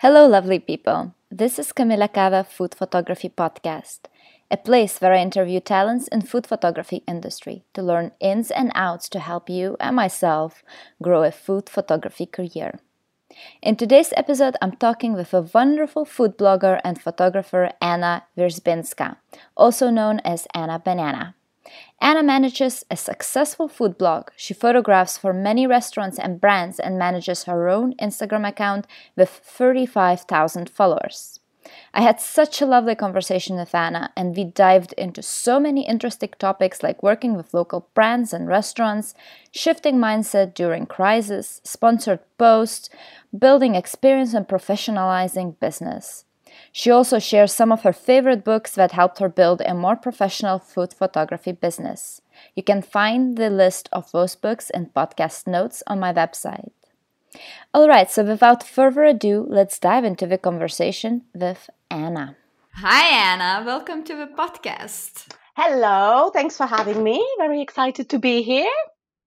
Hello, 0.00 0.26
lovely 0.26 0.58
people. 0.58 1.14
This 1.30 1.58
is 1.58 1.72
Camila 1.72 2.12
Cava 2.12 2.44
Food 2.44 2.74
Photography 2.74 3.30
Podcast, 3.30 4.00
a 4.50 4.58
place 4.58 5.00
where 5.00 5.14
I 5.14 5.22
interview 5.22 5.58
talents 5.58 6.06
in 6.08 6.20
food 6.20 6.46
photography 6.46 7.02
industry 7.08 7.64
to 7.72 7.80
learn 7.80 8.12
ins 8.20 8.50
and 8.50 8.70
outs 8.74 9.08
to 9.08 9.18
help 9.20 9.48
you 9.48 9.74
and 9.80 9.96
myself 9.96 10.62
grow 11.02 11.22
a 11.22 11.32
food 11.32 11.70
photography 11.70 12.26
career. 12.26 12.78
In 13.62 13.74
today's 13.74 14.12
episode, 14.18 14.54
I'm 14.60 14.76
talking 14.76 15.14
with 15.14 15.32
a 15.32 15.48
wonderful 15.54 16.04
food 16.04 16.36
blogger 16.36 16.78
and 16.84 17.00
photographer 17.00 17.70
Anna 17.80 18.24
Wierzbinska, 18.36 19.16
also 19.56 19.88
known 19.88 20.20
as 20.26 20.46
Anna 20.52 20.78
Banana. 20.78 21.35
Anna 22.00 22.22
manages 22.22 22.84
a 22.90 22.96
successful 22.96 23.68
food 23.68 23.96
blog. 23.96 24.30
She 24.36 24.54
photographs 24.54 25.16
for 25.16 25.32
many 25.32 25.66
restaurants 25.66 26.18
and 26.18 26.40
brands 26.40 26.78
and 26.78 26.98
manages 26.98 27.44
her 27.44 27.68
own 27.68 27.94
Instagram 27.94 28.46
account 28.46 28.86
with 29.16 29.30
35,000 29.30 30.68
followers. 30.68 31.40
I 31.92 32.02
had 32.02 32.20
such 32.20 32.60
a 32.60 32.66
lovely 32.66 32.94
conversation 32.94 33.56
with 33.56 33.74
Anna, 33.74 34.12
and 34.16 34.36
we 34.36 34.44
dived 34.44 34.92
into 34.92 35.22
so 35.22 35.58
many 35.58 35.86
interesting 35.86 36.32
topics 36.38 36.82
like 36.82 37.02
working 37.02 37.36
with 37.36 37.54
local 37.54 37.88
brands 37.94 38.32
and 38.32 38.46
restaurants, 38.46 39.14
shifting 39.50 39.96
mindset 39.96 40.54
during 40.54 40.86
crisis, 40.86 41.60
sponsored 41.64 42.20
posts, 42.38 42.90
building 43.36 43.74
experience, 43.74 44.34
and 44.34 44.46
professionalizing 44.46 45.58
business. 45.58 46.25
She 46.78 46.90
also 46.90 47.18
shares 47.18 47.54
some 47.54 47.72
of 47.72 47.84
her 47.84 47.92
favorite 47.94 48.44
books 48.44 48.72
that 48.72 48.92
helped 48.92 49.18
her 49.20 49.30
build 49.30 49.62
a 49.62 49.72
more 49.72 49.96
professional 49.96 50.58
food 50.58 50.92
photography 50.92 51.52
business. 51.52 52.20
You 52.54 52.62
can 52.62 52.82
find 52.82 53.38
the 53.38 53.48
list 53.48 53.88
of 53.92 54.12
those 54.12 54.36
books 54.36 54.68
and 54.68 54.92
podcast 54.92 55.46
notes 55.46 55.82
on 55.86 55.98
my 55.98 56.12
website. 56.12 56.72
Alright, 57.74 58.10
so 58.10 58.24
without 58.24 58.62
further 58.62 59.04
ado, 59.04 59.46
let's 59.48 59.78
dive 59.78 60.04
into 60.04 60.26
the 60.26 60.36
conversation 60.36 61.22
with 61.32 61.70
Anna. 61.90 62.36
Hi, 62.74 63.32
Anna. 63.32 63.64
Welcome 63.64 64.04
to 64.04 64.14
the 64.14 64.26
podcast. 64.26 65.28
Hello. 65.56 66.28
Thanks 66.28 66.58
for 66.58 66.66
having 66.66 67.02
me. 67.02 67.26
Very 67.38 67.62
excited 67.62 68.10
to 68.10 68.18
be 68.18 68.42
here. 68.42 68.76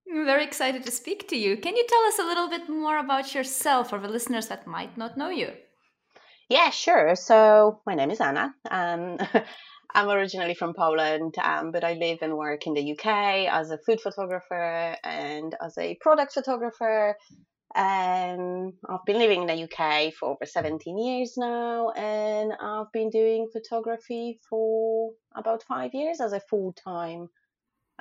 I'm 0.08 0.24
very 0.24 0.44
excited 0.44 0.86
to 0.86 0.92
speak 0.92 1.28
to 1.30 1.36
you. 1.36 1.58
Can 1.58 1.76
you 1.76 1.86
tell 1.90 2.04
us 2.04 2.20
a 2.20 2.30
little 2.30 2.48
bit 2.48 2.70
more 2.70 3.00
about 3.00 3.34
yourself 3.34 3.90
for 3.90 3.98
the 3.98 4.08
listeners 4.08 4.50
that 4.50 4.68
might 4.68 5.00
not 5.00 5.18
know 5.18 5.30
you? 5.30 5.54
Yeah, 6.50 6.72
sure. 6.72 7.16
So 7.16 7.80
my 7.86 7.94
name 7.94 8.10
is 8.10 8.20
Anna. 8.20 8.56
Um, 8.70 9.18
I'm 9.94 10.10
originally 10.10 10.56
from 10.56 10.74
Poland, 10.74 11.36
um, 11.38 11.72
but 11.72 11.84
I 11.84 11.94
live 11.94 12.20
and 12.22 12.38
work 12.38 12.66
in 12.66 12.74
the 12.74 12.92
UK 12.94 13.48
as 13.52 13.70
a 13.70 13.78
food 13.78 14.02
photographer 14.02 14.96
and 15.04 15.56
as 15.62 15.78
a 15.78 15.96
product 16.02 16.34
photographer. 16.34 17.16
And 17.76 18.74
I've 18.90 19.06
been 19.06 19.20
living 19.20 19.42
in 19.44 19.48
the 19.48 19.64
UK 19.64 20.12
for 20.14 20.30
over 20.30 20.46
17 20.46 20.98
years 20.98 21.36
now, 21.38 21.92
and 21.92 22.52
I've 22.60 22.92
been 22.92 23.12
doing 23.12 23.48
photography 23.54 24.40
for 24.50 25.12
about 25.36 25.62
five 25.64 25.94
years 25.94 26.20
as 26.20 26.34
a 26.34 26.40
full 26.40 26.74
time 26.74 27.30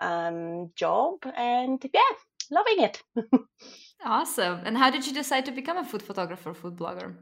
um, 0.01 0.71
job. 0.75 1.17
And 1.37 1.85
yeah, 1.93 2.17
loving 2.51 2.83
it. 2.83 3.03
awesome. 4.05 4.61
And 4.65 4.79
how 4.79 4.91
did 4.91 5.07
you 5.07 5.13
decide 5.13 5.45
to 5.47 5.53
become 5.53 5.77
a 5.77 5.85
food 5.85 6.03
photographer, 6.03 6.55
food 6.55 6.77
blogger? 6.77 7.15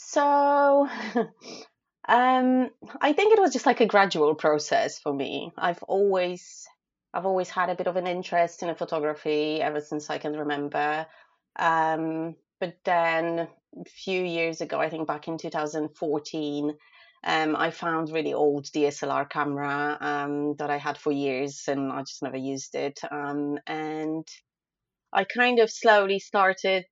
So, 0.00 0.88
um, 2.08 2.70
I 3.00 3.12
think 3.12 3.32
it 3.32 3.40
was 3.40 3.52
just 3.52 3.66
like 3.66 3.80
a 3.80 3.86
gradual 3.86 4.36
process 4.36 5.00
for 5.00 5.12
me. 5.12 5.50
I've 5.58 5.82
always, 5.82 6.64
I've 7.12 7.26
always 7.26 7.50
had 7.50 7.68
a 7.68 7.74
bit 7.74 7.88
of 7.88 7.96
an 7.96 8.06
interest 8.06 8.62
in 8.62 8.72
photography 8.76 9.60
ever 9.60 9.80
since 9.80 10.08
I 10.08 10.18
can 10.18 10.34
remember. 10.34 11.04
Um, 11.58 12.36
but 12.60 12.76
then 12.84 13.40
a 13.40 13.84
few 13.88 14.22
years 14.22 14.60
ago, 14.60 14.78
I 14.78 14.88
think 14.88 15.08
back 15.08 15.26
in 15.26 15.36
2014, 15.36 16.76
um, 17.24 17.56
I 17.56 17.70
found 17.72 18.12
really 18.12 18.34
old 18.34 18.66
DSLR 18.66 19.28
camera 19.28 19.98
um, 20.00 20.54
that 20.58 20.70
I 20.70 20.78
had 20.78 20.96
for 20.96 21.10
years, 21.10 21.64
and 21.66 21.90
I 21.92 22.02
just 22.02 22.22
never 22.22 22.36
used 22.36 22.76
it. 22.76 23.00
Um, 23.10 23.58
and 23.66 24.26
I 25.12 25.24
kind 25.24 25.58
of 25.58 25.72
slowly 25.72 26.20
started 26.20 26.84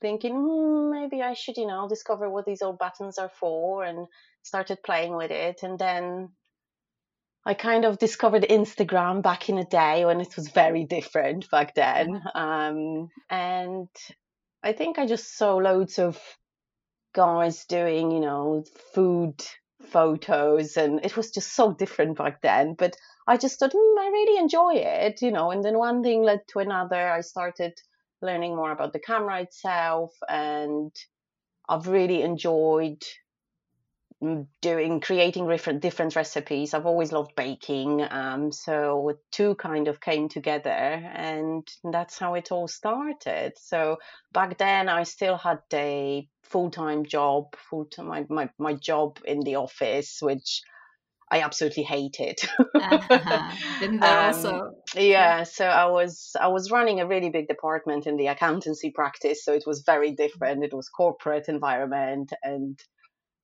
thinking 0.00 0.34
hmm, 0.34 0.90
maybe 0.90 1.22
I 1.22 1.34
should, 1.34 1.56
you 1.56 1.66
know, 1.66 1.88
discover 1.88 2.28
what 2.28 2.46
these 2.46 2.62
old 2.62 2.78
buttons 2.78 3.18
are 3.18 3.30
for 3.40 3.84
and 3.84 4.06
started 4.42 4.82
playing 4.82 5.16
with 5.16 5.30
it. 5.30 5.62
And 5.62 5.78
then 5.78 6.30
I 7.44 7.54
kind 7.54 7.84
of 7.84 7.98
discovered 7.98 8.42
Instagram 8.42 9.22
back 9.22 9.48
in 9.48 9.56
the 9.56 9.64
day 9.64 10.04
when 10.04 10.20
it 10.20 10.36
was 10.36 10.48
very 10.48 10.84
different 10.84 11.50
back 11.50 11.74
then. 11.74 12.22
Um, 12.34 13.08
and 13.30 13.88
I 14.62 14.72
think 14.72 14.98
I 14.98 15.06
just 15.06 15.36
saw 15.36 15.56
loads 15.56 15.98
of 15.98 16.20
guys 17.14 17.64
doing, 17.64 18.10
you 18.10 18.20
know, 18.20 18.64
food 18.94 19.42
photos 19.82 20.76
and 20.76 21.04
it 21.04 21.16
was 21.16 21.30
just 21.30 21.54
so 21.54 21.72
different 21.72 22.18
back 22.18 22.42
then. 22.42 22.74
But 22.74 22.96
I 23.26 23.36
just 23.36 23.58
thought, 23.58 23.72
mm, 23.72 23.98
I 23.98 24.08
really 24.08 24.38
enjoy 24.38 24.74
it, 24.74 25.22
you 25.22 25.30
know, 25.30 25.50
and 25.50 25.64
then 25.64 25.78
one 25.78 26.02
thing 26.02 26.22
led 26.22 26.40
to 26.48 26.58
another. 26.58 27.10
I 27.10 27.20
started 27.20 27.80
learning 28.22 28.56
more 28.56 28.72
about 28.72 28.92
the 28.92 28.98
camera 28.98 29.40
itself 29.42 30.12
and 30.28 30.94
I've 31.68 31.86
really 31.86 32.22
enjoyed 32.22 33.02
mm, 34.22 34.46
doing 34.62 35.00
creating 35.00 35.48
different 35.48 35.80
different 35.80 36.16
recipes. 36.16 36.74
I've 36.74 36.86
always 36.86 37.12
loved 37.12 37.34
baking 37.36 38.06
um, 38.10 38.50
so 38.52 39.18
two 39.30 39.54
kind 39.56 39.88
of 39.88 40.00
came 40.00 40.28
together 40.28 40.70
and 40.70 41.68
that's 41.84 42.18
how 42.18 42.34
it 42.34 42.50
all 42.50 42.68
started. 42.68 43.52
So 43.58 43.98
back 44.32 44.58
then 44.58 44.88
i 44.88 45.02
still 45.04 45.36
had 45.36 45.60
a 45.72 46.28
full-time 46.42 47.04
job 47.04 47.54
full 47.68 47.84
time 47.84 48.08
my, 48.08 48.24
my, 48.28 48.48
my 48.58 48.74
job 48.74 49.18
in 49.24 49.40
the 49.40 49.56
office 49.56 50.18
which 50.22 50.62
I 51.30 51.40
absolutely 51.42 51.82
hated. 51.82 52.38
uh-huh. 52.74 53.54
Been 53.80 54.00
there 54.00 54.18
um, 54.18 54.26
also. 54.26 54.70
Yeah, 54.94 55.42
so 55.44 55.66
I 55.66 55.86
was 55.86 56.34
I 56.40 56.48
was 56.48 56.70
running 56.70 57.00
a 57.00 57.06
really 57.06 57.30
big 57.30 57.48
department 57.48 58.06
in 58.06 58.16
the 58.16 58.28
accountancy 58.28 58.90
practice, 58.90 59.44
so 59.44 59.52
it 59.52 59.64
was 59.66 59.82
very 59.82 60.12
different. 60.12 60.64
It 60.64 60.72
was 60.72 60.88
corporate 60.88 61.48
environment, 61.48 62.32
and 62.42 62.78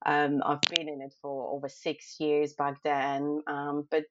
um, 0.05 0.41
I've 0.45 0.61
been 0.75 0.89
in 0.89 1.01
it 1.01 1.13
for 1.21 1.55
over 1.55 1.69
six 1.69 2.15
years 2.19 2.53
back 2.53 2.77
then. 2.83 3.41
Um, 3.47 3.87
but 3.91 4.05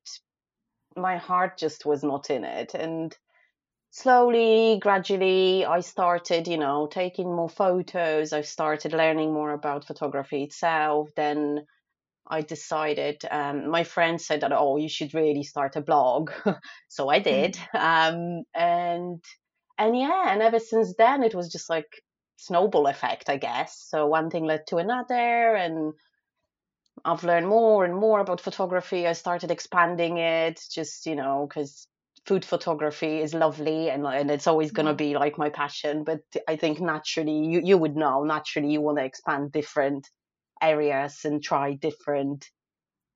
my 0.97 1.17
heart 1.17 1.59
just 1.59 1.85
was 1.85 2.05
not 2.05 2.31
in 2.31 2.45
it, 2.45 2.75
and 2.75 3.17
slowly, 3.91 4.79
gradually, 4.81 5.65
I 5.65 5.81
started, 5.81 6.49
you 6.49 6.59
know, 6.59 6.89
taking 6.91 7.35
more 7.35 7.49
photos. 7.49 8.33
I 8.33 8.43
started 8.43 8.93
learning 8.93 9.33
more 9.33 9.53
about 9.53 9.87
photography 9.87 10.43
itself. 10.43 11.11
Then 11.17 11.65
I 12.27 12.41
decided, 12.41 13.23
um, 13.31 13.69
my 13.71 13.85
friend 13.85 14.21
said 14.21 14.41
that, 14.41 14.53
oh, 14.53 14.77
you 14.77 14.89
should 14.89 15.15
really 15.15 15.43
start 15.43 15.77
a 15.77 15.81
blog. 15.83 16.31
so 16.89 17.09
I 17.09 17.19
did. 17.19 17.59
Mm. 17.75 17.81
Um, 17.81 18.45
and, 18.55 19.25
and 19.79 19.99
yeah, 19.99 20.33
and 20.33 20.43
ever 20.43 20.59
since 20.59 20.95
then, 20.97 21.23
it 21.23 21.35
was 21.35 21.53
just 21.53 21.69
like 21.69 22.03
snowball 22.37 22.87
effect, 22.87 23.29
I 23.29 23.37
guess. 23.37 23.87
So 23.89 24.07
one 24.07 24.31
thing 24.31 24.45
led 24.45 24.67
to 24.69 24.77
another 24.77 25.55
and 25.55 25.93
I've 27.05 27.25
learned 27.25 27.49
more 27.49 27.85
and 27.85 27.95
more 27.95 28.21
about 28.21 28.41
photography. 28.41 29.07
I 29.07 29.13
started 29.13 29.51
expanding 29.51 30.19
it 30.19 30.63
just, 30.71 31.07
you 31.07 31.17
know, 31.17 31.47
because 31.49 31.87
food 32.27 32.45
photography 32.45 33.21
is 33.21 33.35
lovely 33.35 33.91
and, 33.91 34.07
and 34.07 34.31
it's 34.31 34.47
always 34.47 34.73
going 34.73 34.87
to 34.87 34.93
mm-hmm. 34.93 35.13
be 35.13 35.15
like 35.15 35.37
my 35.37 35.51
passion. 35.51 36.05
But 36.05 36.21
I 36.49 36.57
think 36.57 36.81
naturally, 36.81 37.45
you, 37.47 37.61
you 37.63 37.77
would 37.77 37.97
know, 37.97 38.25
naturally, 38.25 38.71
you 38.71 38.81
want 38.81 38.99
to 38.99 39.05
expand 39.05 39.53
different 39.53 40.09
areas 40.71 41.21
and 41.25 41.43
try 41.43 41.75
different 41.75 42.51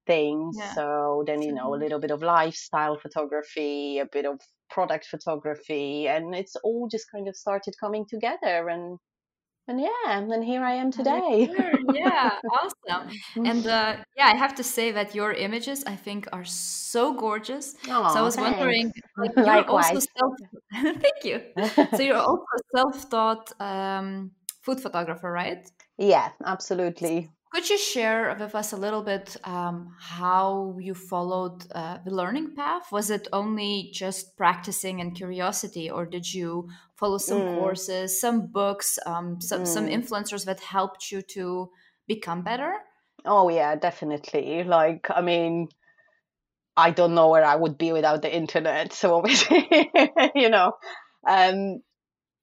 things. 0.07 0.57
Yeah. 0.59 0.75
So 0.75 1.25
then, 1.27 1.43
you 1.43 1.53
know, 1.53 1.75
a 1.75 1.83
little 1.85 2.01
bit 2.01 2.11
of 2.11 2.23
lifestyle 2.23 2.99
photography, 2.99 3.99
a 3.99 4.07
bit 4.07 4.27
of 4.27 4.41
product 4.71 5.07
photography, 5.07 6.09
and 6.09 6.35
it's 6.35 6.57
all 6.65 6.89
just 6.91 7.07
kind 7.13 7.29
of 7.29 7.37
started 7.37 7.75
coming 7.81 8.07
together. 8.09 8.69
And 8.69 8.99
and 9.69 9.79
yeah, 9.81 10.07
and 10.09 10.31
then 10.33 10.43
here 10.43 10.63
I 10.63 10.73
am 10.73 10.91
today. 10.91 11.47
yeah, 11.93 12.31
awesome. 12.59 13.11
And 13.37 13.67
uh, 13.79 13.97
yeah, 14.17 14.27
I 14.33 14.35
have 14.35 14.55
to 14.55 14.65
say 14.65 14.93
that 14.93 15.15
your 15.15 15.33
images, 15.33 15.85
I 15.85 15.95
think, 15.95 16.27
are 16.33 16.47
so 16.47 17.13
gorgeous. 17.13 17.75
Oh, 17.87 18.09
so 18.15 18.21
I 18.21 18.23
was 18.23 18.37
thanks. 18.37 18.59
wondering, 18.59 18.91
like, 19.19 19.33
you're 19.37 19.45
Likewise. 19.45 19.91
also 19.95 20.07
self. 20.19 20.35
Thank 21.05 21.21
you. 21.25 21.43
so 21.97 22.03
you're 22.03 22.17
also 22.17 22.55
self-taught 22.75 23.53
um, 23.61 24.31
food 24.63 24.81
photographer, 24.81 25.31
right? 25.31 25.71
Yeah, 25.99 26.31
absolutely. 26.47 27.29
Could 27.51 27.71
you 27.71 27.79
share 27.79 28.37
with 28.39 28.55
us 28.55 28.73
a 28.73 28.77
little 28.77 29.03
bit 29.03 29.37
um, 29.45 29.95
how 29.99 30.77
you 30.79 30.95
followed 30.95 31.65
uh, 31.75 31.99
the 32.05 32.11
learning 32.11 32.55
path? 32.55 32.93
Was 32.93 33.11
it 33.11 33.27
only 33.33 33.91
just 33.93 34.37
practicing 34.37 35.01
and 35.01 35.17
curiosity, 35.17 35.91
or 35.91 36.05
did 36.05 36.33
you 36.33 36.69
follow 36.97 37.17
some 37.17 37.41
mm. 37.41 37.59
courses, 37.59 38.21
some 38.21 38.49
books, 38.49 38.99
um, 39.07 39.41
some, 39.41 39.63
mm. 39.63 39.67
some 39.67 39.87
influencers 39.87 40.45
that 40.45 40.61
helped 40.61 41.11
you 41.11 41.23
to 41.23 41.71
become 42.07 42.43
better? 42.43 42.75
Oh, 43.25 43.49
yeah, 43.49 43.77
definitely. 43.77 44.65
Like, 44.65 45.07
I 45.11 45.23
mean, 45.23 45.69
I 46.77 46.91
don't 46.91 47.15
know 47.15 47.31
where 47.31 47.45
I 47.45 47.57
would 47.57 47.79
be 47.79 47.93
without 47.93 48.21
the 48.21 48.35
internet. 48.35 48.93
So, 48.93 49.17
obviously, 49.17 49.69
you 50.35 50.51
know, 50.51 50.73
um, 51.27 51.81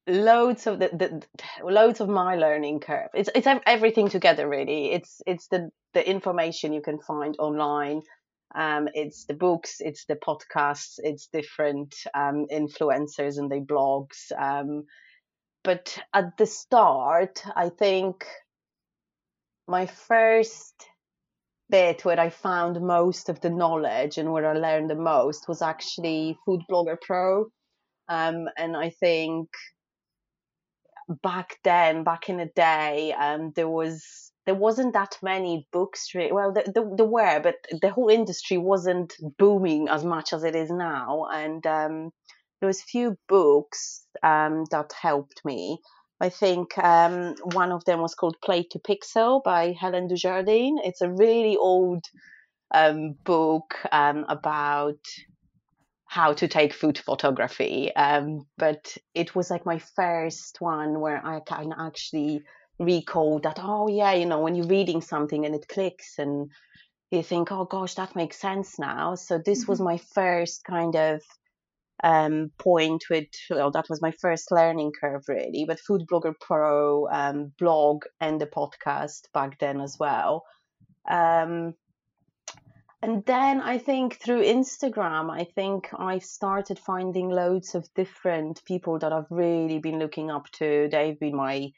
loads 0.07 0.68
of 0.68 0.80
the, 0.80 0.90
the 0.90 1.24
loads 1.63 2.00
of 2.00 2.10
my 2.10 2.36
learning 2.36 2.80
curve. 2.80 3.10
It's 3.13 3.30
it's 3.34 3.48
everything 3.66 4.10
together 4.10 4.48
really. 4.48 4.92
It's 4.92 5.22
it's 5.25 5.48
the 5.48 5.69
the 5.94 6.07
information 6.07 6.74
you 6.74 6.81
can 6.81 7.00
find 7.00 7.36
online. 7.40 8.02
Um, 8.54 8.88
it's 8.94 9.25
the 9.25 9.34
books, 9.34 9.78
it's 9.80 10.06
the 10.06 10.16
podcasts, 10.16 10.94
it's 11.00 11.28
different 11.28 11.94
um, 12.13 12.46
influencers 12.52 13.38
and 13.38 13.52
their 13.52 13.62
blogs. 13.62 14.31
Um, 14.38 14.86
but 15.63 15.98
at 16.13 16.38
the 16.38 16.46
start, 16.46 17.44
I 17.54 17.69
think 17.69 18.25
my 19.68 19.88
first 19.88 20.74
bit 21.69 22.06
where 22.06 22.19
I 22.19 22.30
found 22.30 22.80
most 22.80 23.30
of 23.30 23.42
the 23.42 23.50
knowledge 23.50 24.18
and 24.18 24.31
where 24.31 24.48
I 24.48 24.54
learned 24.54 24.90
the 24.90 24.96
most 24.96 25.48
was 25.48 25.62
actually 25.62 26.38
Food 26.46 26.62
Blogger 26.69 26.98
Pro. 27.02 27.48
Um, 28.07 28.48
and 28.57 28.78
I 28.78 28.92
think 28.92 29.50
back 31.22 31.57
then, 31.63 32.04
back 32.04 32.30
in 32.30 32.38
the 32.38 32.50
day, 32.56 33.13
um, 33.13 33.52
there 33.56 33.69
was 33.69 34.31
there 34.46 34.56
wasn't 34.56 34.94
that 34.94 35.18
many 35.24 35.68
books. 35.72 36.12
Well, 36.13 36.54
there, 36.54 36.66
there, 36.74 36.86
there, 36.96 37.06
were, 37.06 37.40
but 37.40 37.56
the 37.81 37.90
whole 37.90 38.10
industry 38.10 38.57
wasn't 38.57 39.13
booming 39.40 39.88
as 39.90 40.04
much 40.04 40.34
as 40.34 40.44
it 40.44 40.56
is 40.56 40.69
now. 40.69 41.25
And 41.34 41.66
um, 41.66 42.12
there 42.60 42.68
was 42.68 42.81
few 42.84 43.18
books 43.28 44.06
um, 44.22 44.66
that 44.72 44.92
helped 45.00 45.42
me. 45.44 45.80
I 46.22 46.30
think 46.30 46.78
um, 46.78 47.36
one 47.54 47.72
of 47.72 47.84
them 47.86 48.02
was 48.02 48.16
called 48.16 48.38
Plate 48.44 48.69
to 48.72 48.80
Pixel 48.80 49.44
by 49.44 49.75
Helen 49.80 50.07
Dujardin. 50.07 50.75
It's 50.84 51.02
a 51.02 51.10
really 51.10 51.57
old 51.57 52.06
um, 52.74 53.16
book 53.24 53.75
um, 53.92 54.25
about 54.30 55.00
how 56.15 56.31
to 56.31 56.47
take 56.47 56.73
food 56.73 56.97
photography. 56.97 57.94
Um, 57.94 58.47
but 58.57 58.97
it 59.13 59.35
was 59.35 59.51
like 59.51 59.65
my 59.65 59.79
first 59.97 60.62
one 60.62 61.01
where 61.01 61.21
I 61.25 61.41
can 61.41 61.73
actually 61.77 62.44
recall 62.79 63.39
that, 63.39 63.59
oh, 63.62 63.89
yeah, 63.89 64.13
you 64.13 64.25
know, 64.25 64.39
when 64.39 64.56
you're 64.56 64.75
reading 64.77 65.01
something 65.01 65.45
and 65.45 65.53
it 65.53 65.67
clicks 65.67 66.17
and 66.17 66.50
you 67.12 67.21
think, 67.21 67.51
oh 67.51 67.65
gosh, 67.65 67.95
that 67.95 68.15
makes 68.15 68.39
sense 68.39 68.79
now. 68.79 69.15
So 69.15 69.41
this 69.45 69.63
mm-hmm. 69.63 69.71
was 69.73 69.81
my 69.81 69.97
first 70.13 70.63
kind 70.63 70.95
of 70.95 71.21
um, 72.01 72.50
point 72.59 73.03
with, 73.09 73.27
well, 73.50 73.71
that 73.71 73.89
was 73.89 74.01
my 74.01 74.13
first 74.21 74.53
learning 74.53 74.94
curve 74.97 75.23
really, 75.27 75.65
with 75.68 75.81
Food 75.81 76.03
Blogger 76.09 76.33
Pro 76.39 77.09
um, 77.09 77.51
blog 77.59 78.06
and 78.21 78.39
the 78.39 78.47
podcast 78.47 79.23
back 79.33 79.59
then 79.59 79.81
as 79.81 79.97
well. 80.00 80.44
Um, 81.09 81.73
and 83.06 83.24
then 83.25 83.62
I 83.62 83.78
think 83.78 84.16
through 84.16 84.42
Instagram, 84.42 85.30
I 85.30 85.44
think 85.44 85.90
I've 85.96 86.25
started 86.25 86.80
finding 86.80 87.30
loads 87.30 87.75
of 87.75 87.88
different 87.94 88.66
people 88.66 88.98
that 88.98 89.13
I've 89.13 89.30
really 89.30 89.78
been 89.78 90.00
looking 90.00 90.31
up 90.31 90.50
to. 90.54 90.90
They've 90.92 91.19
been 91.19 91.36
my 91.36 91.69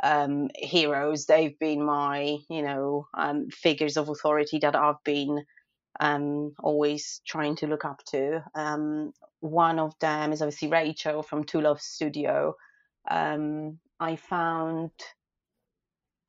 um, 0.00 0.48
heroes. 0.54 1.26
They've 1.26 1.58
been 1.58 1.84
my, 1.84 2.36
you 2.48 2.62
know, 2.62 3.08
um, 3.18 3.48
figures 3.50 3.96
of 3.96 4.10
authority 4.10 4.60
that 4.60 4.76
I've 4.76 5.02
been 5.04 5.44
um, 5.98 6.52
always 6.62 7.20
trying 7.26 7.56
to 7.56 7.66
look 7.66 7.84
up 7.84 8.04
to. 8.12 8.44
Um, 8.54 9.10
one 9.40 9.80
of 9.80 9.98
them 9.98 10.32
is 10.32 10.40
obviously 10.40 10.68
Rachel 10.68 11.24
from 11.24 11.42
Two 11.42 11.62
Love 11.62 11.80
Studio. 11.80 12.54
Um, 13.10 13.80
I 13.98 14.14
found 14.14 14.92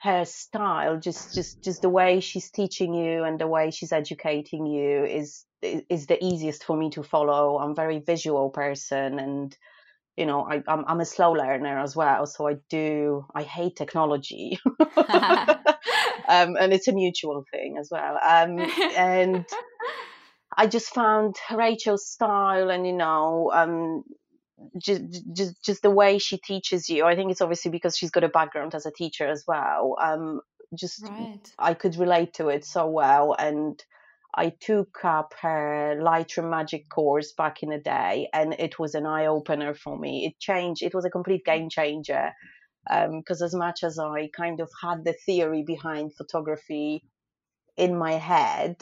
her 0.02 0.26
style 0.26 0.98
just 0.98 1.34
just 1.34 1.64
just 1.64 1.82
the 1.82 1.90
way 1.90 2.20
she's 2.20 2.50
teaching 2.50 2.94
you 2.94 3.24
and 3.24 3.40
the 3.40 3.48
way 3.48 3.72
she's 3.72 3.92
educating 3.92 4.66
you 4.66 5.06
is 5.06 5.46
is 5.62 6.08
the 6.08 6.24
easiest 6.24 6.64
for 6.64 6.76
me 6.76 6.90
to 6.90 7.04
follow. 7.04 7.60
I'm 7.60 7.72
a 7.72 7.76
very 7.76 8.00
visual 8.00 8.50
person 8.50 9.20
and 9.20 9.56
you 10.18 10.26
know 10.26 10.42
I, 10.42 10.64
I'm, 10.68 10.84
I'm 10.88 11.02
a 11.02 11.06
slow 11.06 11.32
learner 11.32 11.80
as 11.80 11.96
well 11.96 12.26
so 12.26 12.48
i 12.48 12.56
do 12.70 13.26
i 13.34 13.44
hate 13.44 13.76
technology. 13.76 14.60
Um, 16.28 16.56
and 16.58 16.72
it's 16.72 16.88
a 16.88 16.94
mutual 16.94 17.44
thing 17.52 17.78
as 17.78 17.90
well. 17.92 18.18
Um, 18.24 18.60
and 18.96 19.46
i 20.58 20.68
just 20.68 20.94
found 20.94 21.36
rachel's 21.50 22.06
style 22.08 22.70
and 22.70 22.86
you 22.86 22.94
know 22.94 23.52
um, 23.54 24.04
just 24.78 25.02
just 25.34 25.64
just 25.64 25.82
the 25.82 25.90
way 25.90 26.18
she 26.18 26.38
teaches 26.38 26.90
you 26.90 27.06
i 27.06 27.16
think 27.16 27.32
it's 27.32 27.42
obviously 27.42 27.72
because 27.72 27.98
she's 27.98 28.12
got 28.12 28.24
a 28.24 28.30
background 28.30 28.74
as 28.76 28.86
a 28.86 28.92
teacher 28.92 29.28
as 29.28 29.44
well 29.48 29.96
um 30.02 30.42
just 30.78 31.04
right. 31.08 31.54
i 31.60 31.74
could 31.74 31.96
relate 31.98 32.34
to 32.34 32.50
it 32.50 32.64
so 32.66 32.88
well 32.88 33.36
and 33.38 33.84
i 34.34 34.50
took 34.50 35.04
up 35.04 35.34
her 35.42 35.98
lightroom 36.02 36.50
magic 36.50 36.90
course 36.90 37.34
back 37.34 37.64
in 37.64 37.70
the 37.70 37.78
day 37.78 38.30
and 38.34 38.54
it 38.54 38.80
was 38.80 38.96
an 38.96 39.06
eye-opener 39.06 39.74
for 39.74 39.98
me 39.98 40.26
it 40.26 40.40
changed 40.40 40.82
it 40.82 40.94
was 40.94 41.06
a 41.06 41.10
complete 41.10 41.44
game 41.46 41.70
changer 41.70 42.32
because 42.88 43.42
um, 43.42 43.46
as 43.46 43.54
much 43.54 43.84
as 43.84 44.00
i 44.00 44.30
kind 44.36 44.60
of 44.60 44.70
had 44.82 45.04
the 45.04 45.16
theory 45.26 45.64
behind 45.66 46.16
photography 46.16 47.04
in 47.78 47.98
my 47.98 48.14
head 48.14 48.76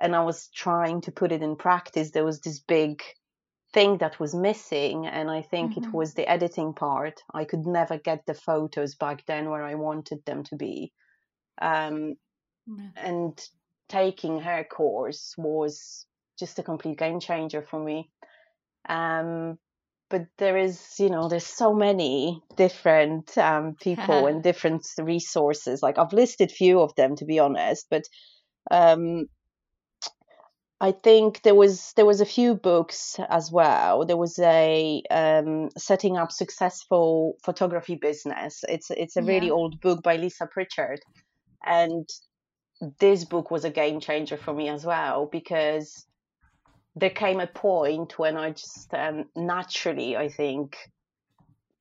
and 0.00 0.14
i 0.14 0.22
was 0.22 0.48
trying 0.54 1.00
to 1.00 1.12
put 1.12 1.32
it 1.32 1.42
in 1.42 1.56
practice 1.56 2.10
there 2.10 2.24
was 2.24 2.40
this 2.40 2.58
big 2.58 3.02
thing 3.72 3.98
that 3.98 4.18
was 4.18 4.34
missing 4.34 5.06
and 5.06 5.30
i 5.30 5.42
think 5.42 5.72
mm-hmm. 5.72 5.84
it 5.84 5.92
was 5.92 6.14
the 6.14 6.28
editing 6.28 6.72
part. 6.72 7.22
I 7.34 7.44
could 7.44 7.66
never 7.66 7.98
get 7.98 8.24
the 8.26 8.34
photos 8.34 8.94
back 8.94 9.26
then 9.26 9.50
where 9.50 9.64
i 9.64 9.74
wanted 9.74 10.24
them 10.24 10.44
to 10.44 10.56
be. 10.56 10.92
Um, 11.60 12.14
and 12.96 13.38
taking 13.88 14.40
her 14.40 14.64
course 14.64 15.34
was 15.38 16.06
just 16.38 16.58
a 16.58 16.62
complete 16.62 16.98
game 16.98 17.20
changer 17.20 17.62
for 17.62 17.82
me. 17.82 18.10
Um, 18.88 19.58
but 20.10 20.26
there 20.38 20.56
is 20.56 20.94
you 20.98 21.10
know 21.10 21.28
there's 21.28 21.46
so 21.46 21.74
many 21.74 22.42
different 22.56 23.36
um, 23.36 23.74
people 23.80 24.26
and 24.28 24.42
different 24.42 24.86
resources. 24.98 25.82
Like 25.82 25.98
i've 25.98 26.12
listed 26.12 26.50
few 26.50 26.80
of 26.80 26.94
them 26.94 27.16
to 27.16 27.24
be 27.24 27.38
honest 27.38 27.86
but 27.90 28.04
um, 28.70 29.26
I 30.80 30.92
think 30.92 31.42
there 31.42 31.56
was 31.56 31.92
there 31.96 32.06
was 32.06 32.20
a 32.20 32.26
few 32.26 32.54
books 32.54 33.18
as 33.28 33.50
well. 33.50 34.04
There 34.04 34.16
was 34.16 34.38
a 34.38 35.02
um, 35.10 35.70
setting 35.76 36.16
up 36.16 36.30
successful 36.30 37.36
photography 37.42 37.96
business. 37.96 38.64
It's 38.68 38.90
it's 38.90 39.16
a 39.16 39.22
really 39.22 39.48
yeah. 39.48 39.54
old 39.54 39.80
book 39.80 40.04
by 40.04 40.16
Lisa 40.16 40.46
Pritchard, 40.46 41.00
and 41.66 42.08
this 43.00 43.24
book 43.24 43.50
was 43.50 43.64
a 43.64 43.70
game 43.70 43.98
changer 43.98 44.36
for 44.36 44.54
me 44.54 44.68
as 44.68 44.86
well 44.86 45.26
because 45.26 46.06
there 46.94 47.10
came 47.10 47.40
a 47.40 47.48
point 47.48 48.16
when 48.16 48.36
I 48.36 48.50
just 48.50 48.94
um, 48.94 49.24
naturally 49.34 50.16
I 50.16 50.28
think 50.28 50.76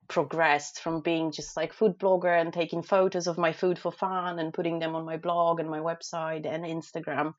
progressed 0.07 0.79
from 0.79 1.01
being 1.01 1.31
just 1.31 1.55
like 1.55 1.73
food 1.73 1.99
blogger 1.99 2.39
and 2.39 2.51
taking 2.51 2.81
photos 2.81 3.27
of 3.27 3.37
my 3.37 3.53
food 3.53 3.77
for 3.77 3.91
fun 3.91 4.39
and 4.39 4.53
putting 4.53 4.79
them 4.79 4.95
on 4.95 5.05
my 5.05 5.17
blog 5.17 5.59
and 5.59 5.69
my 5.69 5.79
website 5.79 6.47
and 6.47 6.63
Instagram 6.63 7.33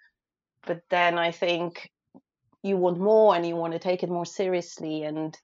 but 0.69 0.83
then 0.91 1.19
I 1.19 1.33
think 1.33 1.91
you 2.63 2.77
want 2.77 2.99
more 2.99 3.35
and 3.35 3.45
you 3.45 3.57
want 3.57 3.73
to 3.73 3.79
take 3.79 4.03
it 4.03 4.11
more 4.11 4.27
seriously 4.27 5.03
and 5.03 5.37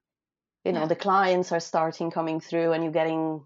you 0.65 0.73
know 0.73 0.81
yeah. 0.81 0.87
the 0.87 0.97
clients 0.97 1.51
are 1.51 1.61
starting 1.61 2.11
coming 2.11 2.41
through 2.41 2.73
and 2.73 2.85
you're 2.85 2.93
getting 2.93 3.43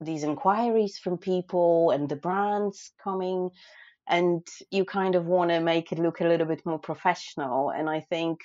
these 0.00 0.24
inquiries 0.24 0.98
from 0.98 1.18
people 1.18 1.90
and 1.90 2.08
the 2.08 2.16
brands 2.16 2.92
coming 3.02 3.50
and 4.08 4.46
you 4.70 4.84
kind 4.84 5.14
of 5.14 5.26
want 5.26 5.50
to 5.50 5.60
make 5.60 5.92
it 5.92 5.98
look 5.98 6.20
a 6.20 6.26
little 6.26 6.46
bit 6.46 6.66
more 6.66 6.78
professional 6.78 7.70
and 7.70 7.88
i 7.88 8.00
think 8.00 8.40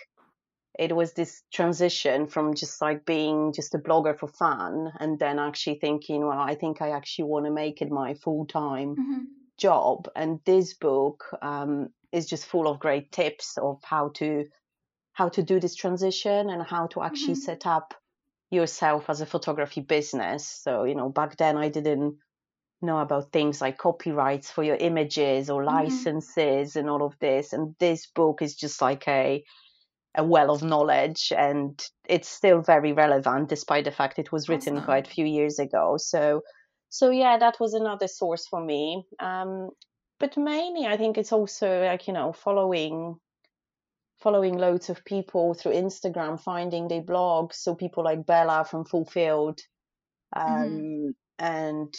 it 0.77 0.95
was 0.95 1.13
this 1.13 1.41
transition 1.51 2.27
from 2.27 2.53
just 2.53 2.79
like 2.79 3.03
being 3.05 3.51
just 3.51 3.73
a 3.73 3.79
blogger 3.79 4.17
for 4.17 4.27
fun 4.27 4.91
and 4.99 5.17
then 5.17 5.39
actually 5.39 5.79
thinking 5.79 6.25
well 6.25 6.39
i 6.39 6.53
think 6.53 6.81
i 6.81 6.91
actually 6.91 7.25
want 7.25 7.45
to 7.45 7.51
make 7.51 7.81
it 7.81 7.89
my 7.89 8.13
full-time 8.13 8.95
mm-hmm. 8.95 9.23
job 9.57 10.07
and 10.15 10.39
this 10.45 10.75
book 10.75 11.23
um, 11.41 11.89
is 12.11 12.25
just 12.25 12.45
full 12.45 12.67
of 12.67 12.79
great 12.79 13.11
tips 13.11 13.57
of 13.57 13.79
how 13.83 14.09
to 14.15 14.45
how 15.13 15.29
to 15.29 15.41
do 15.41 15.59
this 15.59 15.75
transition 15.75 16.49
and 16.49 16.61
how 16.61 16.87
to 16.87 17.01
actually 17.01 17.33
mm-hmm. 17.33 17.41
set 17.41 17.65
up 17.65 17.95
yourself 18.51 19.09
as 19.09 19.19
a 19.19 19.25
photography 19.25 19.81
business. 19.81 20.47
So, 20.47 20.83
you 20.83 20.93
know, 20.93 21.09
back 21.09 21.37
then 21.37 21.57
I 21.57 21.69
didn't 21.69 22.17
know 22.83 22.99
about 22.99 23.31
things 23.31 23.59
like 23.59 23.79
copyrights 23.79 24.51
for 24.51 24.63
your 24.63 24.75
images 24.75 25.49
or 25.49 25.63
mm-hmm. 25.63 25.75
licenses 25.75 26.69
mm-hmm. 26.69 26.79
and 26.79 26.89
all 26.89 27.03
of 27.03 27.17
this. 27.19 27.53
And 27.53 27.75
this 27.79 28.05
book 28.05 28.41
is 28.41 28.55
just 28.55 28.81
like 28.81 29.07
a 29.07 29.43
a 30.15 30.23
well 30.23 30.49
of 30.49 30.63
knowledge 30.63 31.31
and 31.37 31.83
it's 32.09 32.27
still 32.27 32.61
very 32.61 32.91
relevant 32.91 33.49
despite 33.49 33.85
the 33.85 33.91
fact 33.91 34.17
it 34.17 34.31
was 34.31 34.49
written 34.49 34.73
awesome. 34.73 34.85
quite 34.85 35.07
a 35.07 35.11
few 35.11 35.25
years 35.25 35.59
ago. 35.59 35.97
So 35.97 36.41
so 36.89 37.09
yeah, 37.09 37.37
that 37.37 37.59
was 37.59 37.73
another 37.73 38.07
source 38.07 38.47
for 38.47 38.63
me. 38.63 39.03
Um, 39.19 39.69
but 40.19 40.37
mainly 40.37 40.85
I 40.85 40.97
think 40.97 41.17
it's 41.17 41.31
also 41.31 41.83
like 41.85 42.07
you 42.07 42.13
know 42.13 42.33
following 42.33 43.19
following 44.19 44.57
loads 44.57 44.89
of 44.89 45.05
people 45.05 45.53
through 45.53 45.73
Instagram, 45.73 46.41
finding 46.41 46.87
their 46.87 47.03
blogs. 47.03 47.53
So 47.55 47.75
people 47.75 48.03
like 48.03 48.25
Bella 48.25 48.65
from 48.65 48.85
Fulfilled, 48.85 49.59
mm-hmm. 50.35 50.63
um, 50.63 50.69
mm-hmm. 50.69 51.09
and 51.39 51.93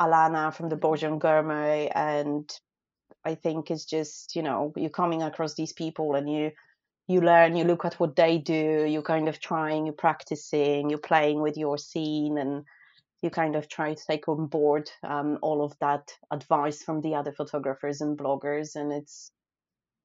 Alana 0.00 0.52
from 0.52 0.68
the 0.68 0.76
Bojon 0.76 1.18
Gourmet, 1.18 1.90
and 1.94 2.50
I 3.24 3.34
think 3.34 3.70
it's 3.70 3.84
just 3.84 4.34
you 4.34 4.42
know 4.42 4.72
you're 4.76 4.90
coming 4.90 5.22
across 5.22 5.54
these 5.54 5.72
people 5.72 6.14
and 6.14 6.30
you 6.30 6.52
you 7.08 7.22
learn, 7.22 7.56
you 7.56 7.64
look 7.64 7.86
at 7.86 7.98
what 7.98 8.16
they 8.16 8.36
do, 8.36 8.84
you're 8.86 9.00
kind 9.02 9.28
of 9.28 9.40
trying, 9.40 9.86
you're 9.86 9.94
practicing, 9.94 10.90
you're 10.90 10.98
playing 10.98 11.40
with 11.40 11.56
your 11.56 11.78
scene, 11.78 12.36
and 12.36 12.64
you 13.22 13.30
kind 13.30 13.56
of 13.56 13.68
try 13.68 13.94
to 13.94 14.06
take 14.06 14.28
on 14.28 14.46
board 14.46 14.90
um, 15.02 15.38
all 15.42 15.64
of 15.64 15.74
that 15.80 16.12
advice 16.30 16.82
from 16.82 17.00
the 17.00 17.14
other 17.14 17.32
photographers 17.32 18.00
and 18.00 18.16
bloggers, 18.16 18.76
and 18.76 18.92
it's 18.92 19.30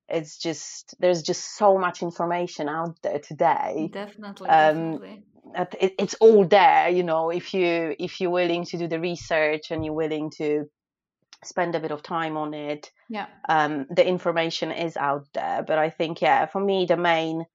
it's 0.09 0.37
just 0.37 0.95
there's 0.99 1.21
just 1.21 1.57
so 1.57 1.77
much 1.77 2.01
information 2.01 2.69
out 2.69 2.97
there 3.01 3.19
today. 3.19 3.89
Definitely, 3.91 4.49
um, 4.49 4.91
definitely. 4.91 5.23
It, 5.79 5.95
it's 5.99 6.15
all 6.15 6.45
there, 6.45 6.89
you 6.89 7.03
know. 7.03 7.29
If 7.29 7.53
you 7.53 7.95
if 7.99 8.19
you're 8.19 8.31
willing 8.31 8.65
to 8.65 8.77
do 8.77 8.87
the 8.87 8.99
research 8.99 9.71
and 9.71 9.85
you're 9.85 9.93
willing 9.93 10.31
to 10.37 10.69
spend 11.43 11.75
a 11.75 11.79
bit 11.79 11.91
of 11.91 12.01
time 12.01 12.37
on 12.37 12.53
it. 12.53 12.91
Yeah. 13.09 13.27
Um, 13.47 13.85
the 13.89 14.05
information 14.05 14.71
is 14.71 14.97
out 14.97 15.27
there, 15.33 15.63
but 15.65 15.77
I 15.77 15.89
think 15.89 16.21
yeah, 16.21 16.45
for 16.45 16.59
me 16.59 16.85
the 16.85 16.97
main 16.97 17.45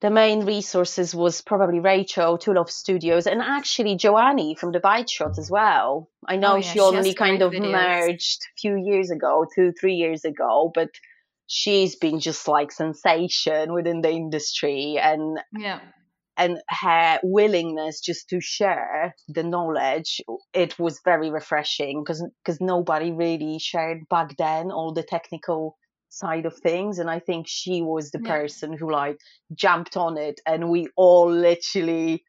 the 0.00 0.10
main 0.10 0.46
resources 0.46 1.14
was 1.14 1.40
probably 1.40 1.80
Rachel, 1.80 2.38
Two 2.38 2.54
Love 2.54 2.70
Studios, 2.70 3.26
and 3.26 3.42
actually 3.42 3.96
Joanie 3.96 4.54
from 4.54 4.72
the 4.72 4.80
Bite 4.80 5.10
Shot 5.10 5.38
as 5.38 5.50
well. 5.50 6.08
I 6.26 6.36
know 6.36 6.52
oh, 6.52 6.56
yeah. 6.56 6.72
she 6.72 6.80
only 6.80 7.14
kind 7.14 7.42
of 7.42 7.52
videos. 7.52 7.72
merged 7.72 8.42
a 8.42 8.60
few 8.60 8.76
years 8.76 9.10
ago, 9.10 9.44
two, 9.54 9.72
three 9.80 9.94
years 9.94 10.24
ago, 10.24 10.70
but 10.72 10.90
she's 11.48 11.96
been 11.96 12.20
just 12.20 12.46
like 12.46 12.70
sensation 12.70 13.72
within 13.72 14.02
the 14.02 14.10
industry 14.10 14.98
and 15.02 15.40
yeah 15.58 15.80
and 16.36 16.58
her 16.68 17.18
willingness 17.24 18.00
just 18.00 18.28
to 18.28 18.40
share 18.40 19.14
the 19.28 19.42
knowledge 19.42 20.20
it 20.52 20.78
was 20.78 21.00
very 21.04 21.30
refreshing 21.30 22.02
because 22.02 22.24
because 22.44 22.60
nobody 22.60 23.10
really 23.10 23.58
shared 23.58 24.08
back 24.08 24.36
then 24.36 24.70
all 24.70 24.92
the 24.92 25.02
technical 25.02 25.76
side 26.08 26.46
of 26.46 26.56
things 26.56 26.98
and 26.98 27.10
i 27.10 27.18
think 27.18 27.46
she 27.48 27.82
was 27.82 28.10
the 28.10 28.20
yeah. 28.22 28.30
person 28.30 28.72
who 28.72 28.90
like 28.90 29.18
jumped 29.54 29.96
on 29.96 30.16
it 30.16 30.40
and 30.46 30.70
we 30.70 30.88
all 30.96 31.30
literally 31.30 32.24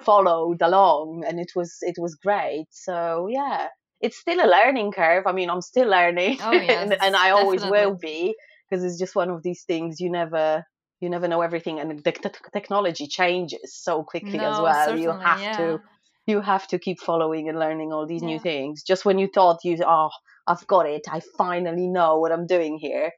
followed 0.00 0.60
along 0.62 1.24
and 1.26 1.40
it 1.40 1.52
was 1.56 1.78
it 1.80 1.96
was 1.98 2.16
great. 2.16 2.66
So 2.70 3.28
yeah 3.30 3.68
it's 4.00 4.18
still 4.18 4.44
a 4.44 4.46
learning 4.46 4.92
curve. 4.92 5.24
I 5.26 5.32
mean 5.32 5.50
i'm 5.50 5.62
still 5.62 5.88
learning 5.88 6.38
oh, 6.42 6.52
yes, 6.52 6.82
and, 6.82 7.02
and 7.02 7.16
i 7.16 7.30
always 7.30 7.64
will 7.64 7.94
be 7.94 8.34
because 8.68 8.84
it's 8.84 8.98
just 8.98 9.16
one 9.16 9.30
of 9.30 9.42
these 9.42 9.62
things 9.62 10.00
you 10.00 10.10
never 10.10 10.64
you 11.00 11.08
never 11.10 11.28
know 11.28 11.42
everything 11.42 11.78
and 11.78 12.02
the 12.02 12.12
t- 12.12 12.30
technology 12.52 13.06
changes 13.06 13.74
so 13.74 14.02
quickly 14.02 14.38
no, 14.38 14.50
as 14.50 14.60
well. 14.60 14.98
You 14.98 15.12
have 15.12 15.40
yeah. 15.40 15.56
to 15.56 15.80
you 16.26 16.40
have 16.40 16.66
to 16.68 16.78
keep 16.78 17.00
following 17.00 17.48
and 17.48 17.58
learning 17.58 17.92
all 17.92 18.06
these 18.06 18.22
yeah. 18.22 18.28
new 18.28 18.38
things 18.38 18.82
just 18.82 19.04
when 19.04 19.18
you 19.18 19.28
thought 19.32 19.64
you 19.64 19.76
oh 19.86 20.10
i've 20.46 20.66
got 20.66 20.86
it 20.86 21.06
i 21.10 21.20
finally 21.38 21.86
know 21.86 22.18
what 22.18 22.32
i'm 22.32 22.46
doing 22.46 22.78
here 22.78 23.10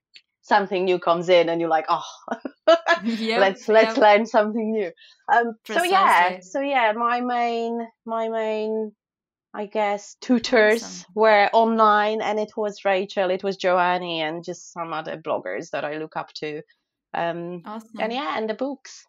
something 0.42 0.84
new 0.84 0.98
comes 0.98 1.28
in 1.28 1.48
and 1.48 1.60
you're 1.60 1.70
like 1.70 1.86
oh 1.88 2.02
yep, 3.04 3.40
let's 3.40 3.68
let's 3.68 3.96
yep. 3.96 3.98
learn 3.98 4.26
something 4.26 4.72
new 4.72 4.90
um 5.32 5.54
so 5.66 5.82
yeah 5.82 6.38
so 6.40 6.60
yeah 6.60 6.92
my 6.92 7.20
main 7.20 7.86
my 8.04 8.28
main 8.28 8.92
I 9.54 9.64
guess 9.64 10.14
tutors 10.20 10.82
awesome. 10.82 11.12
were 11.14 11.50
online 11.54 12.20
and 12.20 12.38
it 12.38 12.52
was 12.54 12.84
Rachel, 12.84 13.30
it 13.30 13.42
was 13.42 13.56
Joanie 13.56 14.20
and 14.20 14.44
just 14.44 14.74
some 14.74 14.92
other 14.92 15.16
bloggers 15.16 15.70
that 15.70 15.86
I 15.86 15.96
look 15.96 16.18
up 16.18 16.32
to 16.34 16.60
um, 17.14 17.62
awesome. 17.64 18.00
And 18.00 18.12
yeah, 18.12 18.36
and 18.36 18.48
the 18.48 18.54
books. 18.54 19.06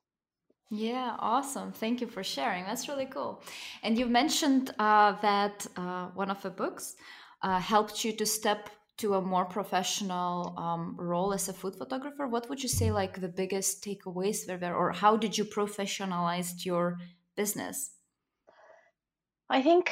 Yeah, 0.70 1.16
awesome. 1.20 1.72
Thank 1.72 2.00
you 2.00 2.08
for 2.08 2.24
sharing. 2.24 2.64
That's 2.64 2.88
really 2.88 3.08
cool. 3.08 3.42
And 3.82 3.98
you 3.98 4.06
mentioned 4.06 4.72
uh, 4.78 5.14
that 5.22 5.66
uh, 5.76 6.08
one 6.14 6.30
of 6.30 6.42
the 6.44 6.52
books 6.52 6.96
uh, 7.42 7.60
helped 7.60 8.06
you 8.06 8.14
to 8.14 8.26
step 8.26 8.70
to 8.98 9.16
a 9.16 9.22
more 9.22 9.46
professional 9.46 10.54
um, 10.58 10.96
role 11.00 11.34
as 11.34 11.50
a 11.50 11.54
food 11.54 11.76
photographer. 11.76 12.28
What 12.28 12.50
would 12.50 12.62
you 12.62 12.70
say, 12.70 12.92
like 12.92 13.20
the 13.20 13.30
biggest 13.30 13.84
takeaways 13.84 14.48
were 14.48 14.58
there, 14.58 14.76
or 14.76 14.92
how 14.92 15.18
did 15.18 15.38
you 15.38 15.46
professionalize 15.46 16.66
your 16.66 17.00
business? 17.36 17.92
I 19.50 19.62
think 19.64 19.92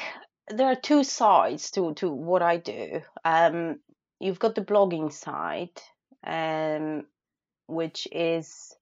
there 0.49 0.67
are 0.67 0.75
two 0.75 1.03
sides 1.03 1.71
to 1.71 1.93
to 1.95 2.11
what 2.11 2.41
I 2.43 2.57
do. 2.57 3.01
Um, 3.25 3.79
you've 4.19 4.39
got 4.39 4.55
the 4.55 4.61
blogging 4.61 5.11
side, 5.11 5.81
um, 6.23 7.07
which 7.67 8.07
is 8.11 8.76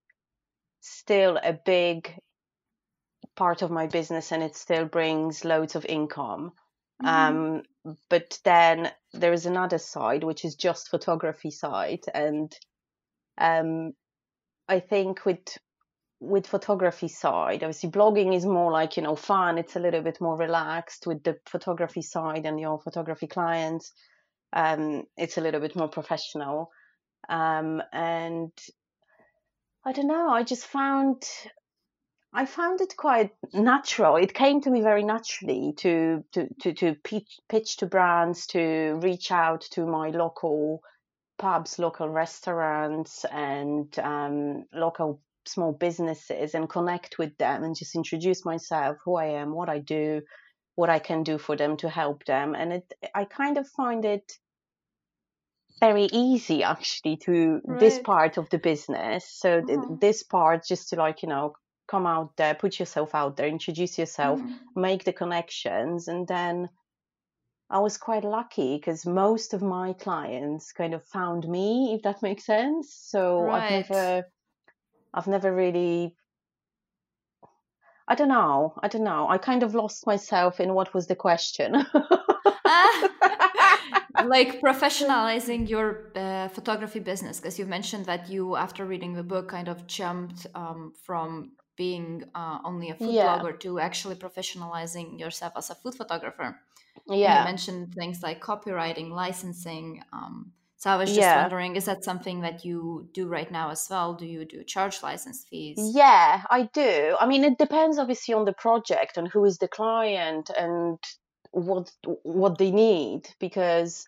still 0.86 1.40
a 1.42 1.54
big 1.54 2.14
part 3.36 3.62
of 3.62 3.72
my 3.72 3.88
business 3.88 4.32
and 4.32 4.44
it 4.44 4.56
still 4.56 4.86
brings 4.86 5.44
loads 5.44 5.76
of 5.76 5.86
income. 5.86 6.52
Mm-hmm. 7.04 7.08
Um, 7.08 7.96
but 8.10 8.40
then 8.44 8.92
there 9.14 9.34
is 9.34 9.46
another 9.46 9.78
side, 9.78 10.24
which 10.24 10.46
is 10.46 10.56
just 10.56 10.90
photography 10.90 11.52
side. 11.52 12.06
And 12.14 12.56
um, 13.38 13.94
I 14.68 14.80
think 14.80 15.26
with 15.26 15.58
with 16.22 16.48
photography 16.48 17.10
side, 17.10 17.62
obviously 17.62 17.92
blogging 17.92 18.34
is 18.34 18.46
more 18.46 18.72
like, 18.72 18.96
you 18.96 19.04
know, 19.04 19.18
fun. 19.18 19.58
It's 19.58 19.76
a 19.76 19.80
little 19.80 20.02
bit 20.02 20.22
more 20.22 20.38
relaxed 20.38 21.06
with 21.06 21.24
the 21.24 21.38
photography 21.46 22.02
side 22.02 22.46
and 22.46 22.60
your 22.60 22.80
photography 22.80 23.28
clients. 23.28 23.92
Um, 24.54 25.04
it's 25.18 25.38
a 25.38 25.42
little 25.42 25.60
bit 25.60 25.76
more 25.76 25.90
professional. 25.90 26.72
Um, 27.28 27.84
and 27.92 28.52
I 29.86 29.92
don't 29.92 30.08
know, 30.08 30.30
I 30.30 30.44
just 30.44 30.66
found 30.66 31.24
I 32.34 32.46
found 32.46 32.82
it 32.82 32.98
quite 32.98 33.32
natural. 33.54 34.18
It 34.18 34.34
came 34.34 34.60
to 34.62 34.70
me 34.70 34.82
very 34.82 35.04
naturally 35.04 35.74
to 35.78 36.24
to 36.34 36.50
to, 36.62 36.74
to 36.74 36.96
pitch, 36.96 37.40
pitch 37.48 37.78
to 37.78 37.86
brands, 37.86 38.48
to 38.48 39.00
reach 39.02 39.32
out 39.32 39.62
to 39.72 39.86
my 39.86 40.10
local 40.10 40.82
pubs, 41.38 41.80
local 41.80 42.10
restaurants, 42.10 43.26
and 43.26 43.98
um, 44.00 44.66
local 44.74 45.22
small 45.46 45.72
businesses, 45.72 46.56
and 46.56 46.70
connect 46.70 47.18
with 47.18 47.38
them, 47.38 47.64
and 47.64 47.76
just 47.76 47.96
introduce 47.96 48.44
myself, 48.44 48.98
who 49.06 49.16
I 49.16 49.28
am, 49.28 49.54
what 49.54 49.70
I 49.70 49.80
do, 49.80 50.22
what 50.76 50.90
I 50.90 51.00
can 51.00 51.24
do 51.24 51.38
for 51.38 51.56
them 51.56 51.78
to 51.78 51.90
help 51.90 52.26
them. 52.26 52.56
And 52.56 52.74
it, 52.74 52.94
I 53.14 53.26
kind 53.26 53.58
of 53.58 53.68
find 53.70 54.04
it 54.04 54.34
very 55.80 56.08
easy 56.12 56.64
actually 56.64 57.18
to 57.18 57.62
right. 57.64 57.80
this 57.80 58.00
part 58.00 58.38
of 58.38 58.50
the 58.50 58.58
business. 58.58 59.30
So 59.30 59.60
uh-huh. 59.60 59.96
this 60.00 60.24
part, 60.24 60.66
just 60.66 60.90
to 60.90 60.96
like 60.96 61.22
you 61.22 61.30
know 61.30 61.56
come 61.88 62.08
out 62.08 62.36
there, 62.38 62.56
put 62.56 62.80
yourself 62.80 63.14
out 63.14 63.38
there, 63.38 63.48
introduce 63.48 63.98
yourself, 63.98 64.40
mm-hmm. 64.40 64.82
make 64.82 65.04
the 65.04 65.14
connections, 65.14 66.08
and 66.08 66.28
then 66.28 66.70
I 67.70 67.80
was 67.80 67.98
quite 67.98 68.24
lucky 68.24 68.78
because 68.78 69.06
most 69.06 69.54
of 69.54 69.62
my 69.62 69.94
clients 69.94 70.72
kind 70.72 70.94
of 70.94 71.04
found 71.06 71.48
me, 71.48 71.94
if 71.96 72.04
that 72.04 72.22
makes 72.22 72.46
sense. 72.46 72.94
So 72.94 73.42
right. 73.42 73.64
I've 73.64 73.90
never, 73.90 74.26
I've 75.14 75.28
never 75.28 75.54
really. 75.54 76.16
I 78.08 78.14
don't 78.14 78.30
know. 78.30 78.76
I 78.84 78.88
don't 78.88 79.04
know. 79.04 79.28
I 79.28 79.40
kind 79.40 79.64
of 79.64 79.74
lost 79.74 80.06
myself 80.06 80.60
in 80.60 80.76
what 80.76 80.94
was 80.94 81.08
the 81.08 81.16
question. 81.16 81.74
like 84.28 84.62
professionalizing 84.62 85.70
your 85.70 86.12
uh, 86.16 86.48
photography 86.50 87.00
business 87.00 87.40
because 87.40 87.58
you 87.60 87.66
mentioned 87.66 88.06
that 88.06 88.30
you 88.30 88.56
after 88.56 88.86
reading 88.86 89.14
the 89.14 89.24
book 89.24 89.50
kind 89.50 89.68
of 89.68 89.88
jumped 89.88 90.48
um, 90.56 90.94
from 91.06 91.52
being 91.76 92.24
uh, 92.36 92.60
only 92.64 92.90
a 92.90 92.96
food 92.96 93.14
yeah. 93.14 93.38
blogger 93.38 93.60
to 93.60 93.80
actually 93.80 94.16
professionalizing 94.16 95.20
yourself 95.20 95.54
as 95.58 95.70
a 95.70 95.76
food 95.76 95.96
photographer. 95.96 96.60
Yeah 97.08 97.38
and 97.38 97.40
you 97.40 97.52
mentioned 97.52 97.94
things 97.94 98.24
like 98.24 98.42
copywriting 98.42 99.10
licensing 99.12 100.02
um, 100.14 100.52
so 100.78 100.90
i 100.90 100.98
was 100.98 101.10
just 101.10 101.20
yeah. 101.20 101.42
wondering 101.42 101.76
is 101.76 101.86
that 101.86 102.04
something 102.04 102.42
that 102.42 102.64
you 102.66 103.08
do 103.14 103.28
right 103.28 103.52
now 103.52 103.70
as 103.70 103.88
well? 103.90 104.14
Do 104.14 104.26
you 104.26 104.46
do 104.46 104.64
charge 104.64 105.02
license 105.04 105.46
fees? 105.50 105.78
Yeah 105.80 106.44
i 106.50 106.70
do. 106.74 107.16
I 107.20 107.26
mean 107.28 107.44
it 107.44 107.58
depends 107.58 107.98
obviously 107.98 108.34
on 108.34 108.46
the 108.46 108.54
project 108.54 109.18
and 109.18 109.28
who 109.28 109.46
is 109.46 109.58
the 109.58 109.68
client 109.68 110.50
and 110.58 110.98
what 111.52 111.92
what 112.24 112.58
they 112.58 112.72
need 112.72 113.30
because 113.40 114.08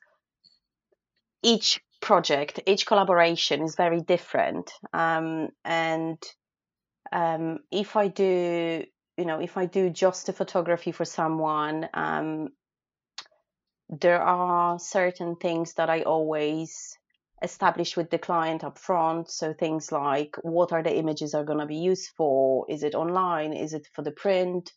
each 1.47 1.81
project, 2.01 2.59
each 2.65 2.85
collaboration 2.85 3.61
is 3.63 3.75
very 3.75 4.01
different. 4.01 4.69
Um, 4.93 5.47
and 5.63 6.21
um, 7.11 7.59
if 7.71 7.95
I 7.95 8.09
do, 8.09 8.83
you 9.17 9.25
know, 9.25 9.39
if 9.39 9.55
I 9.55 9.65
do 9.65 9.89
just 9.89 10.27
a 10.27 10.33
photography 10.33 10.91
for 10.91 11.05
someone, 11.05 11.87
um, 11.93 12.49
there 13.89 14.21
are 14.21 14.77
certain 14.77 15.37
things 15.37 15.73
that 15.75 15.89
I 15.89 16.01
always 16.01 16.97
establish 17.41 17.95
with 17.95 18.09
the 18.09 18.19
client 18.19 18.65
up 18.65 18.77
front. 18.77 19.31
So 19.31 19.53
things 19.53 19.89
like 19.89 20.35
what 20.41 20.73
are 20.73 20.83
the 20.83 20.97
images 20.97 21.33
are 21.33 21.45
going 21.45 21.59
to 21.59 21.65
be 21.65 21.77
used 21.77 22.09
for? 22.17 22.65
Is 22.67 22.83
it 22.83 22.93
online? 22.93 23.53
Is 23.53 23.73
it 23.73 23.87
for 23.93 24.01
the 24.01 24.11
print? 24.11 24.73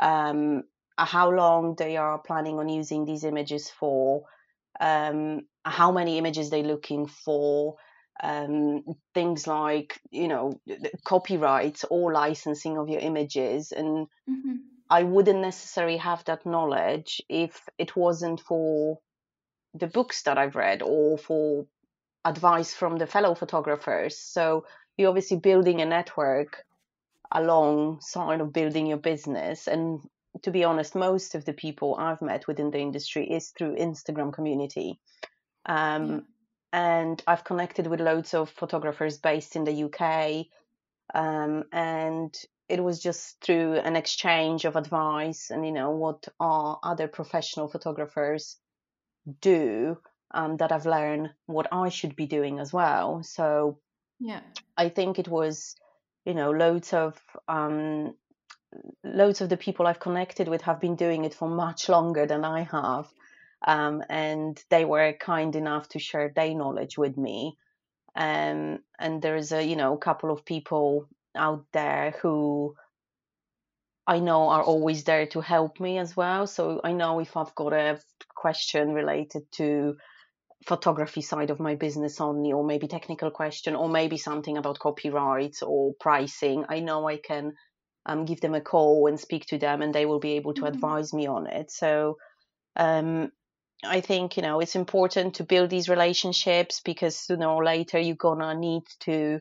Um, 0.00 0.64
how 0.98 1.30
long 1.30 1.76
they 1.78 1.96
are 1.96 2.18
planning 2.18 2.58
on 2.58 2.68
using 2.68 3.04
these 3.04 3.22
images 3.22 3.70
for? 3.70 4.24
Um, 4.80 5.42
how 5.64 5.92
many 5.92 6.18
images 6.18 6.50
they're 6.50 6.62
looking 6.62 7.06
for, 7.06 7.76
um, 8.22 8.82
things 9.14 9.46
like 9.46 10.00
you 10.10 10.28
know 10.28 10.60
copyrights 11.04 11.84
or 11.90 12.12
licensing 12.12 12.78
of 12.78 12.88
your 12.88 13.00
images, 13.00 13.72
and 13.72 14.06
mm-hmm. 14.28 14.56
I 14.88 15.02
wouldn't 15.04 15.40
necessarily 15.40 15.98
have 15.98 16.24
that 16.24 16.46
knowledge 16.46 17.22
if 17.28 17.68
it 17.78 17.94
wasn't 17.94 18.40
for 18.40 18.98
the 19.74 19.86
books 19.86 20.22
that 20.22 20.38
I've 20.38 20.56
read 20.56 20.82
or 20.82 21.16
for 21.16 21.66
advice 22.24 22.74
from 22.74 22.96
the 22.96 23.06
fellow 23.06 23.34
photographers. 23.34 24.18
So 24.18 24.66
you're 24.96 25.08
obviously 25.08 25.38
building 25.38 25.80
a 25.80 25.86
network 25.86 26.64
alongside 27.32 28.40
of 28.40 28.52
building 28.52 28.86
your 28.86 28.98
business 28.98 29.68
and 29.68 30.00
to 30.42 30.50
be 30.50 30.64
honest 30.64 30.94
most 30.94 31.34
of 31.34 31.44
the 31.44 31.52
people 31.52 31.96
i've 31.96 32.22
met 32.22 32.46
within 32.46 32.70
the 32.70 32.78
industry 32.78 33.28
is 33.30 33.50
through 33.50 33.76
instagram 33.76 34.32
community 34.32 34.98
um, 35.66 36.10
yeah. 36.10 36.20
and 36.72 37.22
i've 37.26 37.44
connected 37.44 37.86
with 37.86 38.00
loads 38.00 38.34
of 38.34 38.50
photographers 38.50 39.18
based 39.18 39.56
in 39.56 39.64
the 39.64 39.84
uk 39.84 40.46
um, 41.14 41.64
and 41.72 42.36
it 42.68 42.82
was 42.82 43.00
just 43.00 43.40
through 43.40 43.74
an 43.74 43.96
exchange 43.96 44.64
of 44.64 44.76
advice 44.76 45.50
and 45.50 45.66
you 45.66 45.72
know 45.72 45.90
what 45.90 46.28
are 46.38 46.78
other 46.82 47.08
professional 47.08 47.68
photographers 47.68 48.56
do 49.40 49.98
um, 50.32 50.56
that 50.58 50.72
I've 50.72 50.86
learned 50.86 51.30
what 51.46 51.66
I 51.72 51.88
should 51.88 52.16
be 52.16 52.26
doing 52.26 52.60
as 52.60 52.72
well. 52.72 53.22
So 53.22 53.78
yeah, 54.18 54.40
I 54.76 54.88
think 54.88 55.18
it 55.18 55.28
was 55.28 55.76
you 56.24 56.34
know 56.34 56.50
loads 56.50 56.92
of 56.92 57.20
um, 57.48 58.14
loads 59.04 59.40
of 59.40 59.48
the 59.48 59.56
people 59.56 59.86
I've 59.86 60.00
connected 60.00 60.48
with 60.48 60.62
have 60.62 60.80
been 60.80 60.96
doing 60.96 61.24
it 61.24 61.34
for 61.34 61.48
much 61.48 61.88
longer 61.88 62.26
than 62.26 62.44
I 62.44 62.62
have. 62.62 63.08
Um, 63.66 64.02
and 64.08 64.62
they 64.70 64.84
were 64.84 65.12
kind 65.12 65.54
enough 65.54 65.88
to 65.90 65.98
share 65.98 66.32
their 66.34 66.54
knowledge 66.54 66.96
with 66.96 67.16
me. 67.16 67.56
Um, 68.16 68.80
and 68.98 69.22
there's 69.22 69.52
a 69.52 69.62
you 69.62 69.76
know 69.76 69.96
couple 69.96 70.30
of 70.30 70.44
people 70.44 71.08
out 71.36 71.64
there 71.72 72.14
who 72.22 72.74
I 74.06 74.18
know 74.18 74.48
are 74.48 74.62
always 74.62 75.04
there 75.04 75.26
to 75.26 75.40
help 75.40 75.78
me 75.78 75.98
as 75.98 76.16
well. 76.16 76.46
So 76.46 76.80
I 76.82 76.92
know 76.92 77.20
if 77.20 77.36
I've 77.36 77.54
got 77.54 77.72
a 77.72 78.00
question 78.34 78.92
related 78.92 79.42
to 79.52 79.96
photography 80.66 81.22
side 81.22 81.50
of 81.50 81.60
my 81.60 81.74
business 81.74 82.20
only, 82.20 82.52
or 82.52 82.64
maybe 82.64 82.88
technical 82.88 83.30
question, 83.30 83.76
or 83.76 83.88
maybe 83.88 84.16
something 84.16 84.56
about 84.58 84.78
copyright 84.78 85.58
or 85.62 85.94
pricing, 86.00 86.64
I 86.68 86.80
know 86.80 87.08
I 87.08 87.18
can 87.18 87.52
um, 88.06 88.24
give 88.24 88.40
them 88.40 88.54
a 88.54 88.60
call 88.60 89.06
and 89.06 89.18
speak 89.18 89.46
to 89.46 89.58
them, 89.58 89.82
and 89.82 89.94
they 89.94 90.06
will 90.06 90.20
be 90.20 90.32
able 90.32 90.54
to 90.54 90.62
mm-hmm. 90.62 90.74
advise 90.74 91.12
me 91.12 91.26
on 91.26 91.46
it. 91.46 91.70
So 91.70 92.18
um, 92.76 93.30
I 93.84 94.00
think 94.00 94.36
you 94.36 94.42
know 94.42 94.60
it's 94.60 94.76
important 94.76 95.34
to 95.34 95.44
build 95.44 95.70
these 95.70 95.88
relationships 95.88 96.80
because 96.84 97.16
sooner 97.16 97.46
or 97.46 97.64
later 97.64 97.98
you're 97.98 98.16
gonna 98.16 98.54
need 98.54 98.82
to 99.00 99.40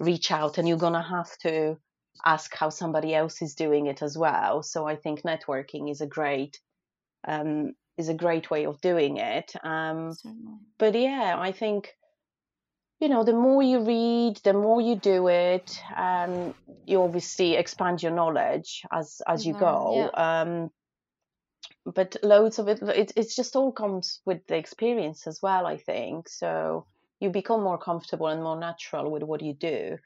reach 0.00 0.30
out 0.30 0.58
and 0.58 0.68
you're 0.68 0.78
to 0.78 1.00
have 1.00 1.36
to 1.38 1.76
ask 2.24 2.54
how 2.54 2.68
somebody 2.68 3.14
else 3.14 3.42
is 3.42 3.54
doing 3.54 3.86
it 3.86 4.02
as 4.02 4.16
well 4.16 4.62
so 4.62 4.86
i 4.86 4.96
think 4.96 5.22
networking 5.22 5.90
is 5.90 6.00
a 6.00 6.06
great 6.06 6.60
um, 7.26 7.74
is 7.96 8.08
a 8.08 8.14
great 8.14 8.50
way 8.50 8.66
of 8.66 8.80
doing 8.80 9.16
it 9.18 9.52
um, 9.62 10.12
but 10.78 10.94
yeah 10.94 11.36
i 11.38 11.52
think 11.52 11.94
you 13.04 13.10
know 13.10 13.24
the 13.24 13.32
more 13.32 13.62
you 13.62 13.80
read 13.80 14.36
the 14.44 14.52
more 14.52 14.80
you 14.80 14.96
do 14.96 15.28
it 15.28 15.78
um, 15.96 16.54
you 16.86 17.02
obviously 17.02 17.54
expand 17.56 18.02
your 18.02 18.12
knowledge 18.12 18.82
as 18.90 19.22
as 19.26 19.46
you 19.46 19.54
go 19.54 20.10
yeah. 20.16 20.40
um, 20.40 20.70
but 21.84 22.16
loads 22.22 22.58
of 22.58 22.68
it, 22.68 22.82
it 22.82 23.12
it 23.14 23.28
just 23.36 23.56
all 23.56 23.72
comes 23.72 24.20
with 24.24 24.46
the 24.46 24.56
experience 24.56 25.26
as 25.26 25.40
well 25.42 25.66
i 25.66 25.76
think 25.76 26.28
so 26.28 26.86
you 27.20 27.30
become 27.30 27.62
more 27.62 27.78
comfortable 27.78 28.28
and 28.28 28.42
more 28.42 28.58
natural 28.58 29.10
with 29.10 29.22
what 29.22 29.42
you 29.42 29.54
do. 29.54 29.98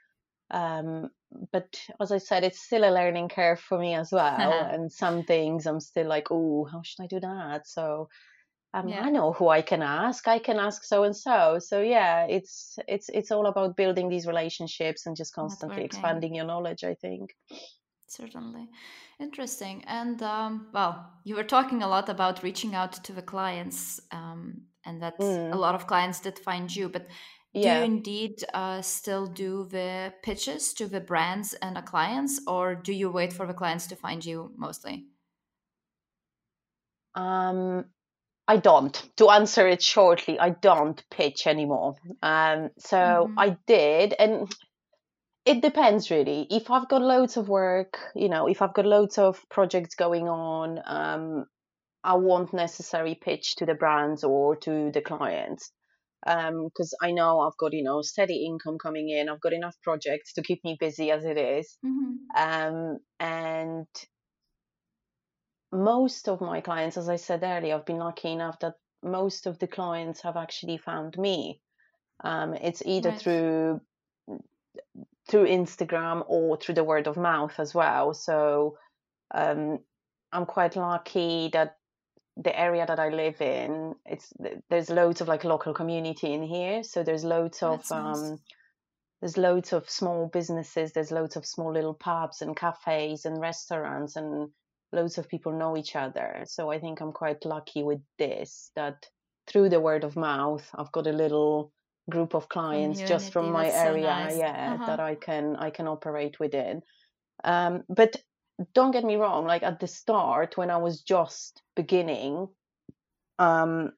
Um, 0.50 1.10
but 1.52 1.78
as 2.00 2.12
I 2.12 2.18
said, 2.18 2.44
it's 2.44 2.60
still 2.60 2.84
a 2.84 2.94
learning 2.94 3.28
curve 3.28 3.60
for 3.60 3.78
me 3.78 3.94
as 3.94 4.10
well. 4.12 4.52
and 4.72 4.90
some 4.90 5.24
things 5.24 5.66
I'm 5.66 5.80
still 5.80 6.06
like, 6.06 6.28
oh, 6.30 6.66
how 6.70 6.82
should 6.82 7.02
I 7.02 7.06
do 7.06 7.20
that? 7.20 7.66
So 7.66 8.08
um, 8.74 8.88
yeah. 8.88 9.02
I 9.02 9.10
know 9.10 9.32
who 9.32 9.48
I 9.48 9.62
can 9.62 9.82
ask. 9.82 10.28
I 10.28 10.38
can 10.38 10.58
ask 10.58 10.84
so 10.84 11.04
and 11.04 11.16
so. 11.16 11.58
So 11.58 11.80
yeah, 11.80 12.26
it's 12.26 12.78
it's 12.86 13.08
it's 13.08 13.30
all 13.30 13.46
about 13.46 13.76
building 13.76 14.08
these 14.08 14.26
relationships 14.26 15.06
and 15.06 15.16
just 15.16 15.34
constantly 15.34 15.84
expanding 15.84 16.34
your 16.34 16.44
knowledge. 16.44 16.84
I 16.84 16.94
think. 16.94 17.34
Certainly, 18.08 18.68
interesting. 19.20 19.84
And 19.86 20.22
um, 20.22 20.68
well, 20.72 21.10
you 21.24 21.34
were 21.36 21.44
talking 21.44 21.82
a 21.82 21.88
lot 21.88 22.08
about 22.08 22.42
reaching 22.42 22.74
out 22.74 22.92
to 23.04 23.12
the 23.12 23.22
clients. 23.22 24.00
Um, 24.10 24.62
and 24.88 25.02
that 25.02 25.18
mm. 25.18 25.52
a 25.52 25.56
lot 25.56 25.74
of 25.74 25.86
clients 25.86 26.20
did 26.20 26.38
find 26.38 26.74
you 26.74 26.88
but 26.88 27.06
do 27.54 27.60
yeah. 27.60 27.78
you 27.78 27.84
indeed 27.84 28.44
uh, 28.54 28.80
still 28.82 29.26
do 29.26 29.66
the 29.70 30.12
pitches 30.22 30.72
to 30.74 30.86
the 30.86 31.00
brands 31.00 31.54
and 31.54 31.76
the 31.76 31.82
clients 31.82 32.40
or 32.46 32.74
do 32.74 32.92
you 32.92 33.10
wait 33.10 33.32
for 33.32 33.46
the 33.46 33.54
clients 33.54 33.86
to 33.86 33.96
find 33.96 34.24
you 34.24 34.52
mostly 34.56 35.06
um 37.14 37.84
i 38.48 38.56
don't 38.56 39.08
to 39.16 39.30
answer 39.30 39.68
it 39.68 39.82
shortly 39.82 40.38
i 40.40 40.50
don't 40.50 41.04
pitch 41.10 41.46
anymore 41.46 41.94
um 42.22 42.70
so 42.78 42.96
mm-hmm. 42.96 43.38
i 43.38 43.56
did 43.66 44.14
and 44.18 44.52
it 45.44 45.62
depends 45.62 46.10
really 46.10 46.46
if 46.50 46.70
i've 46.70 46.88
got 46.88 47.02
loads 47.02 47.36
of 47.36 47.48
work 47.48 47.98
you 48.16 48.28
know 48.28 48.48
if 48.48 48.60
i've 48.62 48.74
got 48.74 48.86
loads 48.86 49.18
of 49.18 49.40
projects 49.48 49.94
going 49.94 50.28
on 50.28 50.80
um 50.86 51.44
I 52.04 52.14
won't 52.14 52.54
necessarily 52.54 53.14
pitch 53.16 53.56
to 53.56 53.66
the 53.66 53.74
brands 53.74 54.24
or 54.24 54.56
to 54.56 54.90
the 54.92 55.00
clients 55.00 55.72
because 56.24 56.92
um, 56.92 57.06
I 57.06 57.12
know 57.12 57.40
I've 57.40 57.56
got 57.58 57.72
you 57.72 57.82
know 57.82 58.02
steady 58.02 58.44
income 58.46 58.78
coming 58.78 59.08
in. 59.10 59.28
I've 59.28 59.40
got 59.40 59.52
enough 59.52 59.76
projects 59.82 60.32
to 60.34 60.42
keep 60.42 60.62
me 60.64 60.76
busy 60.78 61.10
as 61.10 61.24
it 61.24 61.38
is. 61.38 61.78
Mm-hmm. 61.84 62.16
Um, 62.36 62.98
and 63.20 63.86
most 65.72 66.28
of 66.28 66.40
my 66.40 66.60
clients, 66.60 66.96
as 66.96 67.08
I 67.08 67.16
said 67.16 67.42
earlier, 67.42 67.74
I've 67.74 67.86
been 67.86 67.98
lucky 67.98 68.32
enough 68.32 68.58
that 68.60 68.74
most 69.02 69.46
of 69.46 69.58
the 69.58 69.66
clients 69.66 70.22
have 70.22 70.36
actually 70.36 70.78
found 70.78 71.16
me. 71.18 71.60
Um, 72.24 72.54
it's 72.54 72.82
either 72.84 73.12
through 73.12 73.80
through 75.28 75.46
Instagram 75.46 76.24
or 76.26 76.56
through 76.56 76.74
the 76.74 76.84
word 76.84 77.06
of 77.06 77.16
mouth 77.16 77.54
as 77.58 77.74
well. 77.74 78.14
So 78.14 78.78
um, 79.34 79.78
I'm 80.32 80.46
quite 80.46 80.74
lucky 80.74 81.50
that 81.52 81.76
the 82.36 82.58
area 82.58 82.86
that 82.86 82.98
I 82.98 83.10
live 83.10 83.40
in, 83.40 83.94
it's 84.06 84.32
there's 84.70 84.90
loads 84.90 85.20
of 85.20 85.28
like 85.28 85.44
local 85.44 85.74
community 85.74 86.32
in 86.32 86.42
here. 86.42 86.82
So 86.82 87.02
there's 87.02 87.24
loads 87.24 87.62
of 87.62 87.84
nice. 87.90 87.92
um, 87.92 88.38
there's 89.20 89.36
loads 89.36 89.72
of 89.72 89.90
small 89.90 90.28
businesses. 90.32 90.92
There's 90.92 91.10
loads 91.10 91.36
of 91.36 91.44
small 91.44 91.72
little 91.72 91.94
pubs 91.94 92.40
and 92.40 92.56
cafes 92.56 93.24
and 93.24 93.40
restaurants, 93.40 94.16
and 94.16 94.50
loads 94.92 95.18
of 95.18 95.28
people 95.28 95.52
know 95.52 95.76
each 95.76 95.96
other. 95.96 96.44
So 96.46 96.70
I 96.70 96.78
think 96.78 97.00
I'm 97.00 97.12
quite 97.12 97.44
lucky 97.44 97.82
with 97.82 98.00
this 98.18 98.70
that 98.74 99.06
through 99.46 99.68
the 99.70 99.80
word 99.80 100.04
of 100.04 100.16
mouth, 100.16 100.68
I've 100.74 100.92
got 100.92 101.06
a 101.06 101.12
little 101.12 101.72
group 102.10 102.34
of 102.34 102.48
clients 102.48 102.98
Community, 103.00 103.14
just 103.14 103.32
from 103.32 103.52
my 103.52 103.70
area, 103.70 104.02
so 104.02 104.24
nice. 104.24 104.38
yeah, 104.38 104.74
uh-huh. 104.74 104.86
that 104.86 105.00
I 105.00 105.14
can 105.14 105.56
I 105.56 105.70
can 105.70 105.88
operate 105.88 106.40
within. 106.40 106.82
Um, 107.44 107.84
but 107.88 108.16
don't 108.74 108.90
get 108.90 109.04
me 109.04 109.16
wrong, 109.16 109.46
like 109.46 109.62
at 109.62 109.80
the 109.80 109.86
start 109.86 110.56
when 110.56 110.70
I 110.70 110.78
was 110.78 111.02
just 111.02 111.62
beginning, 111.76 112.48
um, 113.38 113.92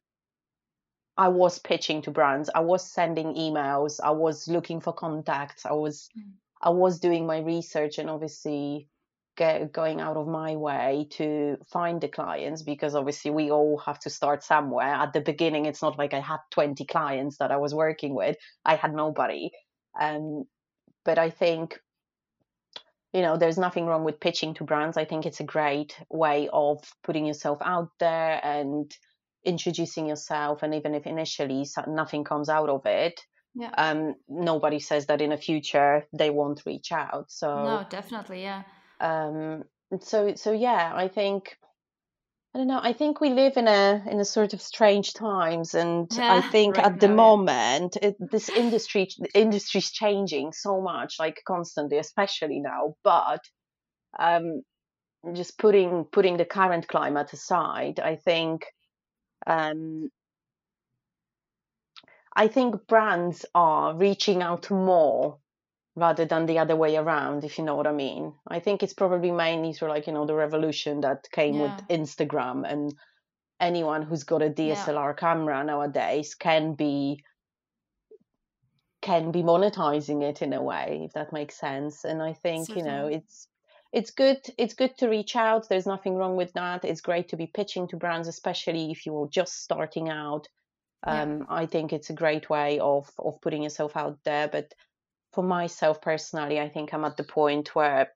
I 1.17 1.29
was 1.29 1.59
pitching 1.59 2.03
to 2.03 2.11
brands. 2.11 2.51
I 2.55 2.61
was 2.61 2.85
sending 2.85 3.35
emails. 3.35 4.01
I 4.03 4.11
was 4.11 4.49
looking 4.49 4.81
for 4.81 4.93
contacts. 4.93 5.65
I 5.65 5.73
was 5.73 6.09
mm. 6.19 6.33
I 6.63 6.71
was 6.71 7.01
doing 7.01 7.27
my 7.27 7.39
research 7.39 7.99
and 7.99 8.11
obviously 8.11 8.87
get, 9.41 9.73
going 9.73 10.03
out 10.03 10.19
of 10.19 10.29
my 10.29 10.55
way 10.55 11.07
to 11.13 11.57
find 11.73 11.99
the 11.99 12.09
clients 12.09 12.63
because 12.63 12.95
obviously 12.95 13.31
we 13.31 13.51
all 13.51 13.79
have 13.79 13.99
to 14.01 14.11
start 14.11 14.45
somewhere. 14.45 14.93
At 15.05 15.15
the 15.15 15.23
beginning, 15.23 15.65
it's 15.65 15.81
not 15.81 15.99
like 15.99 16.13
I 16.13 16.21
had 16.21 16.41
20 16.51 16.85
clients 16.85 17.39
that 17.39 17.51
I 17.51 17.57
was 17.57 17.75
working 17.75 18.15
with. 18.15 18.37
I 18.67 18.77
had 18.77 18.95
nobody. 18.95 19.51
Um, 19.99 20.45
but 21.07 21.19
I 21.19 21.31
think 21.31 21.81
you 23.15 23.23
know 23.23 23.39
there's 23.39 23.59
nothing 23.59 23.87
wrong 23.87 24.05
with 24.05 24.21
pitching 24.21 24.55
to 24.55 24.63
brands 24.63 24.97
i 24.97 25.05
think 25.05 25.27
it's 25.27 25.41
a 25.41 25.53
great 25.57 25.97
way 26.11 26.49
of 26.53 26.79
putting 27.03 27.27
yourself 27.27 27.59
out 27.61 27.91
there 27.99 28.39
and 28.45 28.97
introducing 29.45 30.07
yourself 30.07 30.63
and 30.63 30.77
even 30.77 30.95
if 30.95 31.09
initially 31.09 31.67
nothing 31.89 32.23
comes 32.23 32.49
out 32.49 32.69
of 32.69 32.87
it 32.87 33.21
yeah. 33.57 33.73
um 33.77 34.15
nobody 34.29 34.79
says 34.79 35.07
that 35.07 35.21
in 35.21 35.31
the 35.31 35.37
future 35.37 36.07
they 36.13 36.31
won't 36.31 36.63
reach 36.67 36.93
out 36.93 37.27
so 37.33 37.49
no 37.65 37.87
definitely 37.91 38.43
yeah 38.43 38.63
um 39.01 39.65
so 40.01 40.35
so 40.35 40.53
yeah 40.53 40.93
i 40.95 41.09
think 41.09 41.57
I 42.53 42.59
don't 42.59 42.67
know. 42.67 42.81
I 42.83 42.93
think 42.95 43.21
we 43.21 43.31
live 43.31 43.57
in 43.57 43.69
a 43.69 44.03
in 44.11 44.19
a 44.19 44.25
sort 44.25 44.55
of 44.55 44.61
strange 44.61 45.15
times, 45.15 45.75
and 45.75 46.09
yeah, 46.11 46.35
I 46.35 46.41
think 46.41 46.77
right 46.77 46.87
at 46.87 46.99
the 46.99 47.09
moment 47.09 47.97
it, 48.03 48.17
this 48.19 48.49
industry 48.49 49.09
industry's 49.37 49.93
changing 49.93 50.53
so 50.53 50.81
much, 50.81 51.21
like 51.21 51.41
constantly, 51.47 51.99
especially 51.99 52.59
now. 52.59 52.97
But 53.05 53.41
um, 54.19 54.63
just 55.33 55.59
putting 55.59 56.07
putting 56.11 56.39
the 56.39 56.45
current 56.45 56.89
climate 56.89 57.33
aside, 57.33 58.01
I 58.01 58.17
think 58.17 58.67
um, 59.47 60.11
I 62.35 62.49
think 62.49 62.89
brands 62.89 63.47
are 63.55 63.95
reaching 63.95 64.43
out 64.43 64.73
more 64.73 65.39
rather 65.97 66.25
than 66.25 66.47
the 66.47 66.59
other 66.59 66.77
way 66.77 66.97
around, 66.97 67.45
if 67.45 67.59
you 67.59 67.65
know 67.65 67.75
what 67.75 67.87
I 67.87 67.93
mean. 67.93 68.33
I 68.47 68.61
think 68.61 68.83
it's 68.83 68.93
probably 68.93 69.31
mainly 69.31 69.73
sort 69.73 69.91
of 69.91 69.97
like, 69.97 70.07
you 70.07 70.13
know, 70.13 70.27
the 70.27 70.35
revolution 70.35 71.01
that 71.03 71.29
came 71.33 71.57
yeah. 71.57 71.77
with 71.77 71.89
Instagram 71.89 72.71
and 72.71 72.95
anyone 73.61 74.03
who's 74.03 74.25
got 74.25 74.43
a 74.43 74.51
DSLR 74.51 75.11
yeah. 75.11 75.13
camera 75.13 75.65
nowadays 75.65 76.35
can 76.35 76.75
be 76.75 77.23
can 79.03 79.31
be 79.31 79.43
monetizing 79.43 80.23
it 80.23 80.43
in 80.43 80.53
a 80.53 80.63
way 80.63 81.03
if 81.05 81.13
that 81.15 81.33
makes 81.33 81.59
sense 81.59 82.05
and 82.05 82.23
i 82.23 82.33
think 82.33 82.67
Certainly. 82.67 82.83
you 82.83 82.87
know 82.87 83.07
it's 83.07 83.49
it's 83.93 84.11
good 84.11 84.39
it's 84.59 84.75
good 84.75 84.97
to 84.99 85.09
reach 85.09 85.37
out 85.37 85.69
there's 85.69 85.87
nothing 85.87 86.15
wrong 86.17 86.37
with 86.37 86.53
that 86.53 86.85
it's 86.85 87.01
great 87.01 87.29
to 87.29 87.37
be 87.37 87.47
pitching 87.47 87.89
to 87.89 87.97
brands 87.97 88.29
especially 88.29 88.91
if 88.91 89.07
you're 89.07 89.29
just 89.29 89.63
starting 89.63 90.09
out 90.09 90.49
um, 91.07 91.39
yeah. 91.39 91.45
i 91.49 91.67
think 91.67 91.93
it's 91.93 92.11
a 92.11 92.15
great 92.15 92.51
way 92.51 92.79
of 92.79 93.11
of 93.19 93.41
putting 93.41 93.63
yourself 93.63 93.97
out 93.97 94.19
there 94.25 94.49
but 94.49 94.75
for 95.33 95.45
myself 95.45 96.01
personally 96.01 96.59
i 96.61 96.69
think 96.69 96.93
i'm 96.93 97.05
at 97.05 97.17
the 97.17 97.25
point 97.25 97.75
where 97.75 98.09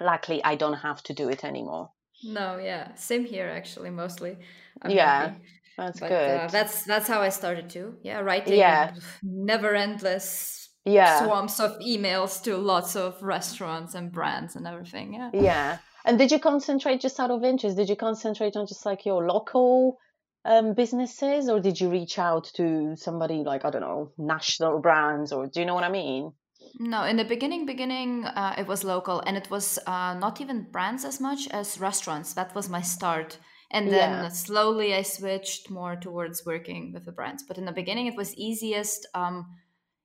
luckily 0.00 0.42
i 0.44 0.54
don't 0.54 0.74
have 0.74 1.02
to 1.02 1.14
do 1.14 1.28
it 1.28 1.44
anymore. 1.44 1.90
No 2.24 2.58
yeah 2.58 2.94
same 2.94 3.24
here 3.24 3.48
actually 3.48 3.90
mostly. 3.90 4.36
I'm 4.82 4.90
yeah 4.90 5.20
happy. 5.20 5.40
that's 5.76 6.00
but, 6.00 6.08
good. 6.08 6.40
uh, 6.40 6.46
that's 6.48 6.82
that's 6.82 7.08
how 7.08 7.20
i 7.20 7.28
started 7.28 7.70
too. 7.70 7.94
Yeah 8.02 8.20
writing 8.20 8.58
yeah. 8.58 8.94
never 9.22 9.74
endless 9.74 10.68
yeah. 10.84 11.24
swarms 11.24 11.60
of 11.60 11.78
emails 11.78 12.42
to 12.44 12.56
lots 12.56 12.96
of 12.96 13.22
restaurants 13.22 13.94
and 13.94 14.10
brands 14.10 14.56
and 14.56 14.66
everything 14.66 15.14
yeah. 15.14 15.30
Yeah. 15.32 15.78
And 16.04 16.18
did 16.18 16.30
you 16.30 16.38
concentrate 16.38 17.00
just 17.00 17.20
out 17.20 17.30
of 17.30 17.44
interest 17.44 17.76
did 17.76 17.88
you 17.88 17.96
concentrate 17.96 18.56
on 18.56 18.66
just 18.66 18.84
like 18.84 19.06
your 19.06 19.26
local 19.26 19.98
um, 20.44 20.74
businesses 20.74 21.48
or 21.48 21.60
did 21.60 21.80
you 21.80 21.90
reach 21.90 22.18
out 22.18 22.50
to 22.54 22.94
somebody 22.96 23.42
like 23.44 23.64
i 23.64 23.70
don't 23.70 23.82
know 23.82 24.12
national 24.16 24.78
brands 24.80 25.32
or 25.32 25.46
do 25.46 25.60
you 25.60 25.66
know 25.66 25.74
what 25.74 25.84
i 25.84 25.90
mean 25.90 26.32
no 26.78 27.02
in 27.04 27.16
the 27.16 27.24
beginning 27.24 27.66
beginning 27.66 28.24
uh, 28.24 28.54
it 28.56 28.66
was 28.66 28.84
local 28.84 29.20
and 29.20 29.36
it 29.36 29.50
was 29.50 29.78
uh, 29.86 30.14
not 30.14 30.40
even 30.40 30.66
brands 30.70 31.04
as 31.04 31.20
much 31.20 31.48
as 31.48 31.80
restaurants 31.80 32.34
that 32.34 32.54
was 32.54 32.68
my 32.68 32.80
start 32.80 33.38
and 33.70 33.88
then 33.88 34.10
yeah. 34.10 34.28
slowly 34.28 34.94
i 34.94 35.02
switched 35.02 35.70
more 35.70 35.96
towards 35.96 36.46
working 36.46 36.92
with 36.92 37.04
the 37.04 37.12
brands 37.12 37.42
but 37.46 37.58
in 37.58 37.64
the 37.64 37.72
beginning 37.72 38.06
it 38.06 38.16
was 38.16 38.34
easiest 38.36 39.06
um, 39.14 39.46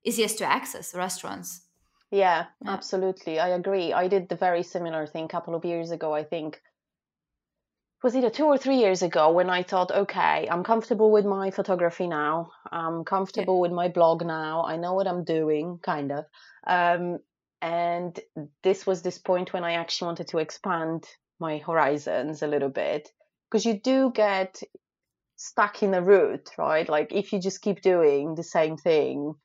easiest 0.04 0.38
to 0.40 0.46
access 0.46 0.94
restaurants. 0.94 1.62
Yeah, 2.12 2.46
yeah, 2.62 2.72
absolutely. 2.72 3.40
I 3.40 3.50
agree. 3.50 3.92
I 3.92 4.08
did 4.08 4.30
the 4.30 4.36
very 4.36 4.64
similar 4.64 5.08
thing 5.08 5.26
a 5.26 5.30
couple 5.30 5.56
of 5.56 5.66
years 5.66 5.92
ago, 5.92 6.14
I 6.14 6.24
think. 6.24 6.62
Was 8.04 8.18
either 8.18 8.30
two 8.30 8.46
or 8.46 8.58
three 8.58 8.76
years 8.76 9.02
ago 9.02 9.32
when 9.32 9.50
I 9.50 9.64
thought, 9.64 9.90
okay, 9.90 10.48
I'm 10.52 10.64
comfortable 10.64 11.10
with 11.10 11.26
my 11.26 11.52
photography 11.52 12.06
now. 12.06 12.52
I'm 12.70 13.06
comfortable 13.06 13.56
yeah. 13.56 13.62
with 13.62 13.72
my 13.72 13.88
blog 13.88 14.26
now. 14.26 14.66
I 14.66 14.76
know 14.76 14.94
what 14.94 15.08
I'm 15.08 15.24
doing, 15.24 15.80
kind 15.82 16.12
of. 16.12 16.26
Um, 16.68 17.20
and 17.62 18.20
this 18.62 18.86
was 18.86 19.02
this 19.02 19.18
point 19.18 19.54
when 19.54 19.64
I 19.64 19.74
actually 19.74 20.08
wanted 20.08 20.28
to 20.30 20.40
expand 20.40 21.06
my 21.40 21.60
horizons 21.60 22.42
a 22.42 22.48
little 22.48 22.70
bit 22.70 23.10
because 23.50 23.66
you 23.66 23.80
do 23.80 24.12
get 24.14 24.62
stuck 25.38 25.82
in 25.82 25.94
a 25.94 26.02
route, 26.02 26.50
right? 26.58 26.90
Like 26.90 27.14
if 27.14 27.32
you 27.32 27.40
just 27.40 27.62
keep 27.62 27.82
doing 27.82 28.36
the 28.36 28.44
same 28.44 28.76
thing 28.76 29.36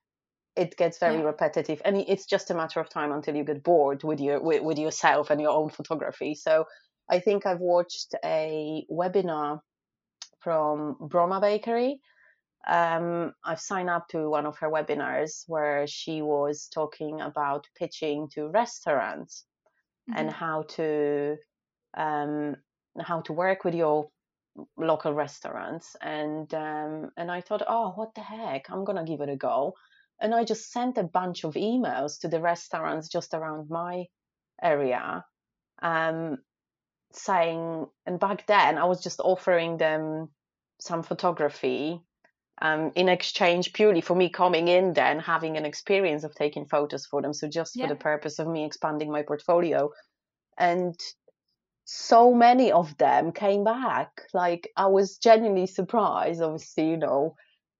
it 0.58 0.76
gets 0.76 0.98
very 0.98 1.18
yeah. 1.18 1.22
repetitive 1.22 1.80
and 1.84 1.96
it's 1.96 2.26
just 2.26 2.50
a 2.50 2.54
matter 2.54 2.80
of 2.80 2.88
time 2.90 3.12
until 3.12 3.36
you 3.36 3.44
get 3.44 3.62
bored 3.62 4.02
with 4.02 4.18
your 4.18 4.42
with, 4.42 4.60
with 4.62 4.76
yourself 4.76 5.30
and 5.30 5.40
your 5.40 5.50
own 5.50 5.70
photography 5.70 6.34
so 6.34 6.64
i 7.10 7.18
think 7.18 7.46
i've 7.46 7.60
watched 7.60 8.14
a 8.24 8.84
webinar 8.90 9.60
from 10.40 10.96
broma 11.00 11.40
bakery. 11.40 12.00
Um, 12.66 13.32
I've 13.44 13.60
signed 13.60 13.88
up 13.88 14.08
to 14.08 14.28
one 14.28 14.46
of 14.46 14.58
her 14.58 14.70
webinars 14.70 15.44
where 15.46 15.86
she 15.86 16.22
was 16.22 16.68
talking 16.72 17.20
about 17.20 17.66
pitching 17.76 18.28
to 18.32 18.48
restaurants 18.48 19.44
mm-hmm. 20.10 20.18
and 20.18 20.30
how 20.30 20.64
to 20.76 21.36
um, 21.96 22.56
how 23.00 23.20
to 23.22 23.32
work 23.32 23.64
with 23.64 23.74
your 23.74 24.08
local 24.76 25.14
restaurants. 25.14 25.96
And 26.02 26.52
um, 26.52 27.10
and 27.16 27.30
I 27.30 27.40
thought 27.40 27.62
oh 27.66 27.92
what 27.94 28.14
the 28.14 28.22
heck? 28.22 28.70
I'm 28.70 28.84
gonna 28.84 29.04
give 29.04 29.20
it 29.20 29.28
a 29.28 29.36
go. 29.36 29.74
And 30.20 30.34
I 30.34 30.44
just 30.44 30.72
sent 30.72 30.98
a 30.98 31.04
bunch 31.04 31.44
of 31.44 31.54
emails 31.54 32.20
to 32.20 32.28
the 32.28 32.40
restaurants 32.40 33.08
just 33.08 33.34
around 33.34 33.70
my 33.70 34.06
area, 34.60 35.24
um, 35.80 36.38
saying, 37.12 37.86
and 38.06 38.20
back 38.20 38.46
then 38.46 38.78
I 38.78 38.84
was 38.84 39.02
just 39.02 39.20
offering 39.20 39.76
them 39.76 40.28
some 40.80 41.02
photography 41.02 42.00
um, 42.60 42.92
in 42.94 43.08
exchange 43.08 43.72
purely 43.72 44.00
for 44.00 44.16
me 44.16 44.28
coming 44.28 44.68
in 44.68 44.92
then 44.92 45.20
having 45.20 45.56
an 45.56 45.64
experience 45.64 46.24
of 46.24 46.34
taking 46.34 46.66
photos 46.66 47.06
for 47.06 47.22
them. 47.22 47.32
So 47.32 47.48
just 47.48 47.76
yeah. 47.76 47.86
for 47.86 47.94
the 47.94 47.98
purpose 47.98 48.38
of 48.38 48.48
me 48.48 48.64
expanding 48.64 49.10
my 49.10 49.22
portfolio. 49.22 49.90
And 50.56 50.98
so 51.84 52.34
many 52.34 52.72
of 52.72 52.96
them 52.98 53.32
came 53.32 53.64
back. 53.64 54.22
Like 54.34 54.68
I 54.76 54.86
was 54.86 55.18
genuinely 55.18 55.66
surprised. 55.66 56.42
Obviously, 56.42 56.90
you 56.90 56.96
know, 56.96 57.36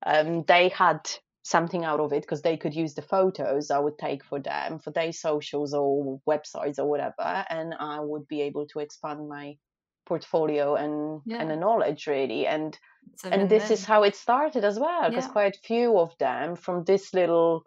um, 0.07 0.45
they 0.45 0.69
had 0.69 1.01
something 1.49 1.85
out 1.85 2.01
of 2.01 2.13
it 2.13 2.23
because 2.23 2.43
they 2.43 2.57
could 2.57 2.75
use 2.75 2.95
the 2.95 3.03
photos 3.03 3.71
I 3.71 3.79
would 3.79 3.99
take 3.99 4.25
for 4.25 4.39
them 4.41 4.79
for 4.79 4.91
their 4.91 5.13
socials 5.13 5.73
or 5.75 6.21
websites 6.29 6.79
or 6.79 6.87
whatever, 6.87 7.45
and 7.49 7.75
I 7.79 8.01
would 8.01 8.29
be 8.29 8.43
able 8.43 8.67
to 8.69 8.81
expand 8.81 9.29
my 9.29 9.57
portfolio 10.09 10.75
and 10.75 11.21
yeah. 11.27 11.41
and 11.41 11.51
the 11.51 11.57
knowledge 11.57 12.07
really 12.07 12.47
and 12.47 12.79
and 13.25 13.51
this 13.51 13.71
is 13.71 13.85
how 13.85 14.03
it 14.05 14.17
started 14.17 14.65
as 14.65 14.79
well 14.79 15.11
because 15.11 15.27
yeah. 15.27 15.33
quite 15.33 15.57
few 15.63 15.99
of 15.99 16.17
them 16.19 16.57
from 16.57 16.83
this 16.85 17.13
little 17.13 17.63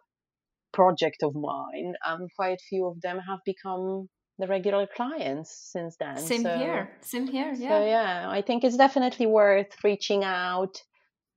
project 0.74 1.22
of 1.22 1.36
mine 1.36 1.94
um 2.08 2.28
quite 2.36 2.60
few 2.68 2.88
of 2.88 3.00
them 3.02 3.20
have 3.20 3.40
become 3.46 4.10
the 4.40 4.48
regular 4.48 4.88
clients 4.96 5.70
since 5.72 5.96
then 5.98 6.18
same 6.18 6.42
so, 6.42 6.58
here 6.58 6.90
same 7.02 7.28
here 7.28 7.54
yeah 7.56 7.70
so 7.70 7.86
yeah 7.86 8.26
i 8.28 8.42
think 8.42 8.64
it's 8.64 8.78
definitely 8.78 9.28
worth 9.28 9.72
reaching 9.84 10.24
out 10.24 10.82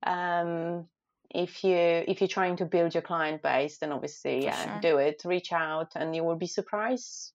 um 0.07 0.87
if 1.35 1.65
you 1.65 1.77
if 1.77 2.21
you're 2.21 2.29
trying 2.29 2.57
to 2.57 2.65
build 2.65 2.95
your 2.95 3.03
client 3.03 3.43
base 3.43 3.79
then 3.79 3.93
obviously 3.93 4.45
yeah 4.45 4.65
sure. 4.65 4.81
do 4.81 4.99
it 4.99 5.23
reach 5.25 5.53
out 5.53 5.93
and 5.97 6.15
you 6.15 6.23
will 6.23 6.37
be 6.37 6.47
surprised 6.47 7.33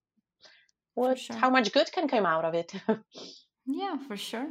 what 0.94 1.18
sure. 1.18 1.36
how 1.36 1.50
much 1.50 1.72
good 1.72 1.90
can 1.92 2.08
come 2.08 2.26
out 2.26 2.44
of 2.44 2.54
it 2.54 2.72
yeah 3.66 3.96
for 4.08 4.16
sure 4.16 4.46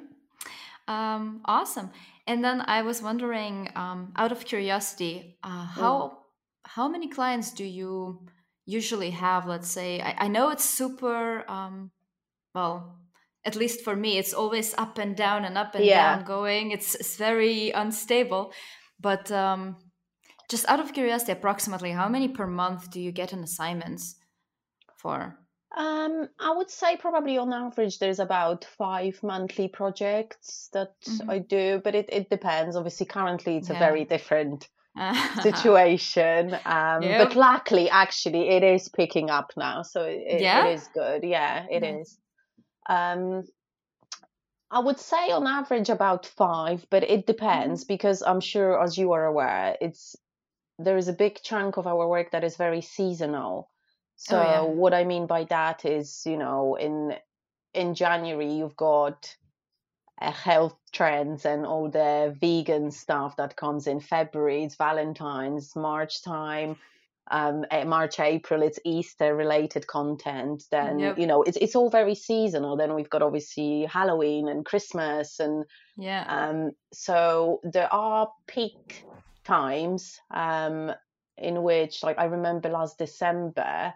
um, 0.87 1.41
awesome 1.45 1.89
and 2.27 2.43
then 2.43 2.61
i 2.61 2.81
was 2.81 3.01
wondering 3.01 3.69
um, 3.75 4.13
out 4.15 4.31
of 4.31 4.45
curiosity 4.45 5.37
uh, 5.43 5.65
how 5.65 5.93
mm. 5.93 6.11
how 6.65 6.87
many 6.87 7.07
clients 7.07 7.51
do 7.51 7.65
you 7.65 8.21
usually 8.65 9.09
have 9.09 9.47
let's 9.47 9.69
say 9.69 9.99
i, 9.99 10.25
I 10.25 10.27
know 10.27 10.49
it's 10.49 10.65
super 10.65 11.43
um, 11.49 11.91
well 12.53 12.99
at 13.45 13.55
least 13.55 13.83
for 13.83 13.95
me 13.95 14.17
it's 14.17 14.33
always 14.33 14.75
up 14.77 14.97
and 14.97 15.15
down 15.15 15.45
and 15.45 15.57
up 15.57 15.73
and 15.73 15.85
yeah. 15.85 16.15
down 16.15 16.25
going 16.25 16.71
it's, 16.71 16.93
it's 16.95 17.15
very 17.15 17.71
unstable 17.71 18.53
but 18.99 19.31
um, 19.31 19.77
just 20.49 20.67
out 20.67 20.79
of 20.79 20.93
curiosity, 20.93 21.31
approximately 21.31 21.91
how 21.91 22.09
many 22.09 22.27
per 22.27 22.47
month 22.47 22.89
do 22.91 22.99
you 22.99 23.11
get 23.11 23.33
on 23.33 23.43
assignments 23.43 24.15
for? 24.97 25.37
Um, 25.77 26.27
I 26.39 26.51
would 26.51 26.69
say 26.69 26.97
probably 26.97 27.37
on 27.37 27.53
average 27.53 27.99
there's 27.99 28.19
about 28.19 28.65
five 28.65 29.21
monthly 29.21 29.67
projects 29.67 30.69
that 30.73 30.93
mm-hmm. 31.07 31.29
I 31.29 31.39
do, 31.39 31.79
but 31.83 31.93
it, 31.93 32.09
it 32.11 32.29
depends. 32.29 32.75
Obviously, 32.75 33.05
currently 33.05 33.57
it's 33.57 33.69
yeah. 33.69 33.75
a 33.75 33.79
very 33.79 34.03
different 34.03 34.67
situation. 35.43 36.55
Um, 36.65 37.03
yep. 37.03 37.29
But 37.29 37.35
luckily, 37.35 37.89
actually, 37.89 38.49
it 38.49 38.63
is 38.63 38.89
picking 38.89 39.29
up 39.29 39.53
now, 39.55 39.83
so 39.83 40.03
it, 40.03 40.41
yeah? 40.41 40.65
it 40.65 40.73
is 40.73 40.89
good. 40.93 41.23
Yeah, 41.23 41.65
it 41.69 41.83
yeah. 41.83 41.97
is. 41.97 42.17
Um, 42.89 43.43
I 44.71 44.79
would 44.79 44.99
say 44.99 45.31
on 45.31 45.47
average 45.47 45.89
about 45.89 46.25
five, 46.25 46.85
but 46.89 47.03
it 47.03 47.25
depends 47.25 47.83
mm-hmm. 47.83 47.93
because 47.93 48.21
I'm 48.21 48.39
sure, 48.39 48.81
as 48.81 48.97
you 48.97 49.11
are 49.13 49.25
aware, 49.25 49.75
it's 49.81 50.15
there 50.77 50.97
is 50.97 51.07
a 51.07 51.13
big 51.13 51.41
chunk 51.41 51.77
of 51.77 51.87
our 51.87 52.07
work 52.07 52.31
that 52.31 52.43
is 52.43 52.55
very 52.55 52.81
seasonal. 52.81 53.69
So 54.15 54.37
oh, 54.39 54.43
yeah. 54.43 54.61
what 54.61 54.93
I 54.93 55.03
mean 55.03 55.27
by 55.27 55.45
that 55.45 55.85
is, 55.85 56.23
you 56.25 56.37
know, 56.37 56.75
in 56.75 57.15
in 57.73 57.95
January 57.95 58.53
you've 58.53 58.75
got 58.75 59.35
uh, 60.21 60.31
health 60.31 60.77
trends 60.91 61.45
and 61.45 61.65
all 61.65 61.89
the 61.89 62.35
vegan 62.39 62.91
stuff 62.91 63.35
that 63.37 63.55
comes 63.55 63.87
in 63.87 63.99
February. 63.99 64.63
It's 64.63 64.75
Valentine's, 64.75 65.75
March 65.75 66.21
time 66.21 66.77
um, 67.31 67.65
March, 67.85 68.19
April, 68.19 68.61
it's 68.61 68.79
Easter 68.83 69.35
related 69.35 69.87
content. 69.87 70.63
Then 70.71 70.99
yep. 70.99 71.19
you 71.19 71.27
know 71.27 71.43
it's 71.43 71.57
it's 71.57 71.75
all 71.75 71.89
very 71.89 72.15
seasonal. 72.15 72.75
Then 72.75 72.95
we've 72.95 73.09
got 73.09 73.21
obviously 73.21 73.85
Halloween 73.85 74.47
and 74.47 74.65
Christmas, 74.65 75.39
and 75.39 75.65
yeah. 75.97 76.25
Um, 76.27 76.71
so 76.91 77.59
there 77.63 77.91
are 77.93 78.29
peak 78.47 79.05
times 79.43 80.19
um, 80.31 80.91
in 81.37 81.63
which, 81.63 82.03
like 82.03 82.17
I 82.17 82.25
remember 82.25 82.69
last 82.69 82.97
December, 82.97 83.93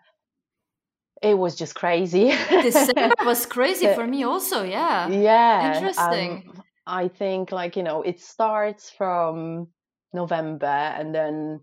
it 1.22 1.38
was 1.38 1.56
just 1.56 1.76
crazy. 1.76 2.34
December 2.50 3.16
was 3.26 3.46
crazy 3.46 3.88
for 3.94 4.06
me 4.06 4.24
also. 4.24 4.64
Yeah. 4.64 5.08
Yeah. 5.10 5.76
Interesting. 5.76 6.44
Um, 6.50 6.64
I 6.86 7.08
think 7.08 7.52
like 7.52 7.78
you 7.78 7.84
know 7.84 8.02
it 8.02 8.20
starts 8.20 8.90
from 8.90 9.70
November 10.14 10.66
and 10.66 11.16
then 11.16 11.62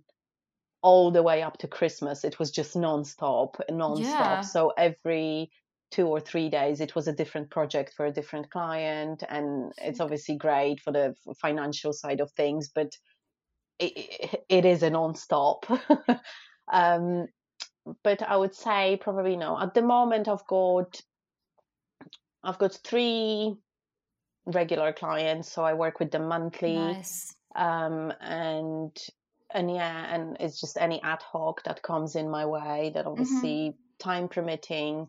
all 0.83 1.11
the 1.11 1.23
way 1.23 1.43
up 1.43 1.59
to 1.59 1.69
Christmas. 1.69 2.25
It 2.25 2.39
was 2.39 2.51
just 2.51 2.75
nonstop, 2.75 3.57
nonstop. 3.71 4.01
Yeah. 4.01 4.41
So 4.41 4.73
every 4.77 5.51
two 5.91 6.07
or 6.07 6.21
three 6.21 6.49
days, 6.49 6.81
it 6.81 6.95
was 6.95 7.09
a 7.09 7.13
different 7.13 7.51
project 7.51 7.93
for 7.97 8.07
a 8.07 8.13
different 8.13 8.51
client, 8.51 9.23
and 9.29 9.73
it's 9.79 10.01
obviously 10.01 10.37
great 10.37 10.81
for 10.81 10.93
the 10.93 11.15
financial 11.41 11.93
side 11.93 12.21
of 12.21 12.31
things, 12.33 12.71
but 12.75 12.93
it, 13.79 14.43
it 14.49 14.65
is 14.65 14.83
a 14.83 14.91
non-stop. 14.91 15.67
um, 16.73 17.27
but 18.05 18.23
I 18.23 18.37
would 18.37 18.55
say 18.55 18.99
probably 19.01 19.37
no. 19.37 19.59
At 19.59 19.75
the 19.75 19.83
moment, 19.83 20.29
I've 20.29 20.47
got 20.47 21.01
I've 22.43 22.59
got 22.59 22.79
three 22.85 23.55
regular 24.47 24.93
clients, 24.93 25.53
so 25.53 25.63
I 25.63 25.75
work 25.75 25.99
with 26.01 26.11
them 26.11 26.29
monthly. 26.29 26.77
Nice. 26.77 27.35
Um, 27.55 28.13
and 28.21 28.97
and 29.55 29.71
yeah, 29.71 30.15
and 30.15 30.37
it's 30.41 30.61
just 30.61 30.77
any 30.79 31.03
ad 31.03 31.23
hoc 31.23 31.63
that 31.65 31.83
comes 31.83 32.17
in 32.17 32.31
my 32.31 32.47
way 32.47 32.93
that 32.95 33.01
mm-hmm. 33.01 33.11
obviously 33.11 33.71
mm-hmm. 33.71 34.09
time 34.11 34.29
permitting. 34.29 35.09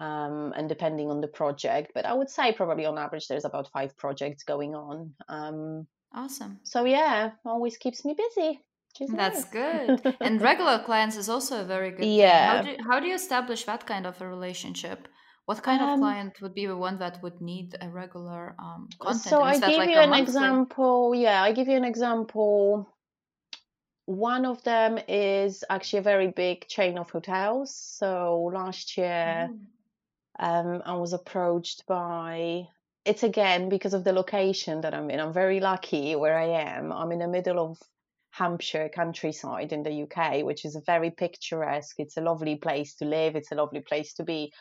Um, 0.00 0.52
and 0.56 0.68
depending 0.68 1.10
on 1.10 1.20
the 1.20 1.26
project, 1.26 1.90
but 1.92 2.06
I 2.06 2.14
would 2.14 2.30
say 2.30 2.52
probably 2.52 2.86
on 2.86 2.98
average 2.98 3.26
there's 3.26 3.44
about 3.44 3.68
five 3.72 3.96
projects 3.96 4.44
going 4.44 4.76
on. 4.76 5.12
Um, 5.28 5.88
awesome. 6.14 6.60
So 6.62 6.84
yeah, 6.84 7.32
always 7.44 7.76
keeps 7.78 8.04
me 8.04 8.14
busy. 8.14 8.60
That's 9.06 9.44
good. 9.44 10.16
and 10.20 10.40
regular 10.52 10.80
clients 10.80 11.16
is 11.16 11.28
also 11.28 11.62
a 11.62 11.64
very 11.64 11.90
good. 11.90 12.06
Yeah. 12.06 12.62
Thing. 12.62 12.76
How 12.76 12.76
do 12.76 12.90
how 12.90 13.00
do 13.00 13.06
you 13.06 13.14
establish 13.14 13.64
that 13.64 13.86
kind 13.86 14.06
of 14.06 14.20
a 14.20 14.28
relationship? 14.28 15.08
What 15.46 15.62
kind 15.62 15.80
um, 15.80 15.90
of 15.90 15.98
client 16.00 16.42
would 16.42 16.54
be 16.54 16.66
the 16.66 16.76
one 16.76 16.98
that 16.98 17.22
would 17.22 17.40
need 17.40 17.74
a 17.80 17.88
regular 17.88 18.54
um, 18.58 18.88
content? 18.98 19.22
So 19.22 19.40
I 19.40 19.58
give 19.58 19.78
like 19.78 19.90
you 19.90 19.96
an 19.96 20.10
monthly? 20.10 20.22
example. 20.22 21.14
Yeah, 21.14 21.42
I 21.42 21.52
give 21.52 21.68
you 21.68 21.76
an 21.76 21.84
example. 21.84 22.86
One 24.08 24.46
of 24.46 24.62
them 24.62 24.98
is 25.06 25.64
actually 25.68 25.98
a 25.98 26.10
very 26.14 26.28
big 26.28 26.66
chain 26.66 26.96
of 26.96 27.10
hotels. 27.10 27.76
So 27.76 28.50
last 28.54 28.96
year, 28.96 29.50
mm. 29.52 29.58
um, 30.38 30.82
I 30.86 30.94
was 30.94 31.12
approached 31.12 31.86
by. 31.86 32.68
It's 33.04 33.22
again 33.22 33.68
because 33.68 33.92
of 33.92 34.04
the 34.04 34.14
location 34.14 34.80
that 34.80 34.94
I'm 34.94 35.10
in. 35.10 35.20
I'm 35.20 35.34
very 35.34 35.60
lucky 35.60 36.16
where 36.16 36.38
I 36.38 36.46
am. 36.46 36.90
I'm 36.90 37.12
in 37.12 37.18
the 37.18 37.28
middle 37.28 37.58
of 37.58 37.78
Hampshire 38.30 38.88
countryside 38.88 39.74
in 39.74 39.82
the 39.82 40.04
UK, 40.04 40.42
which 40.42 40.64
is 40.64 40.74
a 40.74 40.80
very 40.86 41.10
picturesque. 41.10 41.96
It's 41.98 42.16
a 42.16 42.22
lovely 42.22 42.56
place 42.56 42.94
to 42.94 43.04
live. 43.04 43.36
It's 43.36 43.52
a 43.52 43.56
lovely 43.56 43.80
place 43.80 44.14
to 44.14 44.24
be. 44.24 44.54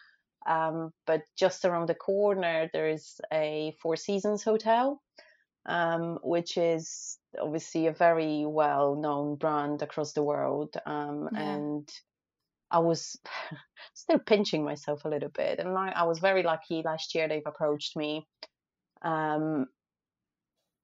Um, 0.45 0.91
but 1.05 1.21
just 1.37 1.63
around 1.63 1.87
the 1.87 1.95
corner, 1.95 2.69
there's 2.73 3.21
a 3.31 3.77
Four 3.81 3.95
Seasons 3.95 4.43
hotel, 4.43 5.01
um, 5.65 6.19
which 6.21 6.57
is 6.57 7.16
obviously 7.39 7.87
a 7.87 7.93
very 7.93 8.45
well 8.45 8.95
known 8.95 9.35
brand 9.35 9.81
across 9.81 10.13
the 10.13 10.23
world. 10.23 10.75
Um, 10.85 11.29
yeah. 11.33 11.39
And 11.41 11.89
I 12.71 12.79
was 12.79 13.19
still 13.93 14.19
pinching 14.19 14.63
myself 14.63 15.05
a 15.05 15.09
little 15.09 15.29
bit. 15.29 15.59
And 15.59 15.77
I, 15.77 15.89
I 15.89 16.03
was 16.03 16.19
very 16.19 16.43
lucky 16.43 16.81
last 16.83 17.15
year, 17.15 17.27
they've 17.27 17.41
approached 17.45 17.95
me. 17.95 18.25
Um, 19.01 19.67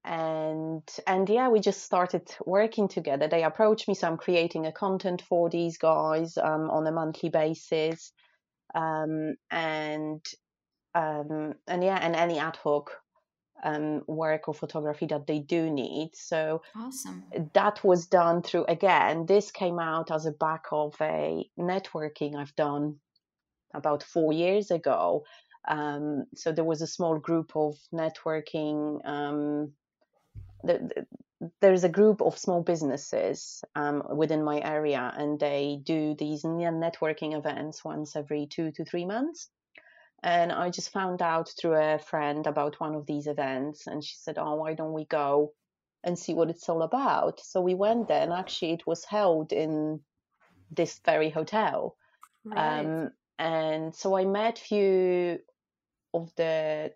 and 0.06 0.84
and 1.08 1.30
yeah 1.30 1.48
we 1.48 1.62
just 1.62 1.82
started 1.82 2.30
working 2.46 2.90
together 2.90 3.28
they 3.30 3.44
approached 3.44 3.88
me 3.88 3.94
so 3.94 4.06
i'm 4.06 4.18
creating 4.18 4.66
a 4.66 4.72
content 4.72 5.22
for 5.22 5.50
these 5.50 5.78
guys 5.78 6.38
um, 6.38 6.70
on 6.70 6.86
a 6.88 6.92
monthly 6.92 7.30
basis 7.30 8.12
um, 8.76 9.36
and 9.50 10.22
um, 10.94 11.54
and 11.68 11.84
yeah 11.84 11.98
and 12.02 12.16
any 12.16 12.38
ad 12.38 12.58
hoc 12.58 12.92
um, 13.64 14.04
work 14.08 14.48
or 14.48 14.54
photography 14.54 15.08
that 15.08 15.26
they 15.28 15.40
do 15.40 15.70
need. 15.70 16.12
So 16.14 16.62
awesome. 16.76 17.24
that 17.54 17.84
was 17.84 18.06
done 18.08 18.42
through 18.42 18.66
again 18.66 19.26
this 19.26 19.52
came 19.52 19.80
out 19.80 20.12
as 20.12 20.26
a 20.26 20.32
back 20.32 20.66
of 20.72 20.96
a 21.02 21.46
networking 21.58 22.36
i've 22.36 22.56
done 22.56 22.98
about 23.74 24.04
four 24.04 24.32
years 24.32 24.70
ago. 24.70 25.24
Um, 25.68 26.26
so 26.36 26.52
there 26.52 26.66
was 26.66 26.82
a 26.82 26.88
small 26.88 27.18
group 27.18 27.56
of 27.56 27.76
networking 27.94 29.04
um, 29.06 29.72
the, 30.64 31.06
there's 31.62 31.84
a 31.84 31.90
group 31.90 32.22
of 32.22 32.38
small 32.38 32.62
businesses 32.62 33.64
um, 33.76 34.04
within 34.16 34.44
my 34.44 34.62
area, 34.62 35.14
and 35.18 35.40
they 35.40 35.80
do 35.84 36.16
these 36.18 36.44
networking 36.44 37.38
events 37.38 37.84
once 37.84 38.16
every 38.16 38.48
two 38.48 38.72
to 38.72 38.86
three 38.86 39.06
months. 39.06 39.50
And 40.24 40.52
I 40.52 40.70
just 40.70 40.92
found 40.92 41.22
out 41.22 41.52
through 41.60 41.76
a 41.76 42.00
friend 42.00 42.48
about 42.48 42.80
one 42.80 42.96
of 42.96 43.06
these 43.06 43.28
events, 43.28 43.88
and 43.88 44.04
she 44.04 44.16
said, 44.16 44.38
"Oh, 44.38 44.56
why 44.56 44.74
don't 44.74 44.94
we 44.94 45.06
go 45.06 45.54
and 46.04 46.18
see 46.18 46.34
what 46.34 46.50
it's 46.50 46.70
all 46.70 46.82
about?" 46.82 47.42
So 47.42 47.62
we 47.62 47.76
went 47.76 48.08
there, 48.08 48.22
and 48.22 48.34
actually, 48.34 48.72
it 48.74 48.88
was 48.88 49.04
held 49.06 49.52
in 49.52 50.02
this 50.72 51.00
very 51.06 51.30
hotel. 51.30 51.98
Right. 52.46 52.80
Um, 52.80 53.12
and 53.38 53.94
so 53.94 54.18
I 54.18 54.26
met 54.26 54.60
few 54.60 55.40
of 56.14 56.34
the 56.36 56.94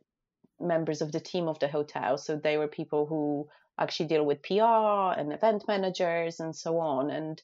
members 0.59 1.01
of 1.01 1.11
the 1.11 1.19
team 1.19 1.47
of 1.47 1.59
the 1.59 1.67
hotel. 1.67 2.17
So 2.17 2.35
they 2.35 2.57
were 2.57 2.67
people 2.67 3.05
who 3.05 3.49
actually 3.77 4.07
deal 4.07 4.25
with 4.25 4.41
PR 4.41 5.19
and 5.19 5.33
event 5.33 5.67
managers 5.67 6.39
and 6.39 6.55
so 6.55 6.79
on. 6.79 7.11
And, 7.11 7.41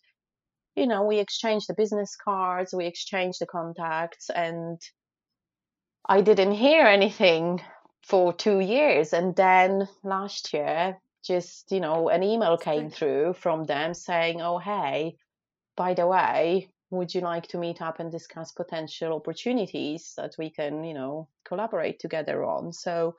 you 0.75 0.87
know, 0.87 1.03
we 1.03 1.19
exchanged 1.19 1.67
the 1.67 1.75
business 1.75 2.15
cards, 2.15 2.73
we 2.73 2.85
exchanged 2.85 3.39
the 3.39 3.45
contacts, 3.45 4.29
and 4.29 4.81
I 6.07 6.21
didn't 6.21 6.51
hear 6.51 6.85
anything 6.85 7.61
for 8.03 8.33
two 8.33 8.59
years. 8.59 9.13
And 9.13 9.35
then 9.35 9.87
last 10.03 10.53
year, 10.53 10.97
just, 11.23 11.71
you 11.71 11.79
know, 11.79 12.09
an 12.09 12.23
email 12.23 12.57
came 12.57 12.89
through 12.89 13.33
from 13.33 13.63
them 13.63 13.93
saying, 13.93 14.41
oh, 14.41 14.57
hey, 14.57 15.15
by 15.77 15.93
the 15.93 16.05
way, 16.05 16.69
would 16.89 17.13
you 17.15 17.21
like 17.21 17.47
to 17.47 17.57
meet 17.57 17.81
up 17.81 17.99
and 17.99 18.11
discuss 18.11 18.51
potential 18.51 19.13
opportunities 19.13 20.13
that 20.17 20.35
we 20.37 20.49
can, 20.49 20.83
you 20.83 20.93
know, 20.93 21.27
collaborate 21.45 21.99
together 21.99 22.43
on? 22.43 22.73
So 22.73 23.15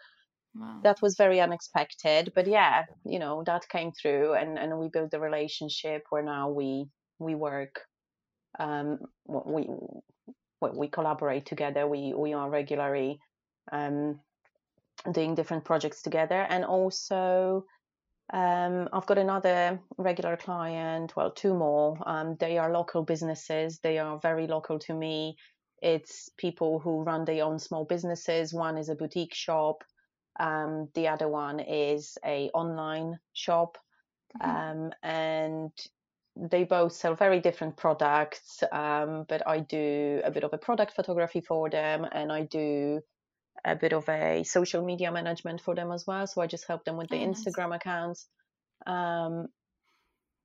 wow. 0.55 0.81
that 0.83 1.01
was 1.03 1.17
very 1.17 1.41
unexpected, 1.41 2.33
but 2.35 2.47
yeah, 2.47 2.85
you 3.05 3.19
know, 3.19 3.43
that 3.47 3.69
came 3.69 3.91
through, 3.93 4.35
and 4.35 4.59
and 4.59 4.79
we 4.79 4.89
built 4.89 5.15
a 5.15 5.19
relationship 5.19 6.05
where 6.11 6.23
now 6.23 6.51
we 6.51 6.87
we 7.19 7.35
work, 7.35 7.81
um, 8.61 8.99
we 9.27 9.69
we 10.73 10.89
collaborate 10.89 11.47
together. 11.47 11.87
We 11.87 12.15
we 12.15 12.33
are 12.33 12.49
regularly 12.49 13.21
um, 13.73 14.21
doing 15.13 15.35
different 15.35 15.65
projects 15.65 16.03
together, 16.03 16.47
and 16.49 16.65
also 16.65 17.65
um, 18.33 18.89
I've 18.93 19.07
got 19.07 19.19
another 19.19 19.81
regular 19.99 20.37
client, 20.37 21.15
well, 21.17 21.31
two 21.31 21.55
more. 21.55 21.99
Um, 22.07 22.37
they 22.41 22.57
are 22.59 22.73
local 22.73 23.03
businesses. 23.03 23.81
They 23.81 23.99
are 23.99 24.19
very 24.19 24.47
local 24.47 24.79
to 24.81 24.95
me. 24.95 25.37
It's 25.83 26.31
people 26.39 26.79
who 26.79 27.03
run 27.03 27.27
their 27.27 27.45
own 27.45 27.59
small 27.59 27.85
businesses. 27.85 28.55
One 28.55 28.79
is 28.79 28.89
a 28.89 28.95
boutique 28.95 29.35
shop. 29.35 29.85
Um, 30.41 30.89
the 30.95 31.09
other 31.09 31.29
one 31.29 31.61
is 31.61 32.17
a 32.25 32.49
online 32.55 33.19
shop. 33.35 33.77
Mm-hmm. 34.43 34.81
Um, 34.81 34.93
and 35.03 35.73
they 36.37 36.65
both 36.65 36.93
sell 36.93 37.15
very 37.15 37.41
different 37.41 37.77
products. 37.77 38.63
Um, 38.73 39.25
but 39.29 39.47
I 39.47 39.61
do 39.61 40.21
a 40.25 40.31
bit 40.31 40.45
of 40.45 40.53
a 40.53 40.59
product 40.59 40.95
photography 40.95 41.41
for 41.41 41.71
them, 41.71 42.07
and 42.11 42.33
I 42.33 42.43
do 42.43 43.01
a 43.65 43.77
bit 43.77 43.93
of 43.93 44.09
a 44.09 44.43
social 44.45 44.85
media 44.85 45.13
management 45.13 45.61
for 45.61 45.75
them 45.75 45.93
as 45.93 46.07
well. 46.07 46.27
So 46.27 46.43
I 46.43 46.47
just 46.47 46.67
help 46.67 46.85
them 46.85 46.97
with 46.97 47.09
the 47.09 47.17
oh, 47.17 47.27
Instagram 47.27 47.71
nice. 47.71 47.77
accounts. 47.77 48.27
Um, 48.87 49.47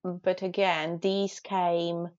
but 0.04 0.44
again, 0.44 1.00
these 1.02 1.40
came, 1.40 2.10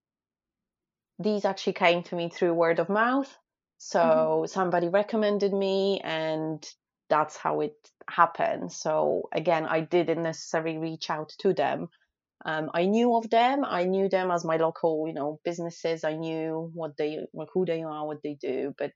these 1.19 1.45
actually 1.45 1.75
came 1.75 2.03
to 2.05 2.17
me 2.17 2.29
through 2.29 2.55
word 2.55 2.79
of 2.79 2.89
mouth. 2.89 3.35
So 3.79 4.01
mm-hmm. 4.01 4.47
somebody 4.47 4.89
recommended 4.89 5.53
me, 5.53 6.01
and 6.03 6.63
that's 7.09 7.37
how 7.37 7.61
it 7.61 7.77
happened. 8.09 8.73
So 8.73 9.29
again, 9.33 9.65
I 9.65 9.81
didn't 9.81 10.23
necessarily 10.23 10.79
reach 10.79 11.09
out 11.09 11.33
to 11.41 11.55
them. 11.55 11.89
Um, 12.45 12.71
I 12.73 12.87
knew 12.87 13.17
of 13.17 13.29
them. 13.31 13.65
I 13.65 13.85
knew 13.85 14.09
them 14.09 14.31
as 14.31 14.45
my 14.45 14.57
local, 14.57 15.05
you 15.07 15.15
know, 15.15 15.41
businesses. 15.45 16.05
I 16.05 16.15
knew 16.15 16.71
what 16.75 16.97
they, 16.97 17.19
who 17.53 17.67
they 17.67 17.83
are, 17.83 18.07
what 18.07 18.23
they 18.23 18.35
do. 18.41 18.75
But 18.79 18.93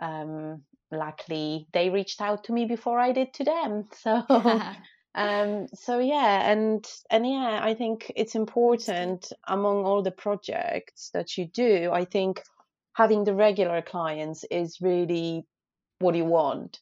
um, 0.00 0.62
luckily 0.90 1.66
they 1.72 1.90
reached 1.90 2.20
out 2.20 2.44
to 2.44 2.52
me 2.52 2.64
before 2.64 2.98
I 2.98 3.12
did 3.12 3.32
to 3.34 3.44
them. 3.44 3.88
So 3.94 4.22
um 5.14 5.66
so 5.72 5.98
yeah 5.98 6.50
and 6.50 6.86
and 7.10 7.26
yeah 7.26 7.58
I 7.62 7.72
think 7.72 8.12
it's 8.14 8.34
important 8.34 9.32
among 9.48 9.86
all 9.86 10.02
the 10.02 10.10
projects 10.10 11.08
that 11.14 11.38
you 11.38 11.46
do 11.46 11.90
I 11.90 12.04
think 12.04 12.42
having 12.92 13.24
the 13.24 13.32
regular 13.32 13.80
clients 13.80 14.44
is 14.50 14.78
really 14.80 15.46
what 16.00 16.14
you 16.14 16.24
want 16.26 16.80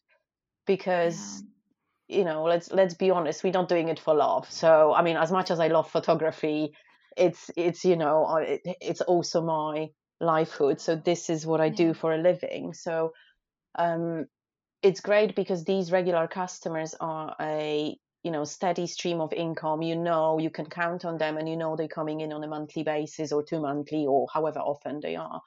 because. 0.67 1.43
You 2.09 2.25
know 2.25 2.45
let's 2.45 2.71
let's 2.71 2.95
be 2.95 3.11
honest 3.11 3.43
we're 3.43 3.53
not 3.53 3.69
doing 3.69 3.89
it 3.89 3.99
for 4.01 4.15
love. 4.15 4.51
So 4.51 4.93
I 4.95 5.03
mean 5.03 5.17
as 5.17 5.31
much 5.33 5.51
as 5.51 5.61
I 5.61 5.69
love 5.69 5.91
photography 5.91 6.75
it's 7.17 7.51
it's 7.57 7.85
you 7.85 7.97
know 7.97 8.37
it, 8.37 8.61
it's 8.81 9.01
also 9.01 9.43
my 9.43 9.89
livelihood. 10.21 10.81
So 10.81 10.97
this 10.97 11.31
is 11.31 11.47
what 11.47 11.61
I 11.61 11.69
do 11.69 11.95
for 11.95 12.15
a 12.15 12.19
living. 12.19 12.75
So 12.75 13.13
um, 13.77 14.27
it's 14.83 15.01
great 15.01 15.35
because 15.35 15.65
these 15.65 15.93
regular 15.93 16.27
customers 16.27 16.95
are 17.01 17.35
a 17.41 17.97
you 18.23 18.31
know 18.31 18.45
steady 18.45 18.87
stream 18.87 19.21
of 19.21 19.33
income. 19.33 19.83
You 19.83 19.97
know 19.97 20.39
you 20.39 20.51
can 20.51 20.67
count 20.67 21.05
on 21.05 21.19
them 21.19 21.37
and 21.37 21.49
you 21.49 21.57
know 21.57 21.77
they're 21.77 21.89
coming 21.89 22.21
in 22.21 22.33
on 22.33 22.45
a 22.45 22.49
monthly 22.49 22.83
basis 22.83 23.33
or 23.33 23.43
two 23.43 23.61
monthly 23.61 24.07
or 24.07 24.27
however 24.33 24.61
often 24.61 25.01
they 25.01 25.17
are 25.17 25.41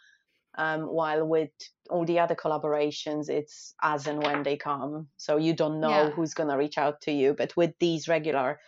um, 0.58 0.82
while 0.82 1.26
with 1.26 1.50
all 1.90 2.06
the 2.06 2.20
other 2.20 2.36
collaborations 2.36 3.30
it's 3.30 3.74
as 3.82 4.08
and 4.08 4.22
when 4.24 4.44
they 4.44 4.58
come 4.58 5.08
so 5.18 5.38
you 5.38 5.54
don't 5.54 5.80
know 5.80 5.90
yeah. 5.90 6.10
who's 6.12 6.34
going 6.34 6.50
to 6.50 6.58
reach 6.58 6.78
out 6.78 7.02
to 7.02 7.12
you 7.12 7.34
but 7.38 7.56
with 7.56 7.74
these 7.80 8.08
regular 8.08 8.60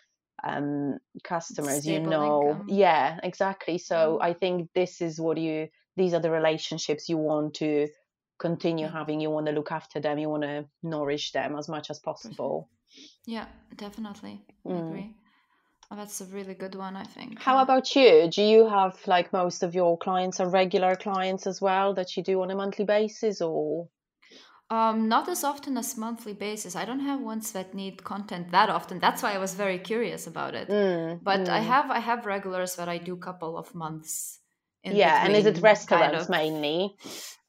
um, 0.43 0.97
customers 1.23 1.85
you 1.87 1.99
know 1.99 2.51
income. 2.51 2.65
yeah 2.67 3.19
exactly 3.23 3.77
so 3.77 4.17
Mm. 4.21 4.23
i 4.29 4.33
think 4.33 4.69
this 4.73 5.01
is 5.01 5.19
what 5.19 5.37
you 5.37 5.67
these 5.97 6.13
are 6.13 6.21
the 6.21 6.31
relationships 6.31 7.09
you 7.09 7.17
want 7.17 7.55
to 7.55 7.87
continue 8.39 8.87
having 8.87 9.19
you 9.19 9.29
want 9.29 9.47
to 9.47 9.51
look 9.51 9.71
after 9.71 9.99
them 9.99 10.17
you 10.17 10.29
want 10.29 10.43
to 10.43 10.65
nourish 10.81 11.31
them 11.33 11.57
as 11.57 11.67
much 11.67 11.89
as 11.89 11.99
possible 11.99 12.69
Yeah, 13.25 13.45
definitely. 13.75 14.41
I 14.67 14.71
Mm. 14.73 14.87
agree. 14.89 15.13
Oh, 15.91 15.95
that's 15.95 16.21
a 16.21 16.25
really 16.25 16.53
good 16.55 16.75
one, 16.75 16.95
I 16.95 17.03
think. 17.03 17.39
how 17.39 17.57
about 17.59 17.95
you 17.95 18.29
do 18.29 18.43
you 18.43 18.67
have 18.67 18.95
like 19.07 19.33
most 19.33 19.63
of 19.63 19.73
your 19.73 19.97
clients 19.97 20.39
are 20.39 20.49
regular 20.49 20.95
clients 20.95 21.47
as 21.47 21.59
well 21.61 21.93
that 21.95 22.15
you 22.15 22.23
do 22.23 22.41
on 22.41 22.51
a 22.51 22.55
monthly 22.55 22.85
basis 22.85 23.41
or 23.41 23.89
Um, 24.71 25.07
not 25.09 25.27
as 25.27 25.43
often 25.43 25.77
as 25.77 25.97
monthly 25.97 26.33
basis. 26.33 26.75
I 26.75 26.85
don't 26.85 26.99
have 26.99 27.21
ones 27.21 27.51
that 27.53 27.73
need 27.73 28.03
content 28.03 28.51
that 28.51 28.69
often. 28.69 28.99
That's 28.99 29.23
why 29.23 29.33
I 29.33 29.39
was 29.39 29.55
very 29.55 29.79
curious 29.79 30.27
about 30.27 30.53
it. 30.53 30.69
Mm, 30.69 31.19
But 31.23 31.49
I 31.49 31.59
mm. 31.59 31.63
have 31.63 31.89
I 31.91 31.99
have 31.99 32.25
regulars 32.25 32.75
that 32.75 32.87
I 32.87 32.97
do 32.99 33.15
couple 33.17 33.57
of 33.57 33.73
months. 33.73 34.39
Yeah 34.83 35.25
and 35.25 35.35
is 35.35 35.45
it 35.45 35.61
restaurants 35.61 35.87
kind 35.87 36.15
of. 36.15 36.29
mainly 36.29 36.97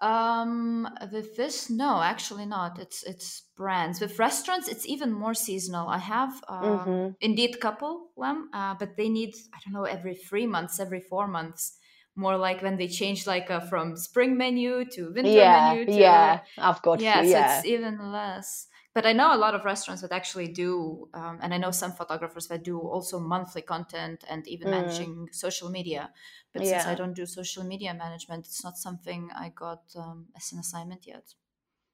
Um, 0.00 0.88
with 1.12 1.36
this, 1.36 1.68
no, 1.68 2.00
actually 2.02 2.46
not. 2.46 2.78
It's 2.78 3.02
it's 3.02 3.42
brands. 3.56 4.00
With 4.00 4.18
restaurants, 4.18 4.68
it's 4.68 4.86
even 4.86 5.12
more 5.12 5.34
seasonal. 5.34 5.88
I 5.88 5.98
have 5.98 6.42
um, 6.48 6.86
Mhm. 6.86 7.16
indeed 7.20 7.60
couple 7.60 8.10
them, 8.16 8.48
uh, 8.52 8.74
but 8.78 8.96
they 8.96 9.08
need 9.08 9.34
I 9.52 9.58
don't 9.64 9.74
know 9.74 9.84
every 9.84 10.14
three 10.14 10.46
months, 10.46 10.80
every 10.80 11.00
four 11.00 11.26
months. 11.28 11.78
More 12.16 12.36
like 12.36 12.62
when 12.62 12.76
they 12.76 12.88
change 12.88 13.26
like 13.26 13.50
uh, 13.50 13.60
from 13.60 13.96
spring 13.96 14.36
menu 14.36 14.84
to 14.92 15.12
winter 15.12 15.44
yeah 15.44 15.46
menu 15.46 15.86
to 15.92 16.02
yeah 16.02 16.40
i've 16.58 16.82
got 16.82 17.00
yeah, 17.00 17.14
you 17.14 17.24
so 17.24 17.38
yeah 17.38 17.40
it's 17.40 17.64
even 17.64 18.12
less. 18.12 18.68
But 18.94 19.06
I 19.06 19.12
know 19.12 19.32
a 19.34 19.38
lot 19.38 19.54
of 19.54 19.64
restaurants 19.64 20.02
that 20.02 20.12
actually 20.12 20.48
do, 20.48 21.08
um, 21.14 21.38
and 21.42 21.54
I 21.54 21.58
know 21.58 21.70
some 21.70 21.92
photographers 21.92 22.48
that 22.48 22.64
do 22.64 22.78
also 22.80 23.20
monthly 23.20 23.62
content 23.62 24.24
and 24.28 24.46
even 24.48 24.68
Mm. 24.68 24.70
managing 24.70 25.28
social 25.32 25.70
media. 25.70 26.12
But 26.52 26.66
since 26.66 26.86
I 26.86 26.94
don't 26.96 27.14
do 27.14 27.26
social 27.26 27.64
media 27.64 27.94
management, 27.94 28.46
it's 28.46 28.64
not 28.64 28.76
something 28.78 29.30
I 29.34 29.50
got 29.50 29.82
um, 29.96 30.28
as 30.36 30.52
an 30.52 30.58
assignment 30.58 31.06
yet. 31.06 31.34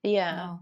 yeah 0.02 0.37
No. 0.37 0.61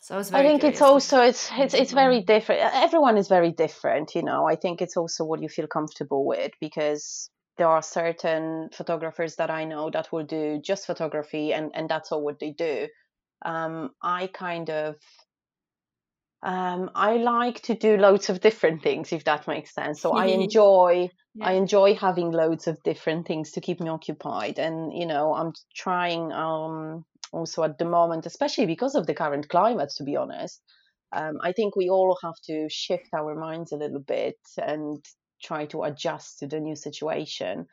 So 0.00 0.14
I 0.14 0.18
was 0.18 0.30
I 0.32 0.42
think 0.42 0.64
it's 0.64 0.80
curious. 0.80 0.90
to- 0.90 0.92
also 0.92 1.22
it's 1.22 1.50
it's 1.58 1.74
it's 1.74 1.92
very 1.92 2.20
different. 2.22 2.60
Everyone 2.74 3.16
is 3.16 3.28
very 3.28 3.52
different, 3.52 4.14
you 4.14 4.22
know. 4.22 4.46
I 4.46 4.56
think 4.56 4.82
it's 4.82 4.96
also 4.96 5.24
what 5.24 5.40
you 5.42 5.48
feel 5.48 5.66
comfortable 5.66 6.26
with 6.26 6.52
because 6.60 7.30
there 7.56 7.68
are 7.68 7.82
certain 7.82 8.70
photographers 8.72 9.36
that 9.36 9.50
I 9.50 9.64
know 9.64 9.90
that 9.90 10.10
will 10.12 10.24
do 10.26 10.60
just 10.60 10.86
photography 10.86 11.52
and 11.54 11.70
and 11.74 11.88
that's 11.88 12.12
all 12.12 12.22
what 12.24 12.38
they 12.40 12.50
do. 12.52 12.88
Um, 13.44 13.90
I 14.02 14.28
kind 14.28 14.70
of 14.70 14.96
um, 16.44 16.90
I 16.94 17.16
like 17.16 17.62
to 17.62 17.74
do 17.74 17.96
loads 17.96 18.28
of 18.28 18.40
different 18.40 18.82
things, 18.82 19.12
if 19.12 19.24
that 19.24 19.48
makes 19.48 19.74
sense. 19.74 20.02
So 20.02 20.12
I 20.12 20.26
enjoy 20.26 21.08
I 21.40 21.54
enjoy 21.54 21.94
having 21.94 22.30
loads 22.30 22.68
of 22.68 22.80
different 22.84 23.26
things 23.26 23.52
to 23.52 23.60
keep 23.60 23.80
me 23.80 23.88
occupied, 23.88 24.58
and 24.58 24.92
you 24.92 25.06
know 25.06 25.34
I'm 25.34 25.54
trying 25.74 26.32
um, 26.32 27.06
also 27.32 27.62
at 27.62 27.78
the 27.78 27.86
moment, 27.86 28.26
especially 28.26 28.66
because 28.66 28.94
of 28.94 29.06
the 29.06 29.14
current 29.14 29.48
climate. 29.48 29.90
To 29.96 30.04
be 30.04 30.16
honest, 30.16 30.60
um, 31.12 31.38
I 31.42 31.52
think 31.52 31.76
we 31.76 31.88
all 31.88 32.18
have 32.22 32.38
to 32.44 32.68
shift 32.68 33.08
our 33.14 33.34
minds 33.34 33.72
a 33.72 33.76
little 33.76 34.00
bit 34.00 34.36
and 34.58 35.02
try 35.42 35.64
to 35.66 35.84
adjust 35.84 36.40
to 36.40 36.46
the 36.46 36.60
new 36.60 36.76
situation. 36.76 37.66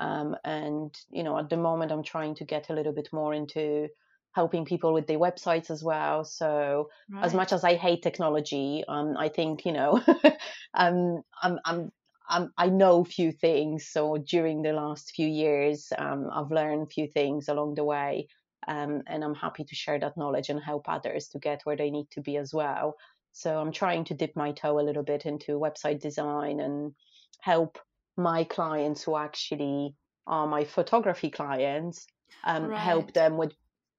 Um, 0.00 0.36
and 0.42 0.94
you 1.10 1.22
know, 1.22 1.38
at 1.38 1.50
the 1.50 1.58
moment, 1.58 1.92
I'm 1.92 2.02
trying 2.02 2.34
to 2.36 2.46
get 2.46 2.70
a 2.70 2.74
little 2.74 2.94
bit 2.94 3.10
more 3.12 3.34
into 3.34 3.88
helping 4.36 4.66
people 4.66 4.92
with 4.92 5.06
their 5.06 5.18
websites 5.18 5.70
as 5.70 5.82
well. 5.82 6.22
So 6.22 6.90
as 7.22 7.32
much 7.32 7.52
as 7.54 7.64
I 7.64 7.74
hate 7.74 8.02
technology, 8.02 8.84
um, 8.86 9.16
I 9.16 9.28
think 9.30 9.64
you 9.64 9.72
know, 9.72 9.92
um, 10.74 11.22
I'm, 11.42 11.58
I'm, 11.64 11.90
I'm, 12.28 12.52
I 12.58 12.66
know 12.68 13.00
a 13.00 13.12
few 13.18 13.32
things. 13.32 13.88
So 13.88 14.18
during 14.18 14.60
the 14.60 14.74
last 14.74 15.12
few 15.16 15.26
years, 15.26 15.90
um, 15.96 16.28
I've 16.30 16.50
learned 16.50 16.82
a 16.82 16.94
few 16.96 17.08
things 17.08 17.48
along 17.48 17.76
the 17.76 17.84
way, 17.84 18.28
um, 18.68 19.02
and 19.06 19.24
I'm 19.24 19.34
happy 19.34 19.64
to 19.64 19.74
share 19.74 19.98
that 20.00 20.18
knowledge 20.18 20.50
and 20.50 20.62
help 20.62 20.86
others 20.86 21.28
to 21.28 21.38
get 21.38 21.62
where 21.64 21.76
they 21.76 21.90
need 21.90 22.08
to 22.10 22.20
be 22.20 22.36
as 22.36 22.52
well. 22.52 22.96
So 23.32 23.58
I'm 23.58 23.72
trying 23.72 24.04
to 24.04 24.14
dip 24.14 24.36
my 24.36 24.52
toe 24.52 24.78
a 24.78 24.86
little 24.88 25.06
bit 25.12 25.24
into 25.24 25.64
website 25.66 26.00
design 26.00 26.60
and 26.60 26.92
help 27.40 27.78
my 28.18 28.44
clients 28.44 29.02
who 29.02 29.16
actually 29.16 29.94
are 30.26 30.46
my 30.46 30.64
photography 30.64 31.30
clients 31.30 32.06
um, 32.44 32.70
help 32.72 33.12
them 33.12 33.36
with 33.36 33.52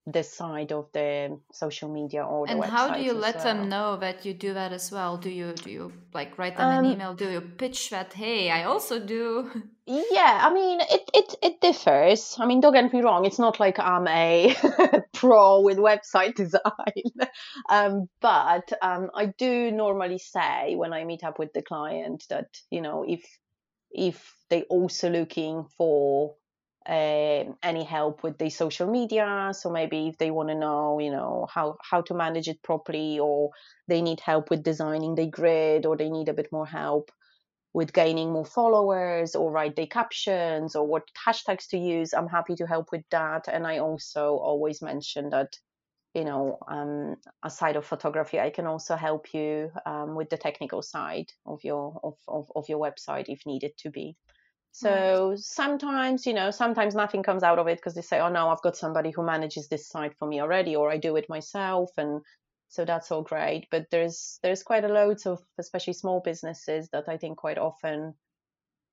this 0.10 0.34
side 0.34 0.72
of 0.72 0.88
the 0.94 1.38
social 1.52 1.90
media 1.90 2.24
or 2.24 2.48
the 2.48 2.54
And 2.54 2.64
how 2.64 2.94
do 2.94 3.02
you 3.04 3.14
let 3.14 3.44
them 3.44 3.68
know 3.68 3.98
that 3.98 4.26
you 4.26 4.34
do 4.34 4.54
that 4.54 4.72
as 4.72 4.90
well? 4.90 5.18
Do 5.18 5.30
you 5.30 5.52
do 5.54 5.70
you 5.70 5.92
like 6.14 6.38
write 6.38 6.56
them 6.56 6.70
an 6.72 6.86
Um, 6.86 6.92
email? 6.94 7.14
Do 7.14 7.30
you 7.30 7.42
pitch 7.42 7.90
that? 7.90 8.14
Hey, 8.14 8.50
I 8.50 8.64
also 8.64 9.00
do. 9.00 9.52
yeah, 9.86 10.40
I 10.48 10.54
mean, 10.54 10.80
it, 10.80 11.10
it, 11.14 11.36
it 11.42 11.62
differs. 11.62 12.38
I 12.40 12.46
mean, 12.46 12.62
don't 12.62 12.74
get 12.74 12.92
me 12.94 13.02
wrong, 13.02 13.26
it's 13.26 13.38
not 13.40 13.60
like 13.60 13.80
I'm 13.80 14.08
a 14.08 14.56
pro 15.14 15.62
with 15.62 15.78
website 15.78 16.36
design. 16.36 16.64
Um, 17.70 18.08
but 18.22 18.72
um, 18.82 19.10
I 19.14 19.26
do 19.38 19.72
normally 19.72 20.20
say 20.20 20.76
when 20.76 20.94
I 20.94 21.04
meet 21.04 21.24
up 21.24 21.38
with 21.38 21.52
the 21.54 21.62
client 21.62 22.24
that, 22.30 22.48
you 22.72 22.82
know, 22.82 23.04
if 23.08 23.24
if 23.92 24.36
they 24.50 24.62
also 24.64 25.10
looking 25.10 25.66
for 25.78 26.36
uh, 26.88 27.44
any 27.64 27.84
help 27.84 28.24
with 28.24 28.38
the 28.38 28.50
social 28.50 28.90
media. 28.90 29.52
So 29.54 29.70
maybe 29.70 30.08
if 30.08 30.18
they 30.18 30.32
want 30.32 30.50
to 30.50 30.56
know 30.56 31.00
you 31.00 31.12
know 31.12 31.48
how 31.54 31.78
how 31.82 32.02
to 32.02 32.14
manage 32.14 32.48
it 32.48 32.64
properly 32.64 33.20
or 33.20 33.52
they 33.88 34.02
need 34.02 34.20
help 34.20 34.50
with 34.50 34.64
designing 34.64 35.16
the 35.16 35.28
grid 35.28 35.86
or 35.86 35.98
they 35.98 36.10
need 36.10 36.30
a 36.30 36.34
bit 36.34 36.52
more 36.52 36.68
help 36.68 37.12
with 37.74 37.94
gaining 37.94 38.32
more 38.32 38.46
followers 38.46 39.36
or 39.36 39.52
write 39.52 39.76
their 39.76 39.88
captions 39.88 40.76
or 40.76 40.88
what 40.88 41.04
hashtags 41.28 41.68
to 41.68 41.78
use 41.78 42.14
i'm 42.14 42.28
happy 42.28 42.56
to 42.56 42.66
help 42.66 42.92
with 42.92 43.04
that. 43.12 43.48
And 43.48 43.68
i 43.68 43.80
also 43.80 44.38
always 44.38 44.82
mention 44.82 45.30
that 45.32 45.58
you 46.14 46.24
know 46.24 46.58
um, 46.68 47.18
aside 47.44 47.76
of 47.76 47.86
photography 47.86 48.40
i 48.40 48.50
can 48.50 48.66
also 48.66 48.96
help 48.96 49.34
you 49.34 49.72
um, 49.86 50.16
with 50.16 50.30
the 50.30 50.38
technical 50.38 50.82
side 50.82 51.30
of 51.46 51.60
your 51.64 52.00
of, 52.04 52.16
of, 52.28 52.52
of 52.56 52.70
your 52.70 52.80
website 52.80 53.26
if 53.28 53.46
needed 53.46 53.74
to 53.78 53.92
be 53.92 54.16
Right. 54.82 55.22
so 55.22 55.36
sometimes 55.38 56.26
you 56.28 56.34
know 56.34 56.52
sometimes 56.52 56.96
nothing 56.96 57.24
comes 57.24 57.44
out 57.44 57.60
of 57.60 57.68
it 57.68 57.78
because 57.78 57.96
they 57.96 58.02
say 58.02 58.20
oh 58.20 58.30
no 58.30 58.50
i've 58.50 58.62
got 58.62 58.78
somebody 58.78 59.12
who 59.12 59.24
manages 59.24 59.68
this 59.68 59.88
site 59.88 60.16
for 60.18 60.28
me 60.28 60.40
already 60.42 60.76
or 60.76 60.92
i 60.92 60.98
do 60.98 61.16
it 61.16 61.30
myself 61.30 61.92
and 61.98 62.22
so 62.70 62.86
that's 62.86 63.12
all 63.12 63.22
great 63.24 63.68
but 63.72 63.88
there's 63.92 64.40
there's 64.44 64.64
quite 64.64 64.84
a 64.84 64.88
loads 64.90 65.26
of 65.26 65.42
especially 65.58 65.94
small 65.94 66.22
businesses 66.22 66.90
that 66.92 67.08
i 67.10 67.18
think 67.18 67.38
quite 67.38 67.58
often 67.58 68.14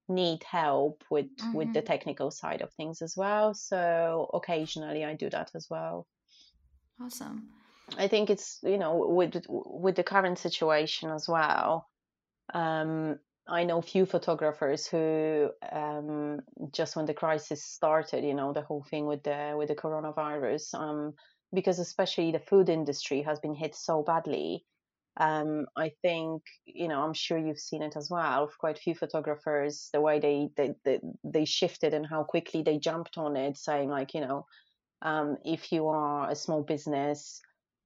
need 0.09 0.43
help 0.45 1.05
with 1.11 1.31
with 1.53 1.73
the 1.73 1.83
Mhm. 1.83 1.87
technical 1.87 2.31
side 2.31 2.63
of 2.63 2.73
things 2.75 3.03
as 3.03 3.17
well 3.17 3.55
so 3.55 4.31
occasionally 4.35 5.05
i 5.05 5.15
do 5.15 5.31
that 5.31 5.51
as 5.55 5.69
well 5.71 6.07
Awesome. 7.01 7.49
I 7.99 8.09
think 8.09 8.31
it's 8.31 8.61
you 8.63 8.79
know 8.79 8.97
with 9.09 9.45
with 9.49 9.97
the 9.97 10.05
current 10.05 10.39
situation 10.39 11.11
as 11.11 11.29
well. 11.29 11.89
Um, 12.55 13.21
I 13.47 13.65
know 13.65 13.83
few 13.83 14.07
photographers 14.07 14.87
who 14.87 15.51
um, 15.71 16.41
just 16.73 16.97
when 16.97 17.05
the 17.05 17.15
crisis 17.15 17.63
started, 17.63 18.25
you 18.25 18.35
know, 18.35 18.53
the 18.53 18.63
whole 18.63 18.85
thing 18.91 19.07
with 19.07 19.23
the 19.23 19.55
with 19.57 19.69
the 19.69 19.75
coronavirus, 19.75 20.75
um, 20.75 21.15
because 21.53 21.79
especially 21.79 22.33
the 22.33 22.39
food 22.39 22.69
industry 22.69 23.23
has 23.23 23.41
been 23.41 23.55
hit 23.55 23.75
so 23.75 24.03
badly. 24.03 24.65
Um, 25.19 25.67
I 25.77 25.93
think 26.03 26.43
you 26.65 26.89
know 26.89 27.03
I'm 27.03 27.13
sure 27.15 27.39
you've 27.39 27.59
seen 27.59 27.83
it 27.83 27.97
as 27.97 28.09
well. 28.11 28.51
Quite 28.59 28.79
a 28.79 28.83
few 28.83 28.95
photographers, 28.95 29.91
the 29.93 30.01
way 30.01 30.21
they 30.21 30.49
they 30.57 30.75
they, 30.85 31.01
they 31.23 31.45
shifted 31.45 31.93
and 31.93 32.07
how 32.07 32.25
quickly 32.25 32.63
they 32.63 32.79
jumped 32.79 33.19
on 33.19 33.37
it, 33.37 33.59
saying 33.59 33.91
like 33.91 34.15
you 34.15 34.23
know 34.23 34.47
um, 35.03 35.37
if 35.45 35.71
you 35.71 35.89
are 35.89 36.31
a 36.31 36.35
small 36.35 36.63
business 36.63 37.41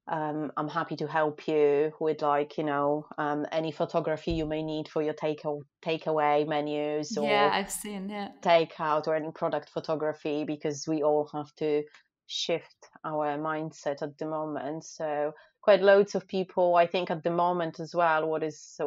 um, 0.08 0.50
I'm 0.56 0.68
happy 0.68 0.96
to 0.96 1.06
help 1.06 1.46
you 1.46 1.92
with 2.00 2.22
like 2.22 2.56
you 2.56 2.64
know 2.64 3.06
um, 3.18 3.46
any 3.52 3.70
photography 3.72 4.32
you 4.32 4.46
may 4.46 4.62
need 4.62 4.88
for 4.88 5.02
your 5.02 5.14
take 5.14 5.42
takeaway 5.84 6.48
menus 6.48 7.16
Yeah, 7.16 7.22
or 7.22 7.52
I've 7.52 7.70
seen. 7.70 8.08
Yeah. 8.08 8.28
takeout 8.42 9.06
or 9.06 9.14
any 9.14 9.30
product 9.32 9.68
photography 9.68 10.44
because 10.44 10.86
we 10.86 11.02
all 11.02 11.28
have 11.34 11.54
to 11.56 11.82
shift 12.26 12.88
our 13.04 13.36
mindset 13.38 14.02
at 14.02 14.16
the 14.18 14.26
moment. 14.26 14.84
So 14.84 15.32
quite 15.60 15.82
loads 15.82 16.14
of 16.14 16.26
people, 16.26 16.76
I 16.76 16.86
think, 16.86 17.10
at 17.10 17.22
the 17.22 17.30
moment 17.30 17.80
as 17.80 17.94
well. 17.94 18.26
What 18.26 18.42
is 18.42 18.80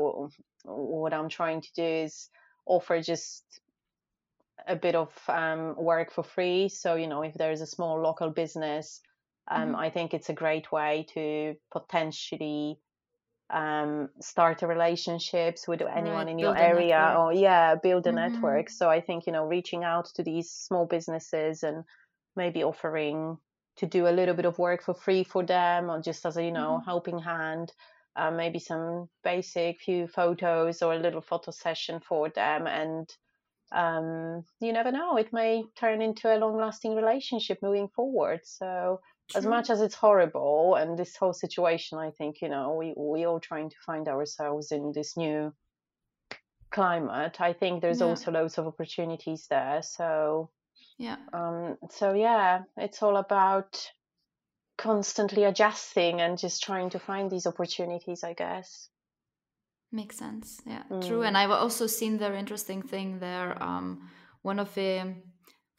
what 0.63 1.13
I'm 1.13 1.29
trying 1.29 1.61
to 1.61 1.73
do 1.75 1.83
is 1.83 2.29
offer 2.65 3.01
just 3.01 3.43
a 4.67 4.75
bit 4.75 4.95
of 4.95 5.11
um, 5.27 5.75
work 5.75 6.11
for 6.11 6.23
free. 6.23 6.69
So 6.69 6.95
you 6.95 7.07
know 7.07 7.21
if 7.21 7.35
there 7.35 7.51
is 7.51 7.61
a 7.61 7.67
small 7.67 8.01
local 8.01 8.31
business 8.31 9.01
um, 9.47 9.75
Mhm. 9.75 9.75
I 9.75 9.89
think 9.89 10.13
it's 10.13 10.29
a 10.29 10.33
great 10.33 10.71
way 10.71 11.05
to 11.13 11.55
potentially 11.71 12.79
um, 13.49 14.09
start 14.21 14.61
a 14.63 14.67
relationships 14.67 15.67
with 15.67 15.81
anyone 15.81 16.27
Right. 16.27 16.29
in 16.29 16.39
your 16.39 16.57
area 16.57 17.15
or 17.17 17.33
yeah 17.33 17.75
build 17.75 18.07
a 18.07 18.11
Mhm. 18.11 18.11
network 18.13 18.69
so 18.69 18.89
i 18.89 19.01
think 19.01 19.25
you 19.27 19.33
know 19.33 19.45
reaching 19.45 19.83
out 19.83 20.05
to 20.15 20.23
these 20.23 20.49
small 20.51 20.85
businesses 20.85 21.61
and 21.61 21.83
maybe 22.35 22.63
offering 22.63 23.37
to 23.75 23.85
do 23.85 24.07
a 24.07 24.11
little 24.17 24.35
bit 24.35 24.45
of 24.45 24.57
work 24.57 24.81
for 24.81 24.93
free 24.93 25.23
for 25.23 25.43
them 25.45 25.89
or 25.89 26.01
just 26.01 26.25
as 26.25 26.37
a 26.37 26.45
you 26.45 26.51
know 26.51 26.79
Mhm. 26.79 26.85
helping 26.85 27.19
hand 27.19 27.73
uh, 28.15 28.31
maybe 28.31 28.59
some 28.59 29.09
basic 29.23 29.81
few 29.81 30.07
photos 30.07 30.81
or 30.81 30.93
a 30.93 30.99
little 30.99 31.21
photo 31.21 31.51
session 31.51 31.99
for 31.99 32.29
them 32.29 32.67
and 32.67 33.09
um, 33.71 34.45
you 34.59 34.73
never 34.73 34.91
know 34.91 35.17
it 35.17 35.31
may 35.33 35.63
turn 35.77 36.01
into 36.01 36.33
a 36.33 36.37
long 36.37 36.57
lasting 36.57 36.95
relationship 36.95 37.59
moving 37.61 37.87
forward 37.89 38.41
so 38.45 38.99
True. 39.31 39.39
as 39.39 39.45
much 39.45 39.69
as 39.69 39.81
it's 39.81 39.95
horrible 39.95 40.75
and 40.75 40.97
this 40.97 41.15
whole 41.15 41.33
situation 41.33 41.97
i 41.97 42.11
think 42.11 42.41
you 42.41 42.49
know 42.49 42.75
we 42.75 42.93
we 42.95 43.25
all 43.25 43.39
trying 43.39 43.69
to 43.69 43.75
find 43.85 44.07
ourselves 44.07 44.71
in 44.71 44.91
this 44.93 45.17
new 45.17 45.53
climate 46.71 47.41
i 47.41 47.53
think 47.53 47.81
there's 47.81 47.99
yeah. 47.99 48.07
also 48.07 48.31
loads 48.31 48.57
of 48.57 48.67
opportunities 48.67 49.47
there 49.49 49.81
so 49.81 50.49
yeah 50.97 51.17
um 51.33 51.77
so 51.89 52.13
yeah 52.13 52.61
it's 52.77 53.03
all 53.03 53.17
about 53.17 53.91
constantly 54.77 55.43
adjusting 55.43 56.21
and 56.21 56.37
just 56.37 56.63
trying 56.63 56.89
to 56.89 56.99
find 56.99 57.29
these 57.29 57.45
opportunities 57.45 58.23
i 58.23 58.33
guess 58.33 58.89
makes 59.91 60.17
sense 60.17 60.61
yeah 60.65 60.83
mm. 60.89 61.05
true 61.05 61.23
and 61.23 61.37
i've 61.37 61.51
also 61.51 61.85
seen 61.85 62.17
very 62.17 62.39
interesting 62.39 62.81
thing 62.81 63.19
there 63.19 63.61
um 63.61 64.09
one 64.41 64.59
of 64.59 64.73
the 64.73 65.13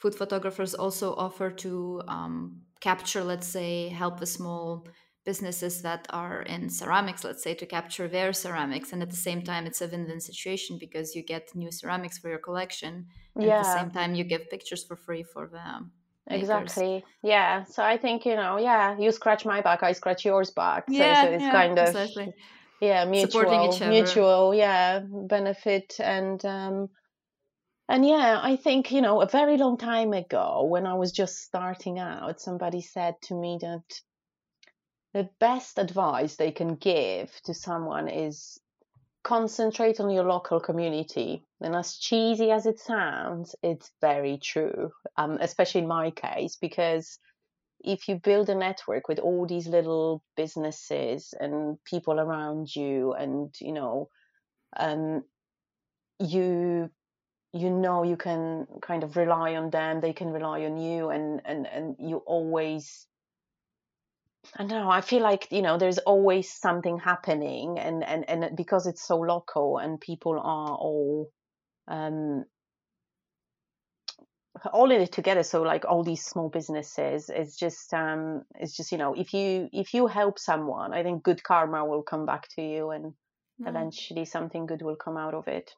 food 0.03 0.14
photographers 0.16 0.74
also 0.74 1.14
offer 1.14 1.48
to 1.50 2.03
um, 2.09 2.62
capture 2.83 3.24
let's 3.24 3.47
say 3.47 3.89
help 3.89 4.20
the 4.20 4.26
small 4.26 4.87
businesses 5.24 5.83
that 5.83 6.07
are 6.11 6.43
in 6.43 6.68
ceramics, 6.68 7.22
let's 7.24 7.43
say, 7.43 7.55
to 7.55 7.66
capture 7.66 8.09
their 8.09 8.33
ceramics. 8.33 8.93
And 8.93 9.03
at 9.03 9.11
the 9.11 9.24
same 9.28 9.43
time, 9.43 9.66
it's 9.66 9.80
a 9.80 9.87
win 9.87 10.07
win 10.09 10.20
situation 10.20 10.78
because 10.78 11.14
you 11.14 11.22
get 11.22 11.55
new 11.55 11.70
ceramics 11.70 12.18
for 12.18 12.28
your 12.28 12.41
collection. 12.41 13.07
Yeah. 13.39 13.59
At 13.59 13.62
the 13.62 13.78
same 13.78 13.91
time, 13.91 14.14
you 14.14 14.24
give 14.24 14.51
pictures 14.51 14.85
for 14.85 14.97
free 14.97 15.22
for 15.22 15.47
them. 15.47 15.93
Exactly. 16.28 17.05
Yeah. 17.22 17.64
So 17.64 17.83
I 17.83 17.97
think, 17.99 18.26
you 18.26 18.37
know, 18.37 18.57
yeah, 18.59 18.99
you 18.99 19.11
scratch 19.12 19.45
my 19.45 19.61
back, 19.61 19.83
I 19.83 19.93
scratch 19.93 20.24
yours 20.24 20.51
back. 20.51 20.85
So, 20.89 20.97
yeah, 20.97 21.22
so 21.22 21.30
it's 21.30 21.43
yeah, 21.43 21.53
kind 21.53 21.78
of. 21.78 21.89
Exactly. 21.89 22.35
Yeah, 22.80 23.05
mutual, 23.05 23.78
mutual, 23.89 24.55
yeah, 24.55 25.01
benefit 25.28 25.95
and 26.01 26.45
um, 26.45 26.89
and 27.89 28.07
yeah, 28.07 28.41
I 28.43 28.57
think, 28.57 28.93
you 28.93 29.01
know, 29.01 29.20
a 29.20 29.28
very 29.28 29.57
long 29.57 29.76
time 29.76 30.12
ago 30.12 30.64
when 30.64 30.87
I 30.87 30.95
was 30.95 31.12
just 31.12 31.43
starting 31.43 31.99
out, 31.99 32.41
somebody 32.41 32.80
said 32.80 33.16
to 33.24 33.35
me 33.35 33.59
that 33.61 33.83
the 35.14 35.28
best 35.41 35.78
advice 35.78 36.37
they 36.37 36.53
can 36.53 36.76
give 36.76 37.30
to 37.45 37.55
someone 37.55 38.09
is 38.09 38.59
concentrate 39.22 40.01
on 40.01 40.11
your 40.11 40.24
local 40.24 40.59
community. 40.59 41.45
And 41.61 41.76
as 41.76 41.97
cheesy 41.97 42.51
as 42.51 42.66
it 42.66 42.78
sounds, 42.78 43.55
it's 43.62 43.91
very 44.01 44.39
true, 44.39 44.91
um, 45.16 45.39
especially 45.41 45.83
in 45.83 45.89
my 45.89 46.11
case, 46.11 46.57
because 46.57 47.18
if 47.85 48.09
you 48.09 48.16
build 48.16 48.49
a 48.49 48.55
network 48.55 49.09
with 49.09 49.18
all 49.18 49.47
these 49.47 49.66
little 49.66 50.22
businesses 50.37 51.35
and 51.39 51.78
people 51.85 52.18
around 52.18 52.74
you, 52.74 53.12
and 53.12 53.55
you 53.61 53.72
know, 53.72 54.09
um, 54.76 55.24
you 56.18 56.91
you 57.53 57.70
know 57.70 58.03
you 58.03 58.16
can 58.16 58.66
kind 58.80 59.05
of 59.05 59.16
rely 59.16 59.57
on 59.57 59.70
them, 59.70 60.00
they 60.00 60.12
can 60.12 60.30
rely 60.32 60.64
on 60.64 60.78
you, 60.78 61.11
and 61.11 61.42
and 61.44 61.66
and 61.66 61.96
you 61.98 62.18
always 62.18 63.07
I 64.57 64.64
don't 64.64 64.82
know. 64.84 64.90
I 64.90 65.00
feel 65.00 65.22
like 65.22 65.48
you 65.50 65.62
know, 65.62 65.78
there's 65.78 65.98
always 65.98 66.53
something 66.53 66.98
happening, 66.98 67.78
and 67.78 68.03
and 68.05 68.28
and 68.28 68.57
because 68.57 68.86
it's 68.86 69.07
so 69.07 69.18
local 69.18 69.78
and 69.78 70.00
people 70.00 70.32
are 70.32 70.74
all 70.74 71.30
um 71.88 72.44
all 74.72 74.90
in 74.90 75.00
it 75.00 75.12
together. 75.12 75.42
So 75.42 75.62
like 75.62 75.84
all 75.84 76.03
these 76.03 76.24
small 76.24 76.48
businesses, 76.48 77.30
it's 77.30 77.57
just 77.57 77.94
um 77.94 78.42
it's 78.57 78.76
just 78.76 78.92
you 78.92 78.98
know, 78.98 79.14
if 79.14 79.32
you 79.32 79.68
if 79.72 79.94
you 79.94 80.07
help 80.07 80.38
someone, 80.38 80.92
I 80.92 81.03
think 81.03 81.22
good 81.22 81.42
karma 81.42 81.84
will 81.84 82.03
come 82.03 82.26
back 82.26 82.48
to 82.57 82.62
you, 82.62 82.90
and 82.90 83.05
mm. 83.61 83.68
eventually 83.68 84.24
something 84.24 84.66
good 84.66 84.82
will 84.82 84.96
come 84.96 85.16
out 85.16 85.34
of 85.34 85.48
it. 85.48 85.74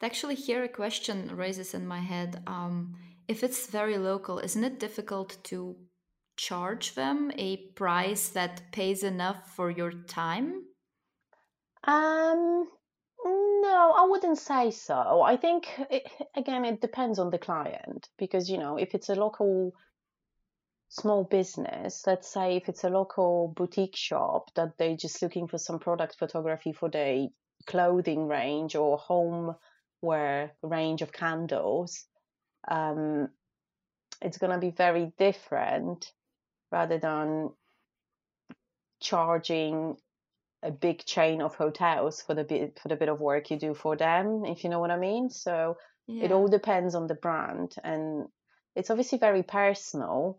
Actually, 0.00 0.34
here 0.34 0.64
a 0.64 0.68
question 0.68 1.34
raises 1.36 1.74
in 1.74 1.86
my 1.86 2.00
head. 2.00 2.42
Um, 2.46 2.94
if 3.28 3.42
it's 3.42 3.68
very 3.68 3.98
local, 3.98 4.38
isn't 4.38 4.64
it 4.64 4.80
difficult 4.80 5.36
to 5.44 5.76
charge 6.36 6.94
them 6.94 7.30
a 7.36 7.56
price 7.74 8.28
that 8.30 8.72
pays 8.72 9.04
enough 9.04 9.54
for 9.54 9.70
your 9.70 9.92
time? 9.92 10.64
Um, 11.84 12.68
no, 13.24 13.94
I 13.96 14.06
wouldn't 14.08 14.38
say 14.38 14.70
so. 14.70 15.22
I 15.22 15.36
think 15.36 15.68
it, 15.90 16.02
again, 16.36 16.64
it 16.64 16.80
depends 16.80 17.18
on 17.18 17.30
the 17.30 17.38
client 17.38 18.08
because 18.18 18.50
you 18.50 18.58
know 18.58 18.76
if 18.76 18.94
it's 18.94 19.08
a 19.08 19.14
local 19.14 19.72
small 20.88 21.24
business, 21.24 22.02
let's 22.06 22.28
say 22.28 22.56
if 22.56 22.68
it's 22.68 22.84
a 22.84 22.90
local 22.90 23.52
boutique 23.56 23.96
shop 23.96 24.50
that 24.56 24.76
they're 24.78 24.96
just 24.96 25.22
looking 25.22 25.48
for 25.48 25.58
some 25.58 25.78
product 25.78 26.16
photography 26.18 26.72
for 26.72 26.90
their 26.90 27.28
clothing 27.66 28.28
range 28.28 28.74
or 28.74 28.98
homeware 28.98 30.52
range 30.62 31.02
of 31.02 31.12
candles, 31.12 32.04
um, 32.68 33.28
it's 34.20 34.38
going 34.38 34.52
to 34.52 34.58
be 34.58 34.70
very 34.70 35.12
different 35.18 36.12
rather 36.70 36.98
than 36.98 37.50
charging 39.00 39.96
a 40.62 40.70
big 40.70 41.04
chain 41.04 41.42
of 41.42 41.56
hotels 41.56 42.22
for 42.22 42.34
the 42.34 42.44
bit 42.44 42.78
for 42.80 42.88
the 42.88 42.96
bit 42.96 43.08
of 43.08 43.20
work 43.20 43.50
you 43.50 43.58
do 43.58 43.74
for 43.74 43.96
them 43.96 44.44
if 44.44 44.62
you 44.62 44.70
know 44.70 44.78
what 44.78 44.92
i 44.92 44.96
mean 44.96 45.28
so 45.28 45.76
yeah. 46.06 46.24
it 46.24 46.32
all 46.32 46.46
depends 46.46 46.94
on 46.94 47.08
the 47.08 47.14
brand 47.14 47.74
and 47.82 48.26
it's 48.76 48.90
obviously 48.90 49.18
very 49.18 49.42
personal 49.42 50.38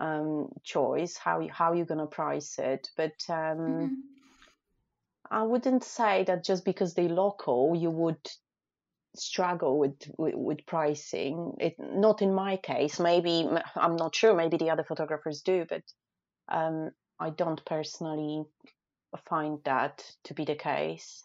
um, 0.00 0.48
choice 0.64 1.16
how 1.16 1.40
you, 1.40 1.50
how 1.50 1.72
you're 1.72 1.86
going 1.86 2.00
to 2.00 2.06
price 2.06 2.58
it 2.58 2.88
but 2.96 3.12
um, 3.28 3.58
mm-hmm. 3.58 3.94
I 5.30 5.42
wouldn't 5.42 5.84
say 5.84 6.24
that 6.24 6.44
just 6.44 6.64
because 6.64 6.94
they're 6.94 7.08
local 7.08 7.74
you 7.76 7.90
would 7.90 8.18
struggle 9.16 9.78
with, 9.78 9.96
with, 10.16 10.34
with 10.34 10.66
pricing. 10.66 11.54
It 11.58 11.74
not 11.78 12.22
in 12.22 12.34
my 12.34 12.56
case. 12.56 13.00
Maybe 13.00 13.48
I'm 13.76 13.96
not 13.96 14.14
sure. 14.14 14.34
Maybe 14.34 14.56
the 14.56 14.70
other 14.70 14.84
photographers 14.84 15.42
do, 15.42 15.66
but 15.68 15.82
um, 16.48 16.90
I 17.18 17.30
don't 17.30 17.64
personally 17.64 18.44
find 19.28 19.58
that 19.64 20.04
to 20.24 20.34
be 20.34 20.44
the 20.44 20.54
case. 20.54 21.24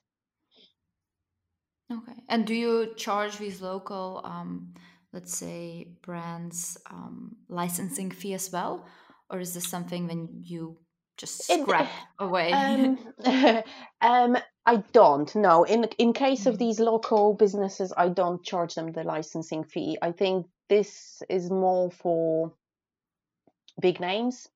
Okay. 1.92 2.24
And 2.30 2.48
do 2.48 2.56
you 2.56 2.94
charge 2.96 3.38
these 3.38 3.62
local, 3.62 4.22
um, 4.24 4.74
let's 5.12 5.38
say, 5.38 5.90
brands 6.02 6.78
um, 6.90 7.36
licensing 7.50 8.10
fee 8.10 8.34
as 8.34 8.50
well, 8.52 8.88
or 9.30 9.40
is 9.40 9.54
this 9.54 9.70
something 9.70 10.08
when 10.08 10.30
you 10.44 10.78
just 11.18 11.44
scrap 11.44 11.86
it, 11.86 12.24
away? 12.24 12.52
Um, 12.52 12.98
um, 14.02 14.38
I 14.66 14.78
don't. 14.92 15.34
No. 15.36 15.64
In 15.64 15.86
in 15.98 16.14
case 16.14 16.46
of 16.46 16.56
mm. 16.56 16.60
these 16.60 16.80
local 16.80 17.34
businesses, 17.34 17.94
I 17.96 18.10
don't 18.10 18.44
charge 18.44 18.76
them 18.76 18.92
the 18.92 19.04
licensing 19.04 19.64
fee. 19.64 19.98
I 20.02 20.12
think 20.12 20.48
this 20.70 21.22
is 21.30 21.50
more 21.50 21.92
for 21.92 22.54
big 23.80 24.00
names 24.00 24.48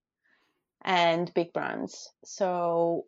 and 0.83 1.33
big 1.33 1.53
brands. 1.53 2.11
So 2.23 3.05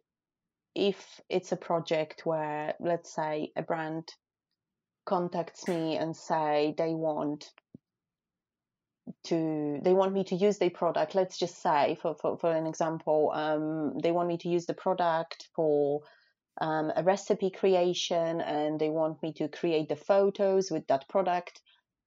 if 0.76 1.22
it's 1.30 1.52
a 1.52 1.58
project 1.58 2.26
where 2.26 2.76
let's 2.80 3.14
say 3.14 3.52
a 3.56 3.62
brand 3.62 4.14
contacts 5.06 5.68
me 5.68 5.98
and 5.98 6.16
say 6.16 6.76
they 6.78 6.94
want 6.94 7.52
to 9.26 9.80
they 9.84 9.94
want 9.94 10.14
me 10.14 10.24
to 10.26 10.36
use 10.36 10.58
their 10.58 10.70
product. 10.70 11.16
Let's 11.16 11.38
just 11.38 11.62
say 11.62 11.98
for 12.02 12.16
for, 12.16 12.38
for 12.38 12.52
an 12.52 12.68
example 12.68 13.32
um, 13.34 13.98
they 14.00 14.12
want 14.12 14.28
me 14.28 14.38
to 14.40 14.50
use 14.50 14.66
the 14.66 14.74
product 14.74 15.48
for 15.56 16.02
um, 16.62 16.92
a 16.96 17.04
recipe 17.04 17.52
creation 17.52 18.42
and 18.42 18.80
they 18.80 18.90
want 18.90 19.22
me 19.24 19.34
to 19.34 19.48
create 19.48 19.90
the 19.90 19.96
photos 19.96 20.70
with 20.70 20.86
that 20.88 21.08
product 21.08 21.62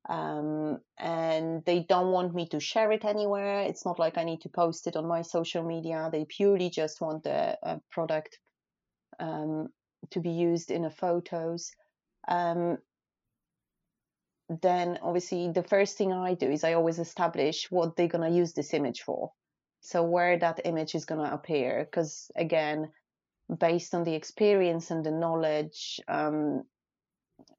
um, 0.08 0.80
and 0.98 1.64
they 1.64 1.86
don't 1.88 2.10
want 2.10 2.34
me 2.34 2.48
to 2.48 2.60
share 2.60 2.90
it 2.92 3.04
anywhere. 3.04 3.62
It's 3.62 3.84
not 3.84 3.98
like 3.98 4.18
i 4.18 4.24
need 4.24 4.40
to 4.42 4.48
post 4.48 4.86
it 4.86 4.96
on 4.96 5.06
my 5.06 5.22
social 5.22 5.62
media. 5.62 6.08
They 6.10 6.24
purely 6.24 6.70
just 6.70 7.00
want 7.00 7.24
the 7.24 7.56
uh, 7.62 7.78
product 7.90 8.38
um, 9.20 9.68
to 10.10 10.20
be 10.20 10.30
used 10.30 10.70
in 10.70 10.82
the 10.82 10.90
photos. 10.90 11.70
Um, 12.28 12.78
then 14.48 14.98
obviously 15.02 15.50
the 15.50 15.62
first 15.62 15.96
thing 15.96 16.12
I 16.12 16.34
do 16.34 16.50
is 16.50 16.64
I 16.64 16.74
always 16.74 16.98
establish 16.98 17.70
what 17.70 17.96
they're 17.96 18.08
going 18.08 18.28
to 18.28 18.36
use 18.36 18.52
this 18.52 18.74
image 18.74 19.02
for. 19.02 19.32
So 19.80 20.04
where 20.04 20.38
that 20.38 20.60
image 20.64 20.94
is 20.94 21.04
going 21.04 21.24
to 21.24 21.34
appear, 21.34 21.84
because 21.84 22.30
again, 22.36 22.90
based 23.58 23.94
on 23.94 24.04
the 24.04 24.14
experience 24.14 24.90
and 24.90 25.04
the 25.04 25.10
knowledge 25.10 26.00
um, 26.08 26.64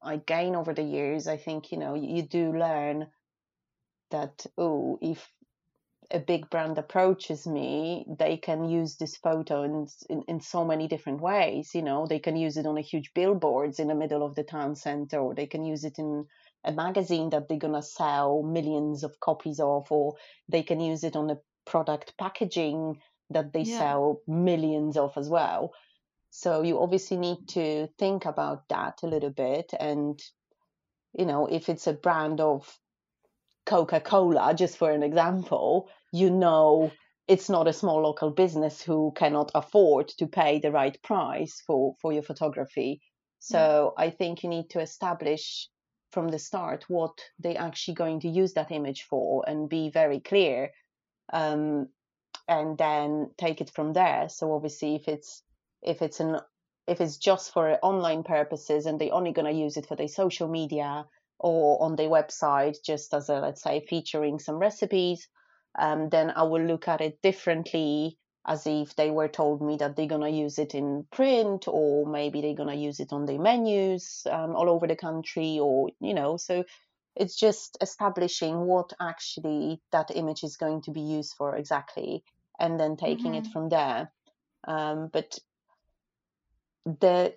I 0.02 0.18
gain 0.18 0.56
over 0.56 0.74
the 0.74 0.84
years, 0.84 1.28
I 1.28 1.38
think 1.38 1.72
you 1.72 1.78
know 1.78 1.96
you 1.96 2.24
do 2.24 2.54
learn 2.54 3.08
that 4.12 4.46
oh, 4.58 5.00
if 5.02 5.30
a 6.12 6.20
big 6.20 6.50
brand 6.50 6.78
approaches 6.78 7.48
me, 7.48 8.06
they 8.20 8.38
can 8.38 8.70
use 8.70 8.98
this 8.98 9.18
photo 9.18 9.64
in, 9.64 9.88
in, 10.10 10.24
in 10.28 10.40
so 10.40 10.64
many 10.64 10.88
different 10.88 11.22
ways. 11.22 11.74
You 11.74 11.82
know, 11.82 12.06
they 12.06 12.20
can 12.20 12.36
use 12.36 12.56
it 12.58 12.68
on 12.68 12.78
a 12.78 12.82
huge 12.82 13.14
billboards 13.14 13.80
in 13.80 13.88
the 13.88 13.96
middle 13.96 14.24
of 14.24 14.36
the 14.36 14.44
town 14.44 14.76
center, 14.76 15.20
or 15.20 15.34
they 15.34 15.48
can 15.48 15.66
use 15.66 15.84
it 15.84 15.98
in 15.98 16.28
a 16.66 16.72
magazine 16.72 17.30
that 17.32 17.48
they're 17.48 17.58
going 17.58 17.74
to 17.74 17.82
sell 17.82 18.44
millions 18.44 19.04
of 19.04 19.20
copies 19.20 19.60
of, 19.60 19.92
or 19.92 20.16
they 20.50 20.64
can 20.64 20.80
use 20.80 21.04
it 21.04 21.16
on 21.16 21.30
a 21.30 21.40
product 21.66 22.14
packaging 22.18 23.00
that 23.30 23.54
they 23.54 23.62
yeah. 23.62 23.80
sell 23.80 24.22
millions 24.28 24.98
of 24.98 25.18
as 25.18 25.30
well. 25.30 25.74
So 26.30 26.64
you 26.64 26.82
obviously 26.82 27.18
need 27.18 27.48
to 27.50 27.88
think 28.00 28.26
about 28.26 28.68
that 28.70 29.00
a 29.04 29.08
little 29.08 29.30
bit. 29.30 29.72
And, 29.80 30.20
you 31.18 31.26
know, 31.26 31.48
if 31.48 31.70
it's 31.70 31.88
a 31.88 31.94
brand 31.94 32.42
of 32.42 32.78
Coca 33.66 34.00
Cola, 34.00 34.54
just 34.54 34.78
for 34.78 34.92
an 34.92 35.04
example, 35.04 35.90
you 36.12 36.30
know 36.30 36.92
it's 37.28 37.50
not 37.50 37.68
a 37.68 37.74
small 37.74 38.02
local 38.02 38.32
business 38.32 38.82
who 38.82 39.14
cannot 39.16 39.52
afford 39.56 40.10
to 40.10 40.28
pay 40.28 40.60
the 40.60 40.72
right 40.72 41.02
price 41.04 41.62
for, 41.66 41.96
for 42.02 42.12
your 42.12 42.24
photography. 42.24 43.02
So 43.40 43.94
I 43.98 44.10
think 44.10 44.44
you 44.44 44.50
need 44.50 44.70
to 44.72 44.80
establish 44.80 45.68
from 46.14 46.30
the 46.30 46.40
start 46.40 46.86
what 46.88 47.18
they're 47.40 47.60
actually 47.60 47.96
going 47.96 48.20
to 48.22 48.30
use 48.30 48.54
that 48.54 48.72
image 48.72 49.04
for 49.10 49.44
and 49.48 49.68
be 49.70 49.90
very 49.90 50.20
clear 50.20 50.70
um, 51.34 51.88
and 52.48 52.78
then 52.78 53.32
take 53.38 53.62
it 53.62 53.70
from 53.70 53.94
there. 53.94 54.30
So 54.30 54.54
obviously 54.54 54.96
if 54.96 55.08
it's 55.08 55.42
if 55.82 56.02
it's 56.02 56.20
an 56.20 56.40
if 56.88 57.02
it's 57.02 57.18
just 57.18 57.54
for 57.54 57.78
online 57.82 58.24
purposes 58.24 58.86
and 58.86 59.00
they're 59.00 59.14
only 59.14 59.32
going 59.32 59.52
to 59.52 59.60
use 59.60 59.78
it 59.78 59.88
for 59.88 59.96
their 59.96 60.08
social 60.08 60.48
media 60.48 61.06
or 61.40 61.82
on 61.82 61.96
their 61.96 62.10
website 62.10 62.78
just 62.86 63.14
as 63.14 63.30
a 63.30 63.40
let's 63.40 63.62
say 63.62 63.86
featuring 63.90 64.40
some 64.40 64.58
recipes 64.58 65.28
um, 65.80 66.10
then 66.10 66.32
i 66.36 66.44
will 66.44 66.64
look 66.64 66.88
at 66.88 67.02
it 67.02 67.22
differently 67.22 68.18
as 68.46 68.68
if 68.68 68.96
they 68.96 69.10
were 69.10 69.28
told 69.28 69.62
me 69.62 69.78
that 69.78 69.96
they're 69.96 70.06
going 70.06 70.22
to 70.22 70.30
use 70.30 70.60
it 70.60 70.76
in 70.76 71.06
print 71.12 71.66
or 71.68 72.06
maybe 72.06 72.42
they're 72.42 72.56
going 72.56 72.70
to 72.70 72.76
use 72.76 73.00
it 73.00 73.14
on 73.14 73.26
their 73.26 73.40
menus 73.40 74.28
um, 74.30 74.56
all 74.56 74.70
over 74.70 74.88
the 74.88 74.96
country 74.96 75.60
or 75.60 75.90
you 76.00 76.14
know 76.14 76.38
so 76.38 76.64
it's 77.16 77.36
just 77.36 77.78
establishing 77.80 78.62
what 78.62 78.92
actually 79.00 79.80
that 79.92 80.12
image 80.16 80.44
is 80.44 80.58
going 80.58 80.82
to 80.82 80.92
be 80.92 81.02
used 81.02 81.34
for 81.38 81.56
exactly 81.56 82.24
and 82.60 82.80
then 82.80 82.98
taking 82.98 83.34
mm-hmm. 83.34 83.46
it 83.46 83.48
from 83.48 83.70
there 83.70 84.12
um, 84.68 85.10
but 85.12 85.40
the 86.86 87.34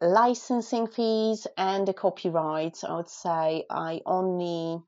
licensing 0.00 0.86
fees 0.86 1.46
and 1.56 1.86
the 1.86 1.92
copyrights 1.92 2.84
i 2.84 2.94
would 2.96 3.08
say 3.08 3.64
i 3.70 4.00
only 4.06 4.80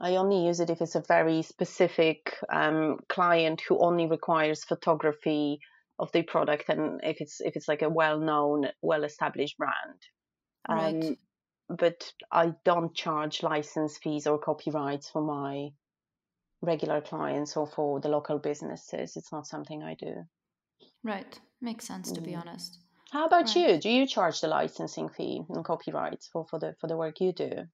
I 0.00 0.16
only 0.16 0.46
use 0.46 0.60
it 0.60 0.70
if 0.70 0.80
it's 0.80 0.94
a 0.94 1.04
very 1.06 1.42
specific 1.42 2.36
um, 2.50 2.98
client 3.08 3.60
who 3.60 3.78
only 3.78 4.06
requires 4.06 4.64
photography 4.64 5.60
of 5.98 6.10
the 6.12 6.22
product, 6.22 6.68
and 6.68 7.00
if 7.02 7.20
it's 7.20 7.40
if 7.40 7.56
it's 7.56 7.68
like 7.68 7.82
a 7.82 7.88
well-known, 7.88 8.68
well-established 8.80 9.56
brand. 9.58 10.00
Right. 10.68 11.04
Um, 11.04 11.16
but 11.68 12.12
I 12.30 12.54
don't 12.64 12.94
charge 12.94 13.42
license 13.42 13.98
fees 13.98 14.26
or 14.26 14.38
copyrights 14.38 15.08
for 15.08 15.22
my 15.22 15.70
regular 16.60 17.00
clients 17.00 17.56
or 17.56 17.66
for 17.66 18.00
the 18.00 18.08
local 18.08 18.38
businesses. 18.38 19.16
It's 19.16 19.32
not 19.32 19.46
something 19.46 19.82
I 19.82 19.94
do. 19.94 20.24
Right. 21.02 21.38
Makes 21.60 21.86
sense 21.86 22.12
to 22.12 22.20
be 22.20 22.32
mm. 22.32 22.40
honest. 22.40 22.78
How 23.12 23.26
about 23.26 23.54
right. 23.54 23.56
you? 23.56 23.78
Do 23.78 23.90
you 23.90 24.06
charge 24.06 24.40
the 24.40 24.48
licensing 24.48 25.08
fee 25.08 25.42
and 25.48 25.64
copyrights 25.64 26.28
for, 26.32 26.46
for 26.46 26.58
the 26.58 26.74
for 26.80 26.86
the 26.86 26.96
work 26.96 27.20
you 27.20 27.32
do? 27.32 27.66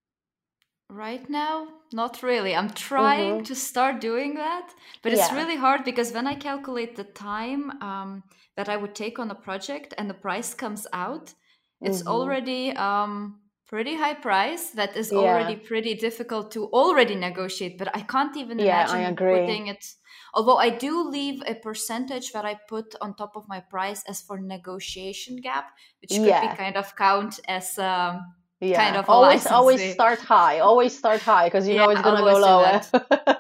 Right 0.91 1.29
now, 1.29 1.69
not 1.93 2.23
really. 2.23 2.57
I'm 2.57 2.71
trying 2.71 3.35
mm-hmm. 3.35 3.45
to 3.45 3.55
start 3.55 4.01
doing 4.01 4.35
that, 4.35 4.71
but 5.03 5.13
it's 5.13 5.31
yeah. 5.31 5.37
really 5.37 5.57
hard 5.57 5.85
because 5.85 6.13
when 6.13 6.27
I 6.27 6.35
calculate 6.35 6.97
the 6.97 7.05
time 7.05 7.71
um, 7.83 8.23
that 8.57 8.71
I 8.71 8.77
would 8.77 8.95
take 8.95 9.19
on 9.19 9.31
a 9.31 9.35
project 9.35 9.93
and 9.99 10.09
the 10.09 10.15
price 10.15 10.55
comes 10.55 10.87
out, 10.95 11.35
it's 11.83 11.99
mm-hmm. 11.99 12.09
already 12.09 12.73
um, 12.73 13.39
pretty 13.67 13.97
high 13.97 14.15
price 14.15 14.71
that 14.71 14.97
is 14.97 15.13
yeah. 15.13 15.19
already 15.19 15.57
pretty 15.57 15.95
difficult 15.95 16.51
to 16.53 16.65
already 16.69 17.17
negotiate. 17.17 17.77
But 17.77 17.95
I 17.95 18.01
can't 18.01 18.35
even 18.39 18.59
yeah, 18.59 18.91
imagine 18.91 19.15
putting 19.15 19.67
it. 19.67 19.85
Although 20.33 20.57
I 20.57 20.71
do 20.71 21.07
leave 21.07 21.43
a 21.47 21.55
percentage 21.55 22.33
that 22.33 22.47
I 22.47 22.59
put 22.67 22.95
on 23.03 23.15
top 23.15 23.37
of 23.37 23.47
my 23.47 23.61
price 23.61 24.03
as 24.09 24.23
for 24.23 24.41
negotiation 24.41 25.37
gap, 25.37 25.71
which 26.01 26.13
could 26.13 26.25
be 26.25 26.57
kind 26.57 26.77
of 26.79 26.97
count 26.97 27.41
as. 27.47 27.79
Um, 27.79 28.35
yeah. 28.61 28.83
kind 28.83 28.97
of 28.97 29.09
always 29.09 29.47
always 29.47 29.93
start 29.93 30.21
high. 30.21 30.59
Always 30.59 30.97
start 30.97 31.21
high 31.21 31.47
because 31.47 31.67
you 31.69 31.75
yeah, 31.75 31.85
know 31.85 31.91
it's 31.91 32.03
gonna 32.03 32.21
go 32.21 32.39
lower. 32.39 32.81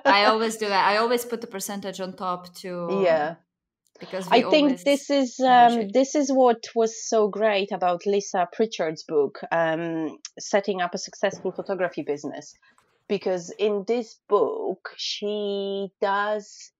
i 0.04 0.24
always 0.24 0.56
do 0.56 0.68
that. 0.68 0.86
I 0.86 0.98
always 0.98 1.24
put 1.24 1.40
the 1.40 1.46
percentage 1.46 2.00
on 2.00 2.14
top 2.14 2.54
to 2.56 3.02
yeah. 3.04 3.36
because 3.98 4.28
i 4.30 4.42
think 4.42 4.82
this 4.84 5.10
is 5.10 5.40
um, 5.40 5.88
this 5.88 6.14
is 6.14 6.30
what 6.30 6.62
was 6.74 7.08
so 7.08 7.28
great 7.28 7.72
about 7.72 8.06
lisa 8.06 8.46
pritchard's 8.52 9.02
book 9.02 9.40
um, 9.50 10.18
setting 10.38 10.80
up 10.80 10.94
a 10.94 10.98
successful 10.98 11.52
photography 11.52 12.02
business. 12.02 12.54
Because 13.08 13.50
in 13.58 13.84
this 13.86 14.20
book 14.28 14.90
she 14.96 15.88
does 16.00 16.72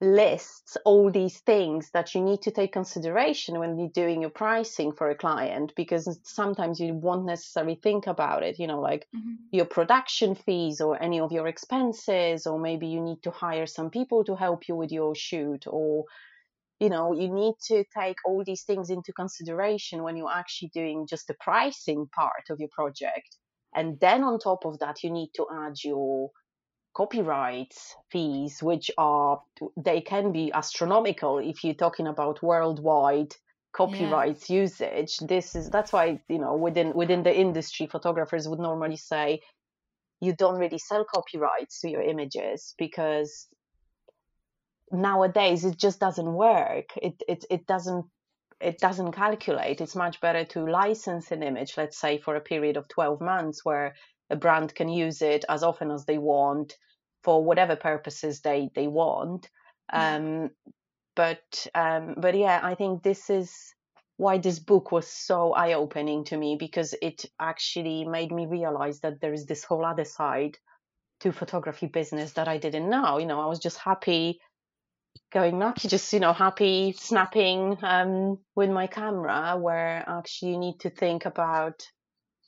lists 0.00 0.78
all 0.86 1.10
these 1.10 1.38
things 1.40 1.90
that 1.92 2.14
you 2.14 2.22
need 2.22 2.40
to 2.40 2.50
take 2.50 2.72
consideration 2.72 3.58
when 3.58 3.78
you're 3.78 3.88
doing 3.88 4.22
your 4.22 4.30
pricing 4.30 4.92
for 4.92 5.10
a 5.10 5.14
client 5.14 5.74
because 5.76 6.18
sometimes 6.22 6.80
you 6.80 6.94
won't 6.94 7.26
necessarily 7.26 7.74
think 7.74 8.06
about 8.06 8.42
it 8.42 8.58
you 8.58 8.66
know 8.66 8.80
like 8.80 9.06
mm-hmm. 9.14 9.34
your 9.52 9.66
production 9.66 10.34
fees 10.34 10.80
or 10.80 11.00
any 11.02 11.20
of 11.20 11.32
your 11.32 11.46
expenses 11.46 12.46
or 12.46 12.58
maybe 12.58 12.86
you 12.86 13.00
need 13.00 13.22
to 13.22 13.30
hire 13.30 13.66
some 13.66 13.90
people 13.90 14.24
to 14.24 14.34
help 14.34 14.68
you 14.68 14.74
with 14.74 14.90
your 14.90 15.14
shoot 15.14 15.66
or 15.66 16.04
you 16.78 16.88
know 16.88 17.12
you 17.12 17.28
need 17.28 17.54
to 17.62 17.84
take 17.94 18.16
all 18.24 18.42
these 18.42 18.62
things 18.62 18.88
into 18.88 19.12
consideration 19.12 20.02
when 20.02 20.16
you're 20.16 20.32
actually 20.32 20.70
doing 20.72 21.06
just 21.06 21.26
the 21.26 21.36
pricing 21.40 22.08
part 22.14 22.44
of 22.48 22.58
your 22.58 22.70
project 22.70 23.36
and 23.74 24.00
then 24.00 24.24
on 24.24 24.38
top 24.38 24.64
of 24.64 24.78
that 24.78 25.02
you 25.02 25.10
need 25.10 25.28
to 25.34 25.46
add 25.52 25.74
your 25.84 26.30
copyright 26.94 27.74
fees, 28.10 28.62
which 28.62 28.90
are 28.98 29.42
they 29.76 30.00
can 30.00 30.32
be 30.32 30.52
astronomical 30.52 31.38
if 31.38 31.64
you're 31.64 31.74
talking 31.74 32.06
about 32.06 32.42
worldwide 32.42 33.34
copyright 33.72 34.48
yeah. 34.50 34.62
usage. 34.62 35.18
This 35.18 35.54
is 35.54 35.70
that's 35.70 35.92
why 35.92 36.20
you 36.28 36.38
know 36.38 36.56
within 36.56 36.92
within 36.94 37.22
the 37.22 37.36
industry, 37.36 37.86
photographers 37.86 38.48
would 38.48 38.58
normally 38.58 38.96
say 38.96 39.40
you 40.20 40.34
don't 40.34 40.58
really 40.58 40.78
sell 40.78 41.04
copyrights 41.04 41.80
to 41.80 41.90
your 41.90 42.02
images 42.02 42.74
because 42.78 43.46
nowadays 44.92 45.64
it 45.64 45.76
just 45.76 46.00
doesn't 46.00 46.32
work. 46.32 46.90
It 46.96 47.22
it 47.28 47.44
it 47.50 47.66
doesn't 47.66 48.06
it 48.60 48.78
doesn't 48.78 49.12
calculate. 49.12 49.80
It's 49.80 49.96
much 49.96 50.20
better 50.20 50.44
to 50.46 50.66
license 50.66 51.30
an 51.30 51.42
image, 51.42 51.76
let's 51.76 51.98
say 51.98 52.18
for 52.18 52.36
a 52.36 52.40
period 52.40 52.76
of 52.76 52.88
12 52.88 53.20
months, 53.20 53.64
where 53.64 53.94
a 54.30 54.36
brand 54.36 54.74
can 54.74 54.88
use 54.88 55.22
it 55.22 55.44
as 55.48 55.62
often 55.62 55.90
as 55.90 56.04
they 56.04 56.18
want 56.18 56.76
for 57.22 57.44
whatever 57.44 57.76
purposes 57.76 58.40
they 58.40 58.70
they 58.74 58.86
want 58.86 59.50
um, 59.92 60.50
but 61.16 61.66
um, 61.74 62.14
but 62.16 62.36
yeah 62.36 62.60
i 62.62 62.74
think 62.74 63.02
this 63.02 63.30
is 63.30 63.74
why 64.20 64.36
this 64.36 64.58
book 64.58 64.92
was 64.92 65.06
so 65.06 65.54
eye 65.54 65.72
opening 65.72 66.24
to 66.24 66.36
me 66.36 66.54
because 66.60 66.94
it 67.00 67.24
actually 67.40 68.04
made 68.04 68.30
me 68.30 68.44
realize 68.44 69.00
that 69.00 69.18
there 69.20 69.32
is 69.32 69.46
this 69.46 69.64
whole 69.64 69.82
other 69.82 70.04
side 70.04 70.58
to 71.20 71.32
photography 71.32 71.86
business 71.86 72.32
that 72.32 72.46
I 72.46 72.58
didn't 72.58 72.90
know. 72.90 73.18
You 73.18 73.24
know, 73.24 73.40
I 73.40 73.46
was 73.46 73.58
just 73.58 73.78
happy 73.78 74.40
going 75.32 75.58
lucky, 75.58 75.88
just 75.88 76.12
you 76.12 76.20
know, 76.20 76.34
happy 76.34 76.92
snapping 76.98 77.78
um, 77.82 78.38
with 78.54 78.68
my 78.68 78.86
camera. 78.86 79.56
Where 79.58 80.04
actually 80.06 80.52
you 80.52 80.58
need 80.58 80.80
to 80.80 80.90
think 80.90 81.24
about 81.24 81.86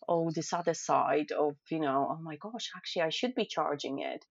oh 0.08 0.30
this 0.34 0.52
other 0.52 0.74
side 0.74 1.32
of 1.32 1.56
you 1.70 1.80
know 1.80 2.08
oh 2.10 2.22
my 2.22 2.36
gosh 2.36 2.70
actually 2.76 3.02
i 3.02 3.10
should 3.10 3.34
be 3.34 3.44
charging 3.46 3.98
it 4.00 4.24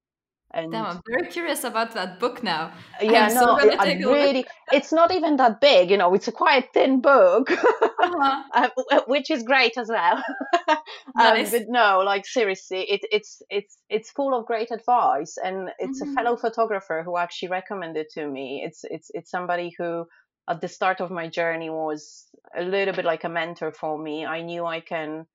and 0.54 0.72
Damn, 0.72 0.86
I'm 0.86 1.02
very 1.08 1.28
curious 1.28 1.64
about 1.64 1.94
that 1.94 2.20
book 2.20 2.44
now. 2.44 2.74
Yeah, 3.02 3.28
no, 3.28 3.58
so 3.58 3.78
I 3.78 3.94
really, 3.94 4.46
it's 4.74 4.92
not 4.92 5.12
even 5.12 5.38
that 5.38 5.62
big, 5.62 5.90
you 5.90 5.98
know, 5.98 6.14
it's 6.14 6.28
a 6.28 6.32
quite 6.32 6.74
thin 6.74 7.00
book, 7.00 7.50
uh-huh. 7.50 8.44
uh, 8.92 9.02
which 9.08 9.32
is 9.32 9.44
great 9.44 9.78
as 9.78 9.88
well. 9.88 10.22
um, 10.68 10.78
nice. 11.16 11.52
But 11.52 11.68
no, 11.70 12.02
like 12.06 12.26
seriously, 12.26 12.82
it, 12.82 13.02
it's 13.12 13.42
it's 13.50 13.78
it's 13.90 14.12
full 14.12 14.38
of 14.38 14.46
great 14.46 14.72
advice, 14.72 15.38
and 15.42 15.70
it's 15.80 16.02
mm-hmm. 16.02 16.12
a 16.12 16.16
fellow 16.16 16.36
photographer 16.36 17.02
who 17.04 17.18
actually 17.18 17.50
recommended 17.50 18.08
to 18.16 18.28
me. 18.28 18.64
It's 18.66 18.82
it's 18.84 19.10
it's 19.14 19.32
somebody 19.32 19.74
who 19.78 20.06
at 20.50 20.60
the 20.60 20.68
start 20.68 21.00
of 21.00 21.12
my 21.12 21.30
journey 21.30 21.70
was 21.70 22.26
a 22.58 22.64
little 22.64 22.94
bit 22.94 23.06
like 23.06 23.24
a 23.24 23.30
mentor 23.30 23.72
for 23.72 23.98
me. 23.98 24.26
I 24.26 24.42
knew 24.42 24.66
I 24.66 24.82
can 24.82 25.28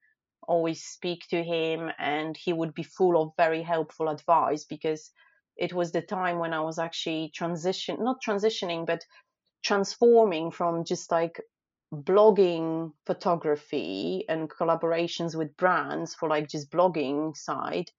always 0.47 0.83
speak 0.83 1.27
to 1.31 1.43
him 1.43 1.91
and 1.99 2.37
he 2.37 2.53
would 2.53 2.75
be 2.75 2.83
full 2.83 3.21
of 3.21 3.33
very 3.37 3.63
helpful 3.63 4.09
advice 4.09 4.65
because 4.65 5.11
it 5.57 5.73
was 5.73 5.93
the 5.93 6.03
time 6.03 6.39
when 6.39 6.53
I 6.53 6.61
was 6.61 6.79
actually 6.79 7.33
transition 7.35 7.97
not 8.01 8.23
transitioning 8.27 8.87
but 8.87 9.05
transforming 9.63 10.51
from 10.51 10.85
just 10.85 11.11
like 11.11 11.41
blogging 11.93 12.93
photography 13.07 14.25
and 14.29 14.51
collaborations 14.51 15.35
with 15.35 15.57
brands 15.57 16.15
for 16.15 16.29
like 16.29 16.49
just 16.49 16.71
blogging 16.71 17.37
side 17.37 17.91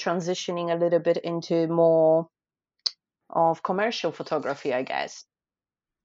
transitioning 0.00 0.72
a 0.72 0.78
little 0.78 0.98
bit 0.98 1.18
into 1.18 1.66
more 1.68 2.28
of 3.30 3.62
commercial 3.62 4.12
photography 4.12 4.74
I 4.74 4.82
guess 4.82 5.24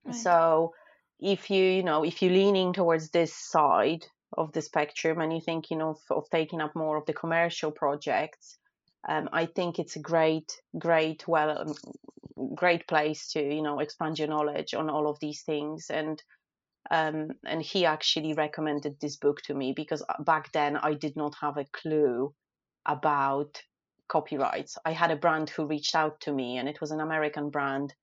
right. 0.04 0.14
so 0.14 0.72
if 1.20 1.50
you 1.50 1.64
you 1.64 1.82
know 1.82 2.04
if 2.04 2.22
you're 2.22 2.32
leaning 2.32 2.72
towards 2.72 3.10
this 3.10 3.34
side 3.34 4.06
of 4.36 4.52
the 4.52 4.62
spectrum 4.62 5.20
and 5.20 5.32
you're 5.32 5.40
thinking 5.40 5.82
of, 5.82 5.98
of 6.10 6.24
taking 6.30 6.60
up 6.60 6.74
more 6.74 6.96
of 6.96 7.06
the 7.06 7.14
commercial 7.14 7.70
projects, 7.72 8.58
um, 9.08 9.28
I 9.32 9.46
think 9.46 9.78
it's 9.78 9.96
a 9.96 10.00
great, 10.00 10.60
great, 10.78 11.26
well, 11.28 11.50
um, 11.58 11.74
great 12.54 12.86
place 12.86 13.32
to 13.32 13.40
you 13.42 13.62
know 13.62 13.80
expand 13.80 14.18
your 14.18 14.28
knowledge 14.28 14.74
on 14.74 14.90
all 14.90 15.08
of 15.08 15.18
these 15.20 15.42
things. 15.42 15.90
And 15.90 16.22
Um, 16.90 17.32
and 17.44 17.62
he 17.62 17.86
actually 17.86 18.34
recommended 18.34 18.94
this 18.96 19.18
book 19.18 19.42
to 19.42 19.54
me 19.54 19.74
because 19.74 20.02
uh, 20.08 20.22
back 20.22 20.52
then 20.52 20.76
I 20.76 20.94
did 20.94 21.16
not 21.16 21.34
have 21.40 21.58
a 21.58 21.68
clue 21.80 22.32
about 22.84 23.62
copyrights. 24.06 24.78
I 24.84 24.92
had 24.94 25.10
a 25.10 25.16
brand 25.24 25.50
who 25.50 25.66
reached 25.66 25.94
out 25.94 26.20
to 26.20 26.32
me, 26.32 26.58
and 26.58 26.68
it 26.68 26.80
was 26.80 26.90
an 26.92 27.00
American 27.00 27.50
brand. 27.50 27.94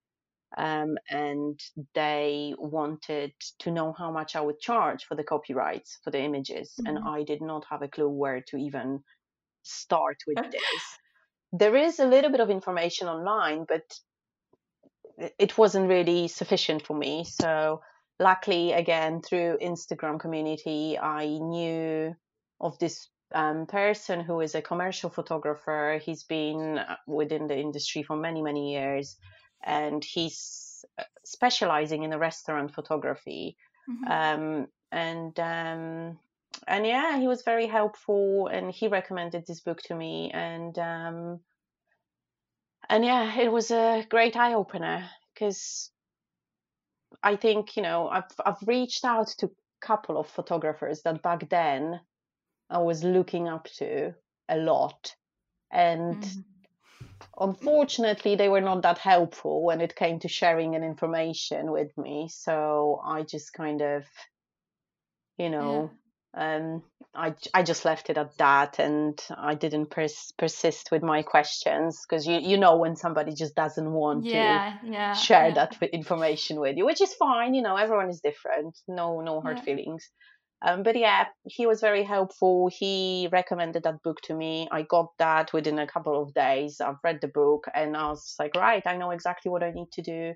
Um, 0.58 0.98
and 1.10 1.60
they 1.94 2.54
wanted 2.58 3.34
to 3.60 3.72
know 3.72 3.94
how 3.94 4.12
much 4.12 4.36
I 4.36 4.42
would 4.42 4.60
charge 4.60 5.04
for 5.06 5.16
the 5.16 5.24
copyrights 5.24 6.00
for 6.04 6.12
the 6.12 6.22
images, 6.22 6.74
mm-hmm. 6.80 6.96
and 6.96 7.08
I 7.08 7.24
did 7.24 7.42
not 7.42 7.66
have 7.70 7.82
a 7.82 7.88
clue 7.88 8.10
where 8.10 8.42
to 8.48 8.58
even 8.58 9.04
start 9.64 10.18
with 10.28 10.52
this. 10.52 10.84
There 11.52 11.76
is 11.76 12.00
a 12.00 12.08
little 12.08 12.32
bit 12.32 12.40
of 12.40 12.50
information 12.50 13.08
online, 13.08 13.66
but 13.68 13.84
it 15.40 15.58
wasn't 15.58 15.90
really 15.90 16.28
sufficient 16.28 16.86
for 16.86 16.96
me. 16.96 17.24
So 17.24 17.82
luckily, 18.20 18.74
again, 18.74 19.22
through 19.22 19.58
Instagram 19.62 20.20
community, 20.20 20.98
I 20.98 21.26
knew 21.26 22.16
of 22.60 22.78
this 22.80 23.10
um, 23.34 23.66
person 23.66 24.22
who 24.22 24.42
is 24.42 24.56
a 24.56 24.62
commercial 24.62 25.10
photographer. 25.10 26.00
He's 26.04 26.24
been 26.24 26.78
uh, 26.78 26.96
within 27.08 27.48
the 27.48 27.58
industry 27.58 28.04
for 28.04 28.16
many, 28.16 28.42
many 28.42 28.74
years, 28.74 29.18
and 29.66 30.04
he's 30.04 30.86
uh, 30.98 31.04
specializing 31.26 32.04
in 32.04 32.12
the 32.12 32.20
restaurant 32.20 32.74
photography. 32.74 33.58
Mm-hmm. 33.90 34.12
Um, 34.12 34.68
and 34.92 35.40
um, 35.40 36.20
and 36.68 36.86
yeah, 36.86 37.20
he 37.20 37.28
was 37.28 37.44
very 37.44 37.68
helpful, 37.68 38.48
and 38.48 38.72
he 38.72 38.88
recommended 38.88 39.46
this 39.46 39.62
book 39.62 39.82
to 39.84 39.96
me, 39.96 40.32
and 40.34 40.78
um, 40.80 41.40
and 42.90 43.04
yeah, 43.04 43.38
it 43.38 43.52
was 43.52 43.72
a 43.72 44.06
great 44.10 44.36
eye 44.36 44.54
opener 44.54 45.10
because 45.34 45.92
I 47.22 47.36
think 47.36 47.76
you 47.76 47.84
know 47.84 48.08
I've 48.08 48.24
I've 48.46 48.68
reached 48.68 49.04
out 49.04 49.28
to 49.40 49.48
a 49.48 49.86
couple 49.86 50.18
of 50.18 50.28
photographers 50.28 51.02
that 51.04 51.22
back 51.22 51.50
then 51.50 52.00
I 52.70 52.80
was 52.80 53.04
looking 53.04 53.48
up 53.48 53.68
to 53.78 54.14
a 54.50 54.58
lot, 54.58 55.16
and 55.72 56.24
mm. 56.24 56.44
Unfortunately 57.40 58.36
they 58.36 58.50
were 58.50 58.62
not 58.62 58.82
that 58.84 58.98
helpful 58.98 59.64
when 59.64 59.82
it 59.82 59.96
came 59.96 60.20
to 60.20 60.28
sharing 60.28 60.76
an 60.76 60.84
information 60.84 61.72
with 61.72 61.98
me. 61.98 62.30
So 62.30 63.02
I 63.06 63.24
just 63.24 63.54
kind 63.54 63.82
of, 63.82 64.04
you 65.38 65.50
know, 65.50 65.92
um, 66.34 66.84
I, 67.14 67.34
I 67.54 67.64
just 67.64 67.86
left 67.86 68.10
it 68.10 68.18
at 68.18 68.38
that 68.38 68.80
and 68.80 69.22
I 69.38 69.56
didn't 69.56 69.90
pers- 69.90 70.34
persist 70.38 70.92
with 70.92 71.02
my 71.02 71.24
questions 71.24 72.06
because 72.08 72.28
you, 72.28 72.40
you 72.40 72.58
know 72.58 72.78
when 72.78 72.96
somebody 72.96 73.34
just 73.34 73.56
doesn't 73.56 73.90
want 73.90 74.26
yeah, 74.26 74.78
to 74.82 74.88
yeah, 74.90 75.14
share 75.14 75.48
yeah. 75.48 75.54
that 75.54 75.82
information 75.94 76.60
with 76.60 76.76
you, 76.76 76.86
which 76.86 77.02
is 77.02 77.14
fine. 77.14 77.54
You 77.54 77.62
know, 77.62 77.78
everyone 77.78 78.10
is 78.10 78.20
different. 78.20 78.78
No, 78.88 79.22
no 79.22 79.40
hard 79.40 79.60
feelings. 79.62 80.10
Um, 80.62 80.84
but 80.84 80.98
yeah, 80.98 81.26
he 81.44 81.68
was 81.68 81.82
very 81.82 82.04
helpful. 82.04 82.70
He 82.72 83.30
recommended 83.32 83.84
that 83.84 84.02
book 84.04 84.22
to 84.24 84.34
me. 84.34 84.68
I 84.72 84.84
got 84.84 85.10
that 85.20 85.54
within 85.54 85.80
a 85.80 85.88
couple 85.88 86.22
of 86.22 86.34
days. 86.34 86.82
I've 86.82 87.04
read 87.04 87.20
the 87.22 87.28
book 87.28 87.68
and 87.74 87.96
I 87.96 88.10
was 88.10 88.36
like, 88.40 88.56
right, 88.56 88.86
I 88.86 88.98
know 88.98 89.12
exactly 89.12 89.52
what 89.52 89.64
I 89.64 89.72
need 89.72 89.92
to 89.94 90.02
do. 90.02 90.34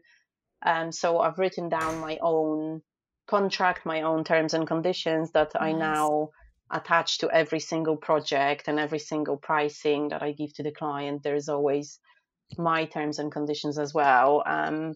Um, 0.66 0.92
so 0.92 1.20
I've 1.20 1.40
written 1.40 1.70
down 1.70 2.00
my 2.00 2.20
own 2.22 2.82
contract, 3.28 3.86
my 3.86 4.02
own 4.02 4.24
terms 4.24 4.54
and 4.54 4.68
conditions 4.68 5.32
that 5.32 5.52
I 5.60 5.72
now 5.72 6.30
attach 6.72 7.20
to 7.20 7.32
every 7.32 7.60
single 7.60 7.98
project 7.98 8.68
and 8.68 8.80
every 8.80 9.00
single 9.00 9.38
pricing 9.38 10.10
that 10.10 10.22
I 10.22 10.34
give 10.34 10.54
to 10.56 10.64
the 10.64 10.72
client. 10.72 11.24
There's 11.24 11.50
always 11.50 12.00
my 12.58 12.86
terms 12.86 13.20
and 13.20 13.32
conditions 13.32 13.80
as 13.80 13.94
well. 13.94 14.44
Um, 14.46 14.96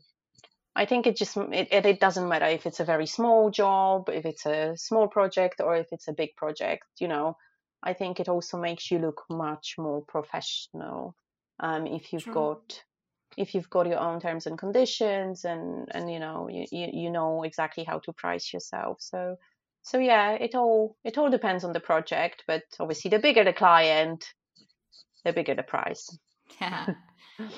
I 0.75 0.85
think 0.85 1.05
it 1.05 1.15
just 1.15 1.37
it, 1.37 1.67
it 1.71 1.99
doesn't 1.99 2.27
matter 2.27 2.45
if 2.45 2.65
it's 2.65 2.79
a 2.79 2.85
very 2.85 3.05
small 3.05 3.51
job, 3.51 4.09
if 4.09 4.25
it's 4.25 4.45
a 4.45 4.75
small 4.75 5.07
project, 5.07 5.61
or 5.61 5.75
if 5.75 5.87
it's 5.91 6.07
a 6.07 6.13
big 6.13 6.35
project. 6.35 6.85
You 6.99 7.07
know, 7.07 7.37
I 7.83 7.93
think 7.93 8.19
it 8.19 8.29
also 8.29 8.57
makes 8.57 8.89
you 8.89 8.99
look 8.99 9.23
much 9.29 9.75
more 9.77 10.03
professional 10.07 11.15
um, 11.59 11.85
if 11.85 12.13
you've 12.13 12.23
True. 12.23 12.33
got 12.33 12.83
if 13.35 13.55
you've 13.55 13.69
got 13.69 13.87
your 13.87 13.99
own 13.99 14.19
terms 14.19 14.45
and 14.45 14.57
conditions 14.57 15.43
and 15.45 15.87
and 15.91 16.11
you 16.11 16.19
know 16.19 16.47
you, 16.49 16.65
you, 16.71 16.89
you 16.93 17.09
know 17.09 17.43
exactly 17.43 17.83
how 17.83 17.99
to 17.99 18.13
price 18.13 18.53
yourself 18.53 18.97
so 18.99 19.35
so 19.81 19.97
yeah 19.97 20.31
it 20.31 20.55
all 20.55 20.95
it 21.03 21.17
all 21.17 21.29
depends 21.29 21.63
on 21.63 21.73
the 21.73 21.79
project 21.79 22.43
but 22.47 22.63
obviously 22.79 23.09
the 23.09 23.19
bigger 23.19 23.43
the 23.43 23.53
client 23.53 24.25
the 25.25 25.33
bigger 25.33 25.55
the 25.55 25.63
price 25.63 26.15
yeah 26.61 26.87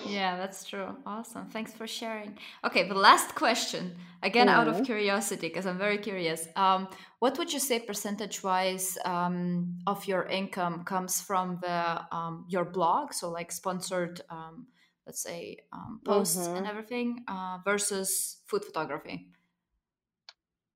yeah 0.06 0.38
that's 0.38 0.64
true 0.64 0.96
awesome 1.06 1.48
thanks 1.48 1.74
for 1.74 1.86
sharing 1.86 2.38
okay 2.64 2.88
the 2.88 2.96
last 2.96 3.36
question 3.36 3.96
again 4.24 4.48
mm-hmm. 4.48 4.60
out 4.60 4.68
of 4.68 4.76
mm-hmm. 4.76 4.86
curiosity 4.86 5.48
because 5.48 5.66
i'm 5.66 5.78
very 5.78 5.98
curious 5.98 6.48
um, 6.56 6.88
what 7.20 7.38
would 7.38 7.52
you 7.52 7.60
say 7.60 7.80
percentage 7.80 8.42
wise 8.44 8.98
um, 9.06 9.78
of 9.86 10.06
your 10.08 10.24
income 10.28 10.84
comes 10.86 11.22
from 11.22 11.60
the 11.62 12.02
um, 12.16 12.46
your 12.48 12.64
blog 12.64 13.14
so 13.14 13.30
like 13.30 13.52
sponsored 13.52 14.22
um, 14.30 14.68
let's 15.06 15.22
say 15.22 15.58
um, 15.74 16.00
posts 16.06 16.38
mm-hmm. 16.38 16.56
and 16.56 16.68
everything 16.68 17.24
uh, 17.28 17.58
versus 17.66 18.38
food 18.46 18.64
photography 18.64 19.28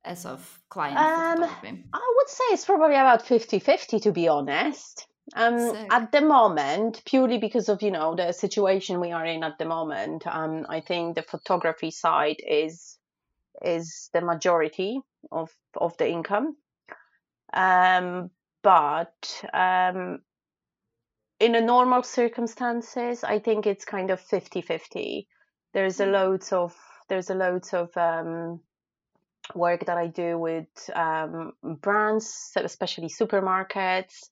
as 0.03 0.25
of 0.25 0.59
client 0.69 0.97
um, 0.97 1.43
I 1.93 2.13
would 2.17 2.29
say 2.29 2.43
it's 2.51 2.65
probably 2.65 2.95
about 2.95 3.25
50-50 3.25 4.01
to 4.03 4.11
be 4.11 4.27
honest. 4.27 5.08
Um, 5.35 5.87
at 5.91 6.11
the 6.11 6.21
moment, 6.21 7.03
purely 7.05 7.37
because 7.37 7.69
of 7.69 7.81
you 7.81 7.91
know 7.91 8.15
the 8.15 8.31
situation 8.31 8.99
we 8.99 9.11
are 9.11 9.25
in 9.25 9.43
at 9.43 9.57
the 9.57 9.65
moment, 9.65 10.25
um, 10.25 10.65
I 10.69 10.81
think 10.81 11.15
the 11.15 11.21
photography 11.21 11.91
side 11.91 12.41
is 12.45 12.97
is 13.61 14.09
the 14.13 14.21
majority 14.21 15.01
of 15.31 15.51
of 15.75 15.95
the 15.97 16.09
income. 16.09 16.55
Um, 17.53 18.31
but 18.61 19.43
um, 19.53 20.19
in 21.39 21.55
a 21.55 21.61
normal 21.61 22.03
circumstances, 22.03 23.23
I 23.23 23.39
think 23.39 23.65
it's 23.65 23.85
kind 23.85 24.11
of 24.11 24.21
50-50. 24.21 25.25
There's 25.73 25.99
a 25.99 26.05
mm. 26.05 26.11
loads 26.11 26.51
of 26.51 26.75
there's 27.07 27.29
a 27.29 27.35
loads 27.35 27.73
of 27.73 27.95
um, 27.97 28.59
work 29.55 29.85
that 29.85 29.97
I 29.97 30.07
do 30.07 30.37
with 30.37 30.67
um, 30.93 31.53
brands, 31.63 32.51
especially 32.55 33.07
supermarkets, 33.09 34.29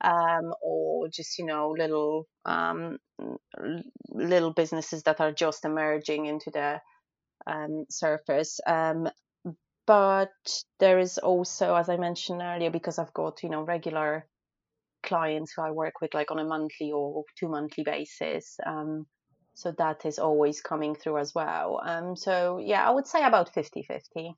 um, 0.00 0.52
or 0.62 1.08
just 1.08 1.38
you 1.38 1.46
know 1.46 1.74
little 1.76 2.26
um, 2.44 2.98
little 4.10 4.52
businesses 4.52 5.02
that 5.04 5.20
are 5.20 5.32
just 5.32 5.64
emerging 5.64 6.26
into 6.26 6.50
the 6.50 6.80
um, 7.46 7.84
surface. 7.90 8.60
Um, 8.66 9.08
but 9.86 10.30
there 10.80 10.98
is 10.98 11.16
also, 11.18 11.74
as 11.74 11.88
I 11.88 11.96
mentioned 11.96 12.42
earlier, 12.42 12.70
because 12.70 12.98
I've 12.98 13.14
got 13.14 13.42
you 13.42 13.48
know 13.48 13.62
regular 13.62 14.26
clients 15.02 15.52
who 15.54 15.62
I 15.62 15.70
work 15.70 16.00
with 16.00 16.12
like 16.14 16.30
on 16.30 16.38
a 16.38 16.44
monthly 16.44 16.92
or 16.92 17.24
two 17.38 17.48
monthly 17.48 17.84
basis. 17.84 18.56
Um, 18.66 19.06
so 19.54 19.72
that 19.78 20.06
is 20.06 20.18
always 20.18 20.60
coming 20.60 20.94
through 20.94 21.18
as 21.18 21.34
well. 21.34 21.80
Um, 21.84 22.14
so 22.14 22.58
yeah, 22.62 22.86
I 22.86 22.92
would 22.92 23.06
say 23.06 23.24
about 23.24 23.52
50 23.52 23.82
50. 23.82 24.34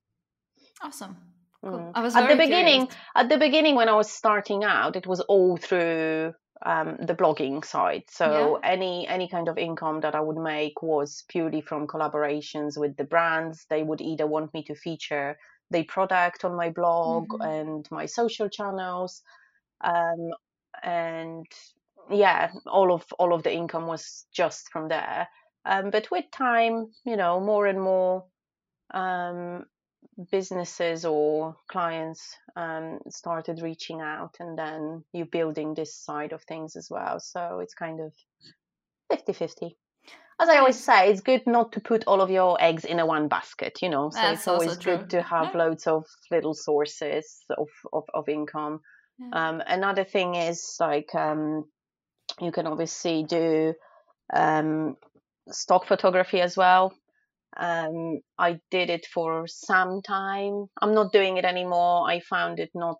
Awesome. 0.82 1.16
Cool. 1.62 1.72
Mm. 1.72 1.92
I 1.94 2.02
was 2.02 2.16
at 2.16 2.28
the 2.28 2.36
beginning. 2.36 2.86
Curious. 2.86 2.96
At 3.14 3.28
the 3.28 3.38
beginning, 3.38 3.74
when 3.74 3.88
I 3.88 3.94
was 3.94 4.10
starting 4.10 4.64
out, 4.64 4.96
it 4.96 5.06
was 5.06 5.20
all 5.20 5.56
through 5.56 6.34
um, 6.64 6.96
the 7.00 7.14
blogging 7.14 7.64
side. 7.64 8.04
So 8.10 8.58
yeah. 8.62 8.70
any 8.70 9.08
any 9.08 9.28
kind 9.28 9.48
of 9.48 9.58
income 9.58 10.00
that 10.00 10.14
I 10.14 10.20
would 10.20 10.36
make 10.36 10.82
was 10.82 11.24
purely 11.28 11.60
from 11.60 11.86
collaborations 11.86 12.78
with 12.78 12.96
the 12.96 13.04
brands. 13.04 13.66
They 13.68 13.82
would 13.82 14.00
either 14.00 14.26
want 14.26 14.52
me 14.54 14.62
to 14.64 14.74
feature 14.74 15.36
their 15.70 15.84
product 15.84 16.44
on 16.44 16.56
my 16.56 16.70
blog 16.70 17.28
mm-hmm. 17.28 17.42
and 17.42 17.88
my 17.90 18.06
social 18.06 18.48
channels, 18.48 19.22
um, 19.82 20.32
and 20.82 21.46
yeah, 22.10 22.50
all 22.66 22.92
of 22.92 23.04
all 23.18 23.32
of 23.32 23.42
the 23.42 23.52
income 23.52 23.86
was 23.86 24.26
just 24.32 24.70
from 24.70 24.88
there. 24.88 25.28
Um, 25.64 25.90
but 25.90 26.10
with 26.10 26.24
time, 26.32 26.90
you 27.04 27.16
know, 27.16 27.40
more 27.40 27.66
and 27.66 27.80
more 27.80 28.24
um, 28.92 29.66
businesses 30.30 31.04
or 31.04 31.56
clients 31.68 32.36
um, 32.56 32.98
started 33.08 33.62
reaching 33.62 34.00
out, 34.00 34.36
and 34.40 34.58
then 34.58 35.04
you 35.12 35.24
building 35.24 35.74
this 35.74 35.94
side 35.94 36.32
of 36.32 36.42
things 36.44 36.76
as 36.76 36.88
well. 36.90 37.20
So 37.20 37.60
it's 37.60 37.74
kind 37.74 38.00
of 38.00 38.12
50 39.10 39.32
50 39.32 39.76
as 40.40 40.48
I 40.48 40.56
always 40.56 40.82
say, 40.82 41.10
it's 41.10 41.20
good 41.20 41.46
not 41.46 41.72
to 41.72 41.80
put 41.80 42.04
all 42.06 42.22
of 42.22 42.30
your 42.30 42.56
eggs 42.62 42.86
in 42.86 42.98
a 42.98 43.04
one 43.04 43.28
basket, 43.28 43.82
you 43.82 43.90
know. 43.90 44.08
So 44.08 44.18
That's 44.18 44.40
it's 44.40 44.48
always 44.48 44.76
good 44.78 45.10
to 45.10 45.20
have 45.20 45.50
yeah. 45.52 45.58
loads 45.58 45.86
of 45.86 46.06
little 46.30 46.54
sources 46.54 47.44
of, 47.58 47.68
of, 47.92 48.04
of 48.14 48.26
income. 48.28 48.80
Um, 49.34 49.62
another 49.66 50.04
thing 50.04 50.34
is 50.34 50.76
like 50.80 51.14
um, 51.14 51.64
you 52.40 52.52
can 52.52 52.66
obviously 52.66 53.22
do 53.28 53.74
um, 54.32 54.96
stock 55.50 55.86
photography 55.86 56.40
as 56.40 56.56
well. 56.56 56.94
Um, 57.56 58.20
I 58.38 58.60
did 58.70 58.90
it 58.90 59.06
for 59.06 59.46
some 59.46 60.02
time. 60.02 60.66
I'm 60.80 60.94
not 60.94 61.12
doing 61.12 61.36
it 61.36 61.44
anymore. 61.44 62.08
I 62.08 62.20
found 62.20 62.60
it 62.60 62.70
not 62.74 62.98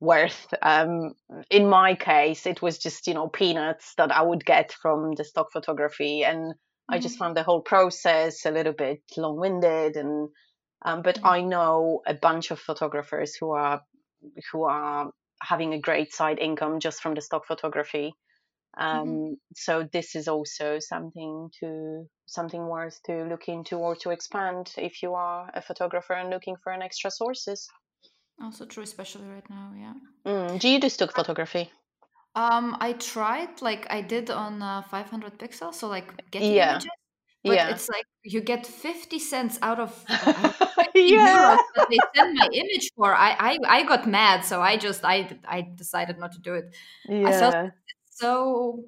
worth. 0.00 0.54
Um, 0.62 1.14
in 1.50 1.68
my 1.68 1.94
case, 1.94 2.46
it 2.46 2.62
was 2.62 2.78
just 2.78 3.06
you 3.06 3.14
know 3.14 3.28
peanuts 3.28 3.94
that 3.96 4.12
I 4.12 4.22
would 4.22 4.44
get 4.44 4.72
from 4.72 5.14
the 5.16 5.24
stock 5.24 5.48
photography, 5.52 6.24
and 6.24 6.38
mm-hmm. 6.38 6.94
I 6.94 6.98
just 6.98 7.14
mm-hmm. 7.14 7.24
found 7.24 7.36
the 7.36 7.42
whole 7.42 7.62
process 7.62 8.46
a 8.46 8.50
little 8.50 8.74
bit 8.74 9.02
long-winded 9.16 9.96
and 9.96 10.28
Um, 10.84 11.02
but 11.02 11.18
I 11.24 11.42
know 11.42 12.02
a 12.06 12.14
bunch 12.14 12.52
of 12.52 12.60
photographers 12.60 13.34
who 13.34 13.50
are 13.50 13.80
who 14.52 14.62
are 14.64 15.10
having 15.42 15.74
a 15.74 15.80
great 15.80 16.12
side 16.12 16.38
income 16.38 16.78
just 16.78 17.00
from 17.02 17.14
the 17.14 17.20
stock 17.20 17.46
photography. 17.46 18.14
Um, 18.76 19.08
mm-hmm. 19.08 19.32
So 19.54 19.88
this 19.92 20.14
is 20.14 20.28
also 20.28 20.78
something 20.78 21.50
to 21.60 22.06
something 22.26 22.66
worth 22.66 23.00
to 23.04 23.24
look 23.24 23.48
into 23.48 23.76
or 23.76 23.96
to 23.96 24.10
expand 24.10 24.72
if 24.76 25.02
you 25.02 25.14
are 25.14 25.50
a 25.54 25.62
photographer 25.62 26.12
and 26.12 26.30
looking 26.30 26.56
for 26.62 26.72
an 26.72 26.82
extra 26.82 27.10
sources. 27.10 27.68
Also 28.42 28.66
true, 28.66 28.84
especially 28.84 29.26
right 29.28 29.48
now. 29.50 29.72
Yeah. 29.76 29.94
Mm. 30.26 30.60
Do 30.60 30.68
you 30.68 30.80
do 30.80 30.88
stock 30.88 31.14
photography? 31.14 31.72
Um, 32.34 32.76
I 32.80 32.92
tried, 32.92 33.62
like 33.62 33.86
I 33.90 34.00
did 34.00 34.30
on 34.30 34.62
uh, 34.62 34.82
500 34.82 35.38
pixels, 35.38 35.74
so 35.74 35.88
like 35.88 36.30
getting 36.30 36.52
yeah. 36.52 36.72
images, 36.72 36.90
but 37.42 37.54
yeah. 37.54 37.70
it's 37.70 37.88
like 37.88 38.04
you 38.22 38.40
get 38.40 38.64
50 38.64 39.18
cents 39.18 39.58
out 39.60 39.80
of 39.80 40.04
uh, 40.08 40.52
yeah. 40.94 41.56
that 41.74 41.86
they 41.90 41.98
send 42.14 42.36
my 42.38 42.48
image 42.52 42.92
for. 42.94 43.12
I, 43.12 43.30
I 43.40 43.58
I 43.68 43.82
got 43.84 44.06
mad, 44.06 44.44
so 44.44 44.60
I 44.60 44.76
just 44.76 45.04
I 45.04 45.36
I 45.48 45.66
decided 45.74 46.18
not 46.18 46.32
to 46.32 46.38
do 46.38 46.54
it. 46.54 46.76
Yeah. 47.08 47.28
I 47.28 47.32
felt 47.32 47.54
so 48.20 48.84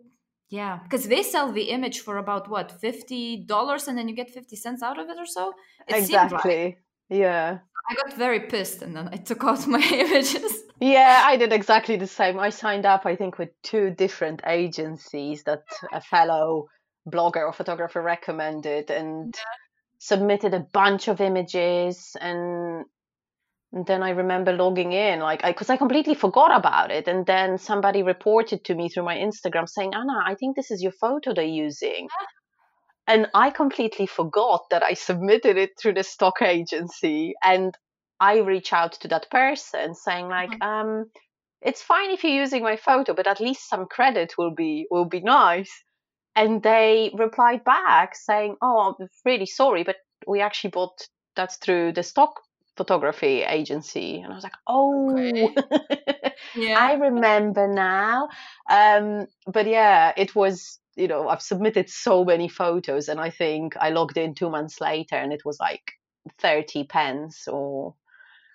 yeah, 0.51 0.81
because 0.83 1.07
they 1.07 1.23
sell 1.23 1.53
the 1.53 1.71
image 1.71 2.01
for 2.01 2.19
about 2.19 2.51
what 2.51 2.73
fifty 2.81 3.37
dollars, 3.37 3.87
and 3.87 3.97
then 3.97 4.09
you 4.09 4.17
get 4.17 4.31
fifty 4.31 4.57
cents 4.57 4.83
out 4.83 4.99
of 4.99 5.09
it 5.09 5.19
or 5.19 5.27
so. 5.27 5.53
It 5.89 5.97
exactly. 5.97 6.79
Yeah. 7.09 7.59
I 7.89 7.95
got 7.95 8.17
very 8.17 8.41
pissed, 8.41 8.83
and 8.83 8.95
then 8.97 9.09
I 9.13 9.17
took 9.17 9.45
out 9.45 9.67
my 9.77 9.81
images. 9.81 10.65
Yeah, 10.81 11.23
I 11.25 11.37
did 11.37 11.53
exactly 11.53 11.97
the 11.97 12.07
same. 12.07 12.39
I 12.39 12.51
signed 12.51 12.87
up, 12.87 13.07
I 13.07 13.17
think, 13.17 13.39
with 13.39 13.51
two 13.63 13.91
different 13.91 14.43
agencies 14.47 15.45
that 15.45 15.65
a 15.93 16.01
fellow 16.01 16.69
blogger 17.09 17.45
or 17.47 17.53
photographer 17.53 18.03
recommended, 18.03 18.91
and 18.91 19.35
yeah. 19.37 19.43
submitted 19.99 20.53
a 20.53 20.67
bunch 20.73 21.07
of 21.07 21.21
images 21.21 22.17
and 22.21 22.85
and 23.73 23.87
then 23.87 24.03
I 24.03 24.11
remember 24.11 24.53
logging 24.53 24.93
in, 24.93 25.21
like, 25.21 25.43
because 25.43 25.71
I, 25.71 25.75
I, 25.75 25.77
completely 25.77 26.15
forgot 26.15 26.57
about 26.57 26.91
it. 26.91 27.07
And 27.07 27.25
then 27.25 27.57
somebody 27.57 28.03
reported 28.03 28.65
to 28.65 28.75
me 28.75 28.89
through 28.89 29.05
my 29.05 29.17
Instagram 29.17 29.69
saying, 29.69 29.95
Anna, 29.95 30.21
I 30.27 30.35
think 30.35 30.57
this 30.57 30.73
is 30.73 30.83
your 30.83 30.93
photo 30.93 31.33
they're 31.33 31.45
using. 31.45 32.09
And 33.07 33.29
I 33.33 33.51
completely 33.51 34.07
forgot 34.07 34.65
that 34.71 34.83
I 34.83 34.95
submitted 34.95 35.57
it 35.57 35.71
through 35.79 35.95
the 35.95 36.03
stock 36.03 36.43
agency. 36.43 37.35
And 37.45 37.73
I 38.19 38.39
reach 38.39 38.73
out 38.73 38.93
to 39.01 39.09
that 39.09 39.31
person 39.31 39.95
saying, 39.95 40.29
like, 40.29 40.51
mm-hmm. 40.51 40.63
um, 40.63 41.05
it's 41.63 41.83
fine 41.83 42.11
if 42.11 42.25
you're 42.25 42.33
using 42.33 42.65
my 42.65 42.77
photo, 42.77 43.15
but 43.15 43.29
at 43.29 43.41
least 43.41 43.69
some 43.69 43.87
credit 43.87 44.35
will 44.37 44.55
be 44.55 44.87
will 44.91 45.05
be 45.05 45.21
nice. 45.21 45.71
And 46.35 46.63
they 46.63 47.11
replied 47.15 47.65
back 47.65 48.15
saying, 48.15 48.57
"Oh, 48.63 48.97
I'm 48.99 49.09
really 49.25 49.47
sorry, 49.47 49.85
but 49.85 49.97
we 50.27 50.41
actually 50.41 50.71
bought 50.71 51.07
that 51.37 51.53
through 51.63 51.93
the 51.93 52.03
stock 52.03 52.41
photography 52.81 53.43
agency 53.43 54.21
and 54.21 54.33
i 54.33 54.35
was 54.35 54.43
like 54.43 54.57
oh 54.67 55.13
okay. 55.13 55.55
yeah. 56.57 56.79
i 56.79 56.95
remember 56.95 57.69
now 57.69 58.27
um, 58.71 59.27
but 59.47 59.67
yeah 59.67 60.15
it 60.17 60.35
was 60.35 60.79
you 60.97 61.07
know 61.07 61.29
i've 61.29 61.43
submitted 61.43 61.91
so 61.91 62.25
many 62.25 62.49
photos 62.49 63.11
and 63.11 63.21
i 63.21 63.29
think 63.29 63.77
i 63.79 63.91
logged 63.91 64.17
in 64.17 64.35
two 64.35 64.49
months 64.49 64.81
later 64.81 65.17
and 65.17 65.31
it 65.31 65.43
was 65.45 65.59
like 65.61 65.83
30 66.39 66.85
pence 66.85 67.47
or 67.49 67.95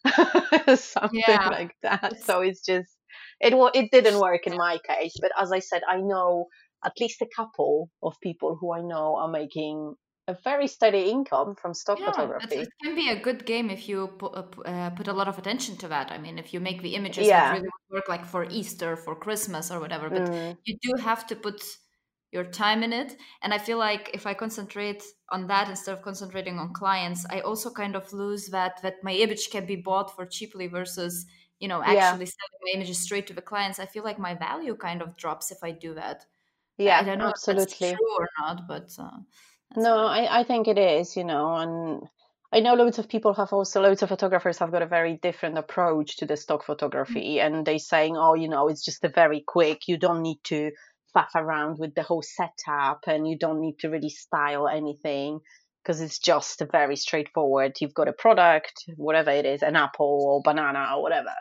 something 0.75 1.23
yeah. 1.27 1.49
like 1.49 1.75
that 1.83 2.19
so 2.23 2.41
it's 2.41 2.65
just 2.65 2.97
it 3.39 3.53
it 3.75 3.91
didn't 3.91 4.19
work 4.19 4.47
in 4.47 4.57
my 4.57 4.79
case 4.89 5.13
but 5.21 5.31
as 5.39 5.51
i 5.51 5.59
said 5.59 5.83
i 5.87 5.97
know 5.97 6.47
at 6.83 6.93
least 6.99 7.21
a 7.21 7.29
couple 7.35 7.91
of 8.01 8.15
people 8.23 8.57
who 8.59 8.73
i 8.73 8.81
know 8.81 9.17
are 9.17 9.29
making 9.29 9.93
a 10.27 10.33
very 10.43 10.67
steady 10.67 11.09
income 11.09 11.55
from 11.55 11.73
stock 11.73 11.99
yeah, 11.99 12.07
photography. 12.07 12.55
It 12.55 12.69
can 12.83 12.95
be 12.95 13.09
a 13.09 13.19
good 13.19 13.45
game 13.45 13.69
if 13.69 13.87
you 13.87 14.07
put, 14.17 14.33
uh, 14.35 14.43
uh, 14.65 14.89
put 14.91 15.07
a 15.07 15.13
lot 15.13 15.27
of 15.27 15.37
attention 15.37 15.77
to 15.77 15.87
that. 15.89 16.11
I 16.11 16.17
mean, 16.17 16.39
if 16.39 16.53
you 16.53 16.59
make 16.59 16.81
the 16.81 16.95
images 16.95 17.27
yeah. 17.27 17.53
that 17.53 17.53
really 17.53 17.69
work, 17.91 18.09
like 18.09 18.25
for 18.25 18.45
Easter, 18.49 18.95
for 18.95 19.15
Christmas, 19.15 19.71
or 19.71 19.79
whatever, 19.79 20.09
but 20.09 20.23
mm. 20.23 20.57
you 20.63 20.77
do 20.81 20.93
have 21.01 21.27
to 21.27 21.35
put 21.35 21.63
your 22.31 22.43
time 22.43 22.81
in 22.83 22.91
it. 22.91 23.15
And 23.43 23.53
I 23.53 23.59
feel 23.59 23.77
like 23.77 24.09
if 24.13 24.25
I 24.25 24.33
concentrate 24.33 25.03
on 25.29 25.47
that 25.47 25.69
instead 25.69 25.93
of 25.93 26.01
concentrating 26.01 26.57
on 26.57 26.73
clients, 26.73 27.25
I 27.29 27.41
also 27.41 27.69
kind 27.69 27.95
of 27.95 28.11
lose 28.11 28.47
that 28.47 28.81
that 28.81 28.95
my 29.03 29.13
image 29.13 29.49
can 29.51 29.65
be 29.65 29.75
bought 29.75 30.15
for 30.15 30.25
cheaply 30.25 30.67
versus 30.67 31.25
you 31.59 31.67
know 31.67 31.81
actually 31.81 32.25
yeah. 32.25 32.35
selling 32.37 32.61
my 32.63 32.71
images 32.73 32.99
straight 32.99 33.27
to 33.27 33.33
the 33.33 33.41
clients. 33.41 33.79
I 33.79 33.85
feel 33.85 34.03
like 34.03 34.17
my 34.17 34.33
value 34.33 34.75
kind 34.75 35.03
of 35.03 35.15
drops 35.17 35.51
if 35.51 35.59
I 35.63 35.71
do 35.71 35.93
that. 35.93 36.25
Yeah, 36.77 36.99
I 36.99 37.03
don't 37.03 37.19
know 37.19 37.29
absolutely. 37.29 37.63
if 37.63 37.79
that's 37.79 37.91
true 37.91 38.15
or 38.17 38.27
not, 38.39 38.67
but. 38.67 38.89
Uh, 38.97 39.19
no, 39.75 39.97
I, 39.97 40.39
I 40.39 40.43
think 40.43 40.67
it 40.67 40.77
is, 40.77 41.15
you 41.15 41.23
know, 41.23 41.55
and 41.55 42.01
I 42.53 42.59
know 42.61 42.75
loads 42.75 42.99
of 42.99 43.09
people 43.09 43.33
have 43.33 43.51
also 43.51 43.81
loads 43.81 44.03
of 44.03 44.09
photographers 44.09 44.59
have 44.59 44.71
got 44.71 44.81
a 44.81 44.87
very 44.87 45.19
different 45.21 45.57
approach 45.57 46.17
to 46.17 46.25
the 46.25 46.37
stock 46.37 46.61
mm. 46.61 46.65
photography, 46.65 47.35
mm-hmm. 47.35 47.55
and 47.55 47.65
they 47.65 47.77
saying, 47.77 48.15
oh, 48.17 48.33
you 48.33 48.47
know, 48.47 48.69
it's 48.69 48.85
just 48.85 49.03
a 49.03 49.09
very 49.09 49.43
quick. 49.45 49.87
You 49.87 49.97
don't 49.97 50.21
need 50.21 50.39
to 50.45 50.71
faff 51.15 51.35
around 51.35 51.79
with 51.79 51.95
the 51.95 52.03
whole 52.03 52.23
setup, 52.23 53.01
and 53.07 53.27
you 53.27 53.37
don't 53.37 53.59
need 53.59 53.79
to 53.79 53.89
really 53.89 54.09
style 54.09 54.67
anything 54.67 55.39
because 55.83 56.01
it's 56.01 56.17
just 56.17 56.61
a 56.61 56.65
very 56.65 56.95
straightforward. 56.95 57.73
You've 57.79 57.93
got 57.93 58.07
a 58.07 58.13
product, 58.13 58.73
whatever 58.95 59.31
it 59.31 59.45
is, 59.45 59.61
an 59.61 59.75
apple 59.75 60.23
or 60.25 60.41
banana 60.43 60.95
or 60.95 61.01
whatever. 61.01 61.33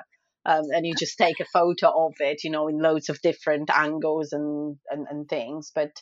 Um, 0.45 0.65
and 0.71 0.85
you 0.85 0.95
just 0.99 1.17
take 1.17 1.41
a 1.41 1.47
photo 1.47 2.07
of 2.07 2.13
it, 2.21 2.45
you 2.45 2.51
know, 2.51 2.69
in 2.69 2.79
loads 2.79 3.09
of 3.09 3.23
different 3.23 3.71
angles 3.75 4.33
and, 4.33 4.77
and, 4.91 5.07
and 5.09 5.29
things. 5.29 5.73
But 5.75 5.93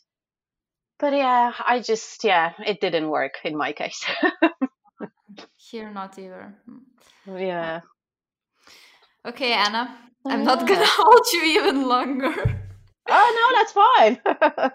but 1.03 1.13
yeah, 1.15 1.53
I 1.67 1.81
just 1.81 2.23
yeah, 2.23 2.53
it 2.65 2.81
didn't 2.81 3.11
work 3.11 3.35
in 3.43 3.57
my 3.57 3.73
case. 3.73 4.05
Here, 5.57 5.91
not 5.91 6.17
either. 6.17 6.55
Yeah. 7.27 7.81
Okay, 9.27 9.53
Anna, 9.53 9.99
I'm 10.25 10.45
not 10.45 10.61
gonna 10.61 10.87
hold 11.01 11.27
you 11.33 11.43
even 11.59 11.89
longer. 11.89 12.33
Oh 13.09 13.29
no, 13.39 13.47
that's 13.59 13.73
fine. 13.73 14.15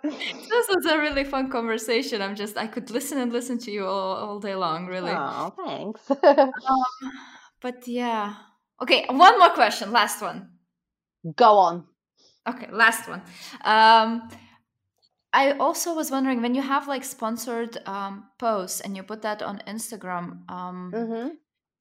this 0.49 0.67
was 0.67 0.85
a 0.85 0.97
really 0.97 1.23
fun 1.23 1.49
conversation. 1.49 2.21
I'm 2.21 2.35
just 2.35 2.57
I 2.57 2.67
could 2.67 2.91
listen 2.91 3.19
and 3.19 3.31
listen 3.31 3.57
to 3.59 3.71
you 3.71 3.85
all, 3.85 4.15
all 4.17 4.39
day 4.41 4.55
long, 4.55 4.85
really. 4.87 5.13
Oh, 5.15 5.53
thanks. 5.65 6.11
um, 6.11 6.51
but 7.61 7.87
yeah. 7.87 8.33
Okay, 8.81 9.05
one 9.09 9.39
more 9.39 9.51
question, 9.51 9.93
last 9.93 10.21
one. 10.21 10.49
Go 11.37 11.57
on. 11.57 11.85
Okay, 12.45 12.67
last 12.69 13.07
one. 13.07 13.21
Um 13.63 14.29
I 15.37 15.51
also 15.59 15.93
was 15.93 16.09
wondering 16.09 16.41
when 16.41 16.55
you 16.55 16.63
have 16.63 16.87
like 16.87 17.03
sponsored 17.03 17.77
um, 17.85 18.25
posts 18.39 18.81
and 18.81 18.97
you 18.97 19.03
put 19.03 19.21
that 19.21 19.43
on 19.43 19.61
Instagram, 19.67 20.49
um, 20.49 20.91
mm-hmm. 20.91 21.27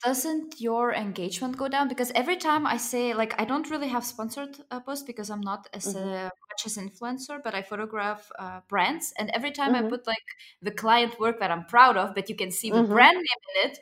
doesn't 0.05 0.61
your 0.61 0.93
engagement 0.93 1.57
go 1.57 1.67
down? 1.67 1.89
Because 1.89 2.13
every 2.15 2.37
time 2.37 2.67
I 2.67 2.77
say 2.77 3.15
like 3.15 3.33
I 3.41 3.47
don't 3.47 3.71
really 3.71 3.89
have 3.89 4.05
sponsored 4.05 4.59
uh, 4.71 4.81
posts 4.81 5.05
because 5.05 5.31
I'm 5.31 5.41
not 5.41 5.71
as 5.73 5.87
mm-hmm. 5.87 6.07
uh, 6.07 6.31
much 6.51 6.67
as 6.67 6.77
influencer, 6.77 7.43
but 7.43 7.55
I 7.55 7.63
photograph 7.63 8.31
uh, 8.39 8.61
brands, 8.69 9.15
and 9.19 9.31
every 9.31 9.53
time 9.53 9.73
mm-hmm. 9.73 9.87
I 9.87 9.91
put 9.95 10.07
like 10.07 10.29
the 10.61 10.75
client 10.83 11.19
work 11.19 11.41
that 11.41 11.51
I'm 11.51 11.65
proud 11.65 11.97
of, 11.97 12.15
but 12.15 12.29
you 12.29 12.37
can 12.37 12.51
see 12.51 12.71
the 12.71 12.83
mm-hmm. 12.83 12.93
brand 12.93 13.17
name 13.17 13.43
in 13.49 13.71
it. 13.71 13.79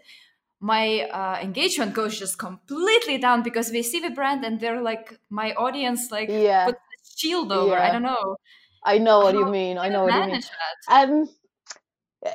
My 0.61 0.87
uh, 1.21 1.39
engagement 1.43 1.95
goes 2.01 2.17
just 2.17 2.39
completely 2.39 3.19
down 3.19 3.43
because 3.43 3.73
they 3.73 3.83
see 3.83 3.99
the 3.99 4.11
brand 4.11 4.45
and 4.45 4.61
they're 4.61 4.81
like, 4.81 5.19
my 5.31 5.53
audience 5.55 6.13
like 6.13 6.29
yeah. 6.29 6.67
put 6.67 6.77
shield 7.17 7.51
over. 7.51 7.75
Yeah. 7.75 7.89
I 7.89 7.91
don't 7.91 8.05
know. 8.05 8.37
I 8.85 8.99
know 8.99 9.21
what 9.21 9.35
you 9.35 9.47
mean. 9.47 9.79
I 9.79 9.89
know 9.89 10.05
what 10.05 10.15
you 10.15 10.33
mean. 10.33 10.43
Um, 10.91 11.29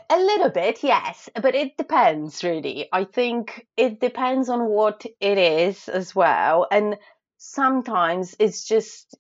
a 0.10 0.18
little 0.18 0.50
bit, 0.50 0.84
yes, 0.84 1.30
but 1.42 1.56
it 1.56 1.78
depends 1.78 2.44
really. 2.44 2.88
I 2.92 3.06
think 3.06 3.68
it 3.76 4.00
depends 4.00 4.50
on 4.50 4.66
what 4.66 5.06
it 5.20 5.38
is 5.38 5.88
as 5.90 6.16
well, 6.16 6.68
and 6.72 6.98
sometimes 7.38 8.36
it's 8.40 8.68
just 8.68 9.18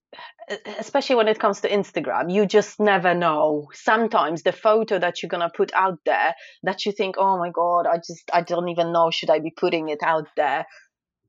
especially 0.77 1.15
when 1.15 1.27
it 1.27 1.39
comes 1.39 1.61
to 1.61 1.69
Instagram, 1.69 2.33
you 2.33 2.45
just 2.45 2.79
never 2.79 3.13
know. 3.13 3.69
Sometimes 3.73 4.43
the 4.43 4.51
photo 4.51 4.99
that 4.99 5.21
you're 5.21 5.29
gonna 5.29 5.51
put 5.55 5.71
out 5.73 5.99
there 6.05 6.35
that 6.63 6.85
you 6.85 6.91
think, 6.91 7.15
oh 7.17 7.37
my 7.37 7.49
god, 7.49 7.87
I 7.87 7.97
just 7.97 8.29
I 8.33 8.41
don't 8.41 8.69
even 8.69 8.91
know 8.91 9.11
should 9.11 9.29
I 9.29 9.39
be 9.39 9.51
putting 9.51 9.89
it 9.89 9.99
out 10.03 10.27
there 10.35 10.65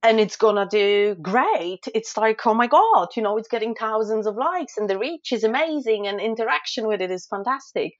and 0.02 0.18
it's 0.18 0.36
gonna 0.36 0.66
do 0.70 1.14
great. 1.20 1.84
It's 1.94 2.16
like, 2.16 2.46
oh 2.46 2.54
my 2.54 2.66
God, 2.66 3.08
you 3.16 3.22
know, 3.22 3.36
it's 3.36 3.48
getting 3.48 3.74
thousands 3.74 4.26
of 4.26 4.36
likes 4.36 4.76
and 4.76 4.88
the 4.88 4.98
reach 4.98 5.32
is 5.32 5.44
amazing 5.44 6.06
and 6.06 6.20
interaction 6.20 6.86
with 6.86 7.02
it 7.02 7.10
is 7.10 7.26
fantastic. 7.26 7.92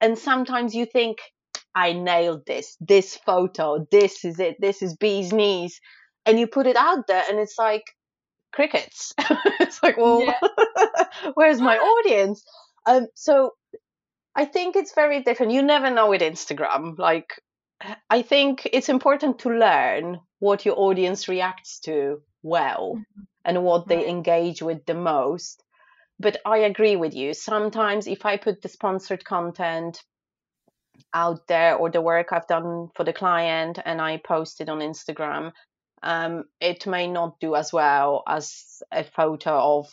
And 0.00 0.18
sometimes 0.18 0.74
you 0.74 0.86
think, 0.86 1.18
I 1.74 1.92
nailed 1.92 2.44
this, 2.46 2.76
this 2.80 3.16
photo, 3.24 3.86
this 3.90 4.24
is 4.24 4.38
it, 4.40 4.56
this 4.60 4.82
is 4.82 4.96
bee's 4.96 5.32
knees. 5.32 5.80
And 6.26 6.38
you 6.38 6.46
put 6.46 6.66
it 6.66 6.76
out 6.76 7.06
there 7.06 7.22
and 7.28 7.38
it's 7.38 7.56
like 7.58 7.84
crickets. 8.52 9.14
it's 9.60 9.82
like, 9.82 9.96
well, 9.96 10.22
yeah. 10.24 10.38
where's 11.34 11.60
my 11.60 11.76
audience? 11.78 12.44
Um, 12.86 13.06
so 13.14 13.52
I 14.34 14.44
think 14.44 14.76
it's 14.76 14.94
very 14.94 15.22
different. 15.22 15.52
You 15.52 15.62
never 15.62 15.90
know 15.90 16.10
with 16.10 16.22
Instagram. 16.22 16.98
Like, 16.98 17.40
I 18.10 18.22
think 18.22 18.68
it's 18.72 18.88
important 18.88 19.40
to 19.40 19.50
learn 19.50 20.20
what 20.38 20.64
your 20.64 20.78
audience 20.78 21.28
reacts 21.28 21.80
to 21.80 22.22
well 22.42 22.94
mm-hmm. 22.96 23.22
and 23.44 23.62
what 23.62 23.88
they 23.88 24.08
engage 24.08 24.62
with 24.62 24.84
the 24.86 24.94
most. 24.94 25.62
But 26.20 26.38
I 26.44 26.58
agree 26.58 26.96
with 26.96 27.14
you. 27.14 27.34
Sometimes 27.34 28.06
if 28.06 28.26
I 28.26 28.36
put 28.36 28.62
the 28.62 28.68
sponsored 28.68 29.24
content, 29.24 30.02
out 31.14 31.46
there 31.46 31.76
or 31.76 31.90
the 31.90 32.00
work 32.00 32.28
I've 32.32 32.46
done 32.46 32.88
for 32.94 33.04
the 33.04 33.12
client 33.12 33.78
and 33.84 34.00
I 34.00 34.18
post 34.18 34.60
it 34.60 34.68
on 34.68 34.80
Instagram, 34.80 35.52
um, 36.02 36.44
it 36.60 36.86
may 36.86 37.06
not 37.06 37.40
do 37.40 37.54
as 37.54 37.72
well 37.72 38.22
as 38.26 38.82
a 38.92 39.04
photo 39.04 39.78
of 39.78 39.88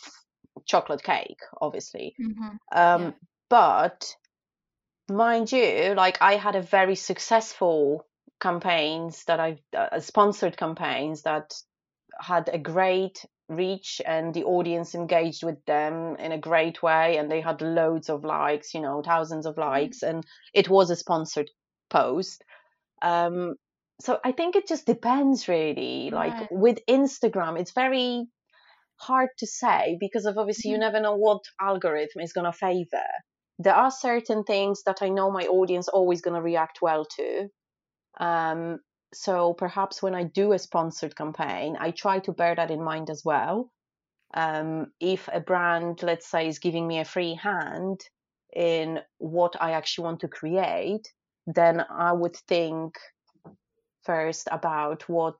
chocolate 0.64 1.02
cake, 1.02 1.40
obviously. 1.60 2.14
Mm-hmm. 2.20 2.48
Um, 2.72 3.02
yeah. 3.02 3.10
But 3.48 4.16
mind 5.08 5.52
you, 5.52 5.94
like 5.96 6.18
I 6.20 6.36
had 6.36 6.56
a 6.56 6.62
very 6.62 6.94
successful 6.94 8.06
campaigns 8.40 9.24
that 9.24 9.40
I've 9.40 9.60
uh, 9.76 10.00
sponsored 10.00 10.56
campaigns 10.56 11.22
that 11.22 11.54
had 12.20 12.48
a 12.52 12.58
great 12.58 13.24
reach 13.48 14.02
and 14.04 14.34
the 14.34 14.44
audience 14.44 14.94
engaged 14.94 15.44
with 15.44 15.64
them 15.66 16.16
in 16.16 16.32
a 16.32 16.38
great 16.38 16.82
way 16.82 17.16
and 17.16 17.30
they 17.30 17.40
had 17.40 17.62
loads 17.62 18.10
of 18.10 18.24
likes 18.24 18.74
you 18.74 18.80
know 18.80 19.02
thousands 19.02 19.46
of 19.46 19.54
mm-hmm. 19.54 19.70
likes 19.70 20.02
and 20.02 20.24
it 20.52 20.68
was 20.68 20.90
a 20.90 20.96
sponsored 20.96 21.48
post 21.88 22.42
um 23.02 23.54
so 24.00 24.18
i 24.24 24.32
think 24.32 24.56
it 24.56 24.66
just 24.66 24.84
depends 24.84 25.46
really 25.46 26.10
like 26.10 26.32
right. 26.32 26.48
with 26.50 26.80
instagram 26.90 27.58
it's 27.58 27.72
very 27.72 28.26
hard 28.96 29.28
to 29.38 29.46
say 29.46 29.96
because 30.00 30.26
of 30.26 30.38
obviously 30.38 30.70
mm-hmm. 30.70 30.80
you 30.82 30.86
never 30.86 31.00
know 31.00 31.14
what 31.14 31.42
algorithm 31.60 32.22
is 32.22 32.32
going 32.32 32.50
to 32.50 32.52
favor 32.52 33.06
there 33.58 33.74
are 33.74 33.90
certain 33.90 34.44
things 34.44 34.82
that 34.84 34.98
i 35.02 35.08
know 35.08 35.30
my 35.30 35.44
audience 35.44 35.88
always 35.88 36.20
going 36.20 36.34
to 36.36 36.42
react 36.42 36.82
well 36.82 37.04
to 37.04 37.48
um 38.20 38.78
so 39.16 39.54
perhaps 39.54 40.02
when 40.02 40.14
I 40.14 40.24
do 40.24 40.52
a 40.52 40.58
sponsored 40.58 41.16
campaign, 41.16 41.76
I 41.80 41.90
try 41.90 42.18
to 42.20 42.32
bear 42.32 42.54
that 42.54 42.70
in 42.70 42.82
mind 42.82 43.08
as 43.08 43.22
well. 43.24 43.70
Um, 44.34 44.92
if 45.00 45.28
a 45.32 45.40
brand, 45.40 46.02
let's 46.02 46.28
say, 46.28 46.48
is 46.48 46.58
giving 46.58 46.86
me 46.86 46.98
a 46.98 47.04
free 47.04 47.34
hand 47.34 48.00
in 48.54 49.00
what 49.18 49.56
I 49.60 49.72
actually 49.72 50.04
want 50.04 50.20
to 50.20 50.28
create, 50.28 51.08
then 51.46 51.84
I 51.88 52.12
would 52.12 52.36
think 52.36 52.94
first 54.04 54.48
about 54.50 55.08
what 55.08 55.36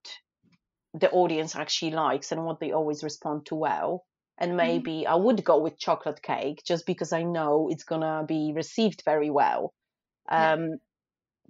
the 0.94 1.10
audience 1.10 1.54
actually 1.54 1.90
likes 1.90 2.32
and 2.32 2.44
what 2.44 2.60
they 2.60 2.72
always 2.72 3.04
respond 3.04 3.44
to 3.46 3.54
well. 3.54 4.05
And 4.38 4.50
mm-hmm. 4.50 4.56
maybe 4.56 4.92
mm-hmm. 5.02 5.12
I 5.12 5.16
would 5.16 5.44
go 5.44 5.58
with 5.58 5.78
chocolate 5.78 6.22
cake 6.22 6.62
just 6.64 6.86
because 6.86 7.12
I 7.12 7.22
know 7.22 7.68
it's 7.70 7.84
gonna 7.84 8.24
be 8.26 8.52
received 8.54 9.02
very 9.04 9.30
well. 9.30 9.72
Um, 10.28 10.60
yeah 10.62 10.76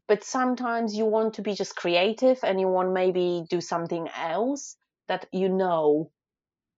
but 0.09 0.25
sometimes 0.25 0.95
you 0.95 1.05
want 1.05 1.35
to 1.35 1.43
be 1.43 1.55
just 1.55 1.77
creative 1.77 2.39
and 2.43 2.61
you 2.61 2.69
want 2.69 2.93
maybe 2.93 3.45
do 3.49 3.61
something 3.61 4.09
else 4.17 4.77
that 5.09 5.27
you 5.33 5.49
know 5.49 6.11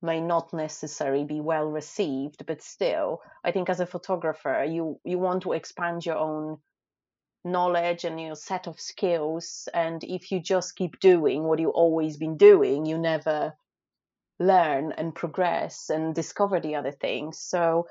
may 0.00 0.20
not 0.20 0.52
necessarily 0.52 1.24
be 1.24 1.40
well 1.40 1.66
received 1.66 2.46
but 2.46 2.62
still 2.62 3.20
i 3.44 3.50
think 3.50 3.68
as 3.68 3.80
a 3.80 3.86
photographer 3.86 4.64
you 4.68 5.00
you 5.04 5.18
want 5.18 5.42
to 5.42 5.52
expand 5.52 6.06
your 6.06 6.16
own 6.16 6.56
knowledge 7.44 8.04
and 8.04 8.20
your 8.20 8.34
set 8.34 8.66
of 8.66 8.80
skills 8.80 9.68
and 9.74 10.04
if 10.04 10.30
you 10.30 10.40
just 10.40 10.76
keep 10.76 10.98
doing 11.00 11.42
what 11.44 11.58
you've 11.58 11.70
always 11.70 12.16
been 12.16 12.36
doing 12.36 12.86
you 12.86 12.98
never 12.98 13.52
learn 14.38 14.92
and 14.92 15.14
progress 15.14 15.90
and 15.90 16.14
discover 16.14 16.60
the 16.60 16.74
other 16.76 16.92
things. 16.92 17.38
So 17.38 17.86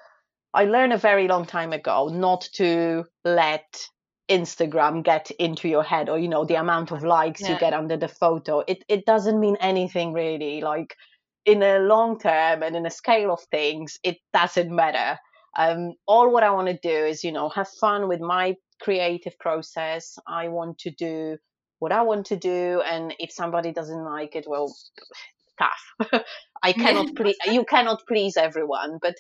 i 0.54 0.64
learned 0.64 0.94
a 0.94 0.98
very 0.98 1.28
long 1.28 1.46
time 1.46 1.74
ago 1.74 2.08
not 2.08 2.48
to 2.54 3.04
let 3.26 3.88
Instagram 4.30 5.04
get 5.04 5.30
into 5.32 5.68
your 5.68 5.84
head 5.84 6.10
or 6.10 6.18
you 6.20 6.28
know 6.28 6.46
the 6.46 6.56
amount 6.56 6.92
of 6.92 7.04
likes 7.04 7.42
yeah. 7.42 7.54
you 7.54 7.60
get 7.60 7.74
under 7.74 7.98
the 7.98 8.08
photo. 8.08 8.64
It 8.68 8.84
it 8.88 9.06
doesn't 9.06 9.40
mean 9.40 9.58
anything 9.60 10.14
really. 10.14 10.62
Like 10.62 10.96
in 11.46 11.64
a 11.64 11.80
long 11.80 12.20
term 12.20 12.64
and 12.64 12.76
in 12.76 12.86
a 12.86 12.90
scale 12.90 13.32
of 13.32 13.42
things 13.52 14.00
it 14.04 14.18
doesn't 14.34 14.74
matter. 14.74 15.20
Um 15.58 15.94
all 16.08 16.32
what 16.32 16.44
I 16.44 16.52
want 16.52 16.68
to 16.68 16.80
do 16.82 17.06
is 17.06 17.24
you 17.24 17.32
know 17.32 17.50
have 17.50 17.70
fun 17.70 18.08
with 18.08 18.20
my 18.20 18.56
creative 18.82 19.38
process. 19.40 20.20
I 20.28 20.50
want 20.50 20.80
to 20.80 20.92
do 20.92 21.38
what 21.80 21.92
I 21.92 22.02
want 22.02 22.26
to 22.28 22.36
do 22.36 22.82
and 22.86 23.14
if 23.20 23.32
somebody 23.32 23.72
doesn't 23.72 24.04
like 24.04 24.36
it 24.36 24.46
well 24.48 24.76
tough 25.58 26.24
I 26.64 26.74
cannot 26.74 27.16
please 27.16 27.38
you 27.46 27.66
cannot 27.66 28.02
please 28.08 28.38
everyone 28.38 29.00
but 29.02 29.16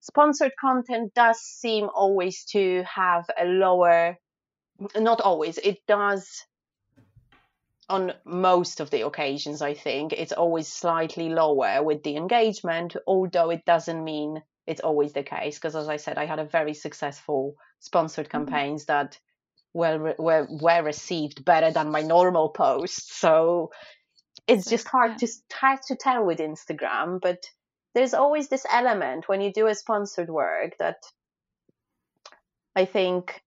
sponsored 0.00 0.52
content 0.60 1.14
does 1.14 1.40
seem 1.40 1.88
always 1.94 2.44
to 2.52 2.84
have 2.84 3.24
a 3.38 3.44
lower 3.44 4.18
not 4.96 5.20
always 5.20 5.58
it 5.58 5.78
does 5.86 6.44
on 7.88 8.12
most 8.24 8.80
of 8.80 8.90
the 8.90 9.06
occasions 9.06 9.62
i 9.62 9.72
think. 9.72 10.12
It's 10.12 10.32
always 10.32 10.66
slightly 10.68 11.28
lower 11.28 11.82
with 11.82 12.02
the 12.02 12.16
engagement 12.16 12.96
although 13.06 13.50
it 13.50 13.64
doesn't 13.64 14.02
mean 14.02 14.42
it's 14.66 14.80
always 14.80 15.12
the 15.12 15.22
case 15.22 15.56
because 15.56 15.76
as 15.76 15.88
i 15.88 15.96
said 15.96 16.18
i 16.18 16.26
had 16.26 16.40
a 16.40 16.44
very 16.44 16.74
successful 16.74 17.54
sponsored 17.78 18.28
mm-hmm. 18.28 18.44
campaigns 18.44 18.86
that 18.86 19.18
were, 19.76 20.14
were 20.18 20.46
were 20.48 20.82
received 20.82 21.44
better 21.44 21.70
than 21.70 21.90
my 21.90 22.00
normal 22.00 22.48
posts. 22.48 23.14
So 23.14 23.70
it's 24.48 24.68
just 24.68 24.88
hard 24.88 25.18
to 25.18 25.28
hard 25.52 25.80
to 25.82 25.96
tell 25.96 26.24
with 26.24 26.38
instagram 26.38 27.20
but 27.20 27.44
there's 27.94 28.14
always 28.14 28.48
this 28.48 28.66
element 28.70 29.28
when 29.28 29.40
you 29.40 29.52
do 29.52 29.66
a 29.66 29.74
sponsored 29.74 30.28
work 30.28 30.76
that 30.78 30.98
I 32.76 32.84
think 32.84 33.42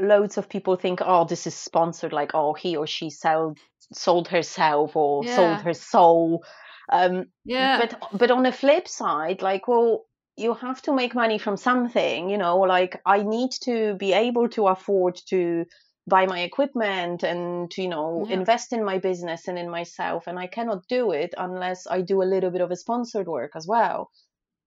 loads 0.00 0.38
of 0.38 0.48
people 0.48 0.76
think, 0.76 1.00
oh, 1.04 1.26
this 1.26 1.46
is 1.46 1.54
sponsored, 1.54 2.14
like, 2.14 2.30
oh, 2.34 2.54
he 2.54 2.76
or 2.76 2.86
she 2.86 3.10
sold 3.10 3.58
sold 3.92 4.28
herself 4.28 4.96
or 4.96 5.22
yeah. 5.22 5.36
sold 5.36 5.60
her 5.60 5.74
soul. 5.74 6.44
Um, 6.90 7.26
yeah. 7.44 7.78
But 7.78 8.18
but 8.18 8.30
on 8.30 8.42
the 8.42 8.52
flip 8.52 8.88
side, 8.88 9.42
like, 9.42 9.68
well, 9.68 10.06
you 10.38 10.54
have 10.54 10.80
to 10.82 10.94
make 10.94 11.14
money 11.14 11.36
from 11.36 11.58
something, 11.58 12.30
you 12.30 12.38
know. 12.38 12.60
Like, 12.60 13.02
I 13.04 13.22
need 13.22 13.50
to 13.64 13.94
be 13.96 14.14
able 14.14 14.48
to 14.50 14.68
afford 14.68 15.20
to 15.28 15.66
buy 16.06 16.26
my 16.26 16.40
equipment 16.40 17.22
and 17.22 17.70
to, 17.70 17.82
you 17.82 17.88
know 17.88 18.26
yeah. 18.28 18.34
invest 18.34 18.72
in 18.72 18.84
my 18.84 18.98
business 18.98 19.48
and 19.48 19.58
in 19.58 19.70
myself 19.70 20.26
and 20.26 20.38
i 20.38 20.46
cannot 20.46 20.86
do 20.88 21.12
it 21.12 21.34
unless 21.38 21.86
i 21.86 22.00
do 22.00 22.22
a 22.22 22.24
little 22.24 22.50
bit 22.50 22.60
of 22.60 22.70
a 22.70 22.76
sponsored 22.76 23.28
work 23.28 23.52
as 23.54 23.66
well 23.66 24.10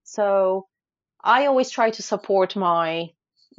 so 0.04 0.66
i 1.22 1.46
always 1.46 1.70
try 1.70 1.90
to 1.90 2.02
support 2.02 2.56
my 2.56 3.10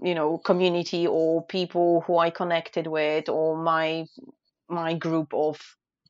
you 0.01 0.15
know 0.15 0.37
community 0.37 1.05
or 1.07 1.45
people 1.45 2.01
who 2.07 2.17
i 2.17 2.29
connected 2.29 2.87
with 2.87 3.29
or 3.29 3.55
my 3.55 4.05
my 4.69 4.93
group 4.95 5.33
of 5.33 5.59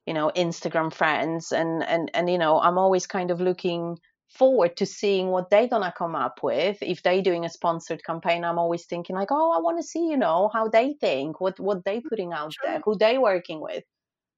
you 0.06 0.14
know 0.14 0.32
instagram 0.36 0.94
friends 0.94 1.52
and 1.52 1.84
and 1.84 2.10
and 2.14 2.30
you 2.30 2.38
know 2.38 2.60
i'm 2.60 2.78
always 2.78 3.08
kind 3.08 3.30
of 3.30 3.42
looking 3.42 3.98
forward 4.30 4.76
to 4.78 4.86
seeing 4.86 5.30
what 5.30 5.50
they're 5.50 5.68
gonna 5.68 5.94
come 5.98 6.16
up 6.16 6.44
with 6.44 6.78
if 6.82 7.02
they're 7.02 7.22
doing 7.22 7.46
a 7.46 7.50
sponsored 7.50 8.04
campaign 8.04 8.44
i'm 8.44 8.60
always 8.60 8.86
thinking 8.86 9.16
like 9.16 9.32
oh 9.32 9.52
i 9.52 9.62
want 9.62 9.78
to 9.78 9.88
see 9.88 10.08
you 10.10 10.18
know 10.18 10.50
how 10.54 10.68
they 10.68 10.94
think 11.00 11.40
what 11.40 11.60
what 11.60 11.84
they 11.86 12.02
putting 12.02 12.34
out 12.34 12.54
sure. 12.54 12.70
there 12.72 12.82
who 12.84 12.98
they 12.98 13.18
working 13.18 13.62
with 13.62 13.84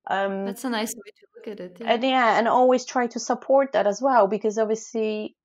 um 0.07 0.45
that's 0.45 0.63
a 0.63 0.69
nice 0.69 0.93
way 0.95 1.11
to 1.19 1.25
look 1.35 1.47
at 1.47 1.59
it 1.59 1.77
yeah. 1.79 1.93
and 1.93 2.03
yeah 2.03 2.37
and 2.37 2.47
always 2.47 2.85
try 2.85 3.07
to 3.07 3.19
support 3.19 3.71
that 3.71 3.87
as 3.87 4.01
well 4.01 4.27
because 4.27 4.57
obviously 4.57 5.35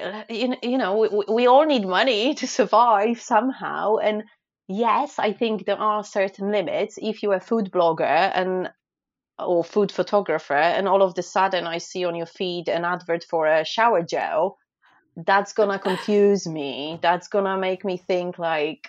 uh, 0.00 0.24
you, 0.28 0.54
you 0.62 0.76
know 0.76 0.98
we, 0.98 1.24
we 1.32 1.46
all 1.46 1.64
need 1.64 1.86
money 1.86 2.34
to 2.40 2.48
survive 2.48 3.20
somehow 3.20 3.96
and 3.96 4.24
yes 4.66 5.18
i 5.18 5.32
think 5.32 5.66
there 5.66 5.78
are 5.80 6.02
certain 6.02 6.50
limits 6.50 6.98
if 7.00 7.22
you're 7.22 7.34
a 7.34 7.40
food 7.40 7.70
blogger 7.70 8.30
and 8.34 8.70
or 9.38 9.64
food 9.64 9.90
photographer 9.90 10.54
and 10.54 10.86
all 10.86 11.02
of 11.02 11.14
the 11.14 11.22
sudden 11.22 11.66
I 11.66 11.78
see 11.78 12.04
on 12.04 12.14
your 12.14 12.26
feed 12.26 12.68
an 12.68 12.84
advert 12.84 13.24
for 13.24 13.46
a 13.46 13.64
shower 13.64 14.02
gel, 14.02 14.58
that's 15.16 15.52
gonna 15.52 15.78
confuse 15.78 16.46
me. 16.46 16.98
That's 17.02 17.28
gonna 17.28 17.58
make 17.58 17.84
me 17.84 17.96
think 17.96 18.38
like 18.38 18.88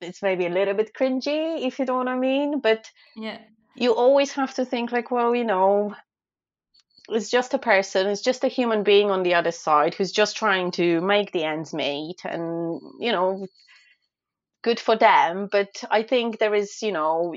it's 0.00 0.22
maybe 0.22 0.46
a 0.46 0.50
little 0.50 0.74
bit 0.74 0.92
cringy, 0.94 1.66
if 1.66 1.78
you 1.78 1.84
know 1.84 1.96
what 1.98 2.08
I 2.08 2.18
mean. 2.18 2.60
But 2.60 2.90
yeah, 3.16 3.38
you 3.74 3.94
always 3.94 4.32
have 4.32 4.54
to 4.54 4.64
think 4.64 4.92
like, 4.92 5.10
well, 5.10 5.34
you 5.34 5.44
know, 5.44 5.94
it's 7.08 7.30
just 7.30 7.54
a 7.54 7.58
person, 7.58 8.06
it's 8.06 8.22
just 8.22 8.44
a 8.44 8.48
human 8.48 8.82
being 8.82 9.10
on 9.10 9.22
the 9.22 9.34
other 9.34 9.52
side 9.52 9.94
who's 9.94 10.12
just 10.12 10.36
trying 10.36 10.70
to 10.72 11.00
make 11.00 11.32
the 11.32 11.44
ends 11.44 11.72
meet, 11.72 12.22
and 12.24 12.80
you 13.00 13.12
know, 13.12 13.46
good 14.62 14.80
for 14.80 14.96
them. 14.96 15.48
But 15.50 15.84
I 15.90 16.02
think 16.02 16.38
there 16.38 16.54
is, 16.54 16.82
you 16.82 16.92
know 16.92 17.34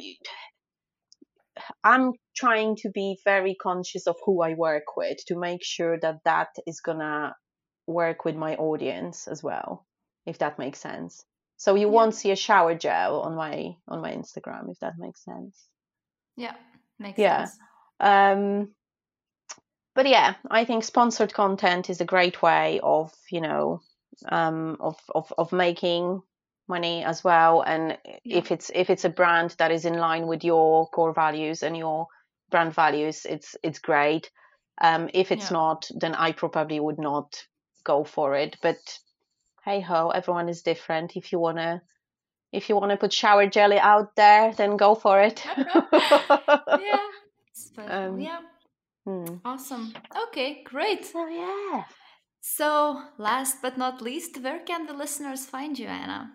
I'm 1.83 2.13
trying 2.35 2.75
to 2.77 2.89
be 2.89 3.17
very 3.23 3.55
conscious 3.55 4.07
of 4.07 4.15
who 4.25 4.41
I 4.41 4.53
work 4.53 4.97
with 4.97 5.17
to 5.27 5.39
make 5.39 5.63
sure 5.63 5.99
that 5.99 6.19
that 6.25 6.49
is 6.67 6.81
gonna 6.81 7.35
work 7.87 8.25
with 8.25 8.35
my 8.35 8.55
audience 8.55 9.27
as 9.27 9.43
well, 9.43 9.85
if 10.25 10.39
that 10.39 10.59
makes 10.59 10.79
sense. 10.79 11.23
So 11.57 11.75
you 11.75 11.87
yeah. 11.87 11.93
won't 11.93 12.15
see 12.15 12.31
a 12.31 12.35
shower 12.35 12.75
gel 12.75 13.21
on 13.21 13.35
my 13.35 13.75
on 13.87 14.01
my 14.01 14.11
Instagram, 14.11 14.69
if 14.69 14.79
that 14.79 14.97
makes 14.97 15.23
sense. 15.23 15.67
Yeah, 16.35 16.55
makes 16.99 17.19
yeah. 17.19 17.45
sense. 17.45 17.57
Um, 17.99 18.73
but 19.93 20.07
yeah, 20.07 20.35
I 20.51 20.65
think 20.65 20.83
sponsored 20.83 21.33
content 21.33 21.89
is 21.89 22.01
a 22.01 22.05
great 22.05 22.41
way 22.41 22.81
of 22.83 23.13
you 23.31 23.41
know 23.41 23.81
um, 24.27 24.77
of, 24.79 24.99
of 25.13 25.31
of 25.37 25.53
making 25.53 26.21
money 26.67 27.03
as 27.03 27.23
well 27.23 27.61
and 27.61 27.97
yeah. 28.23 28.37
if 28.37 28.51
it's 28.51 28.71
if 28.73 28.89
it's 28.89 29.05
a 29.05 29.09
brand 29.09 29.55
that 29.57 29.71
is 29.71 29.85
in 29.85 29.97
line 29.97 30.27
with 30.27 30.43
your 30.43 30.87
core 30.89 31.13
values 31.13 31.63
and 31.63 31.77
your 31.77 32.07
brand 32.49 32.73
values 32.73 33.25
it's 33.25 33.55
it's 33.63 33.79
great 33.79 34.31
um, 34.81 35.09
if 35.13 35.31
it's 35.31 35.51
yeah. 35.51 35.57
not 35.57 35.87
then 35.95 36.15
i 36.15 36.31
probably 36.31 36.79
would 36.79 36.99
not 36.99 37.45
go 37.83 38.03
for 38.03 38.35
it 38.35 38.57
but 38.61 38.77
hey 39.63 39.79
ho 39.79 40.09
everyone 40.09 40.49
is 40.49 40.63
different 40.63 41.15
if 41.15 41.31
you 41.31 41.39
want 41.39 41.57
to 41.57 41.81
if 42.55 42.69
you 42.69 42.75
want 42.75 42.91
to 42.91 42.97
put 42.97 43.11
shower 43.11 43.47
jelly 43.47 43.77
out 43.77 44.15
there, 44.15 44.53
then 44.53 44.77
go 44.77 44.95
for 44.95 45.21
it. 45.21 45.43
yeah. 45.57 46.99
Um, 47.77 48.19
yeah. 48.19 48.39
Hmm. 49.05 49.35
Awesome. 49.45 49.93
Okay, 50.27 50.61
great. 50.63 51.11
Oh, 51.15 51.27
yeah. 51.27 51.83
So, 52.41 53.01
last 53.17 53.61
but 53.61 53.77
not 53.77 54.01
least, 54.01 54.41
where 54.41 54.59
can 54.59 54.87
the 54.87 54.93
listeners 54.93 55.45
find 55.45 55.77
you, 55.77 55.87
Anna? 55.87 56.31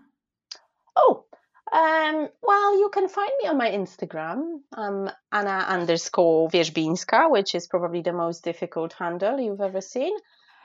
Oh, 0.97 1.25
um, 1.73 2.29
well, 2.43 2.79
you 2.79 2.91
can 2.93 3.09
find 3.09 3.31
me 3.41 3.49
on 3.49 3.57
my 3.57 3.71
Instagram, 3.71 4.61
um, 4.77 5.09
Anna 5.31 5.65
underscore 5.69 6.49
Wierzbińska, 6.49 7.31
which 7.31 7.55
is 7.55 7.69
probably 7.69 8.03
the 8.03 8.13
most 8.13 8.43
difficult 8.43 8.93
handle 8.95 9.39
you've 9.39 9.61
ever 9.61 9.81
seen. 9.81 10.13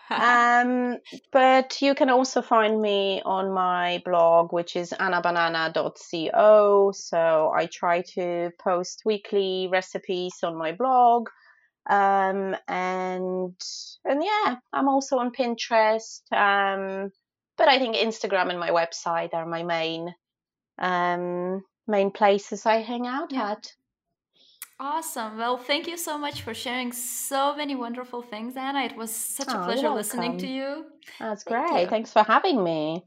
um, 0.09 0.97
but 1.32 1.82
you 1.82 1.95
can 1.95 2.09
also 2.09 2.41
find 2.41 2.82
me 2.82 3.21
on 3.26 3.51
my 3.51 4.01
blog, 4.05 4.53
which 4.53 4.76
is 4.76 4.91
annabanana.co. 4.91 6.91
So 6.93 7.51
I 7.55 7.65
try 7.67 8.03
to 8.13 8.51
post 8.59 9.01
weekly 9.05 9.67
recipes 9.71 10.36
on 10.43 10.57
my 10.57 10.73
blog. 10.73 11.30
Um, 11.88 12.55
and 12.67 13.59
and 14.03 14.23
yeah, 14.23 14.55
I'm 14.73 14.88
also 14.88 15.17
on 15.17 15.32
Pinterest. 15.32 16.21
Um, 16.32 17.11
but 17.57 17.67
I 17.67 17.79
think 17.79 17.95
Instagram 17.95 18.49
and 18.49 18.59
my 18.59 18.69
website 18.69 19.33
are 19.33 19.45
my 19.45 19.63
main 19.63 20.13
um, 20.79 21.63
main 21.87 22.11
places 22.11 22.65
I 22.65 22.77
hang 22.81 23.07
out 23.07 23.31
yeah. 23.31 23.51
at. 23.51 23.73
Awesome. 24.77 25.37
Well, 25.37 25.57
thank 25.57 25.87
you 25.87 25.97
so 25.97 26.17
much 26.17 26.41
for 26.41 26.53
sharing 26.53 26.91
so 26.91 27.55
many 27.55 27.75
wonderful 27.75 28.21
things, 28.21 28.57
Anna. 28.57 28.81
It 28.83 28.97
was 28.97 29.09
such 29.09 29.47
a 29.47 29.61
oh, 29.61 29.63
pleasure 29.63 29.89
listening 29.89 30.37
to 30.39 30.47
you. 30.47 30.85
That's 31.17 31.45
great. 31.45 31.89
Thanks 31.89 32.11
for 32.11 32.23
having 32.23 32.61
me. 32.61 33.05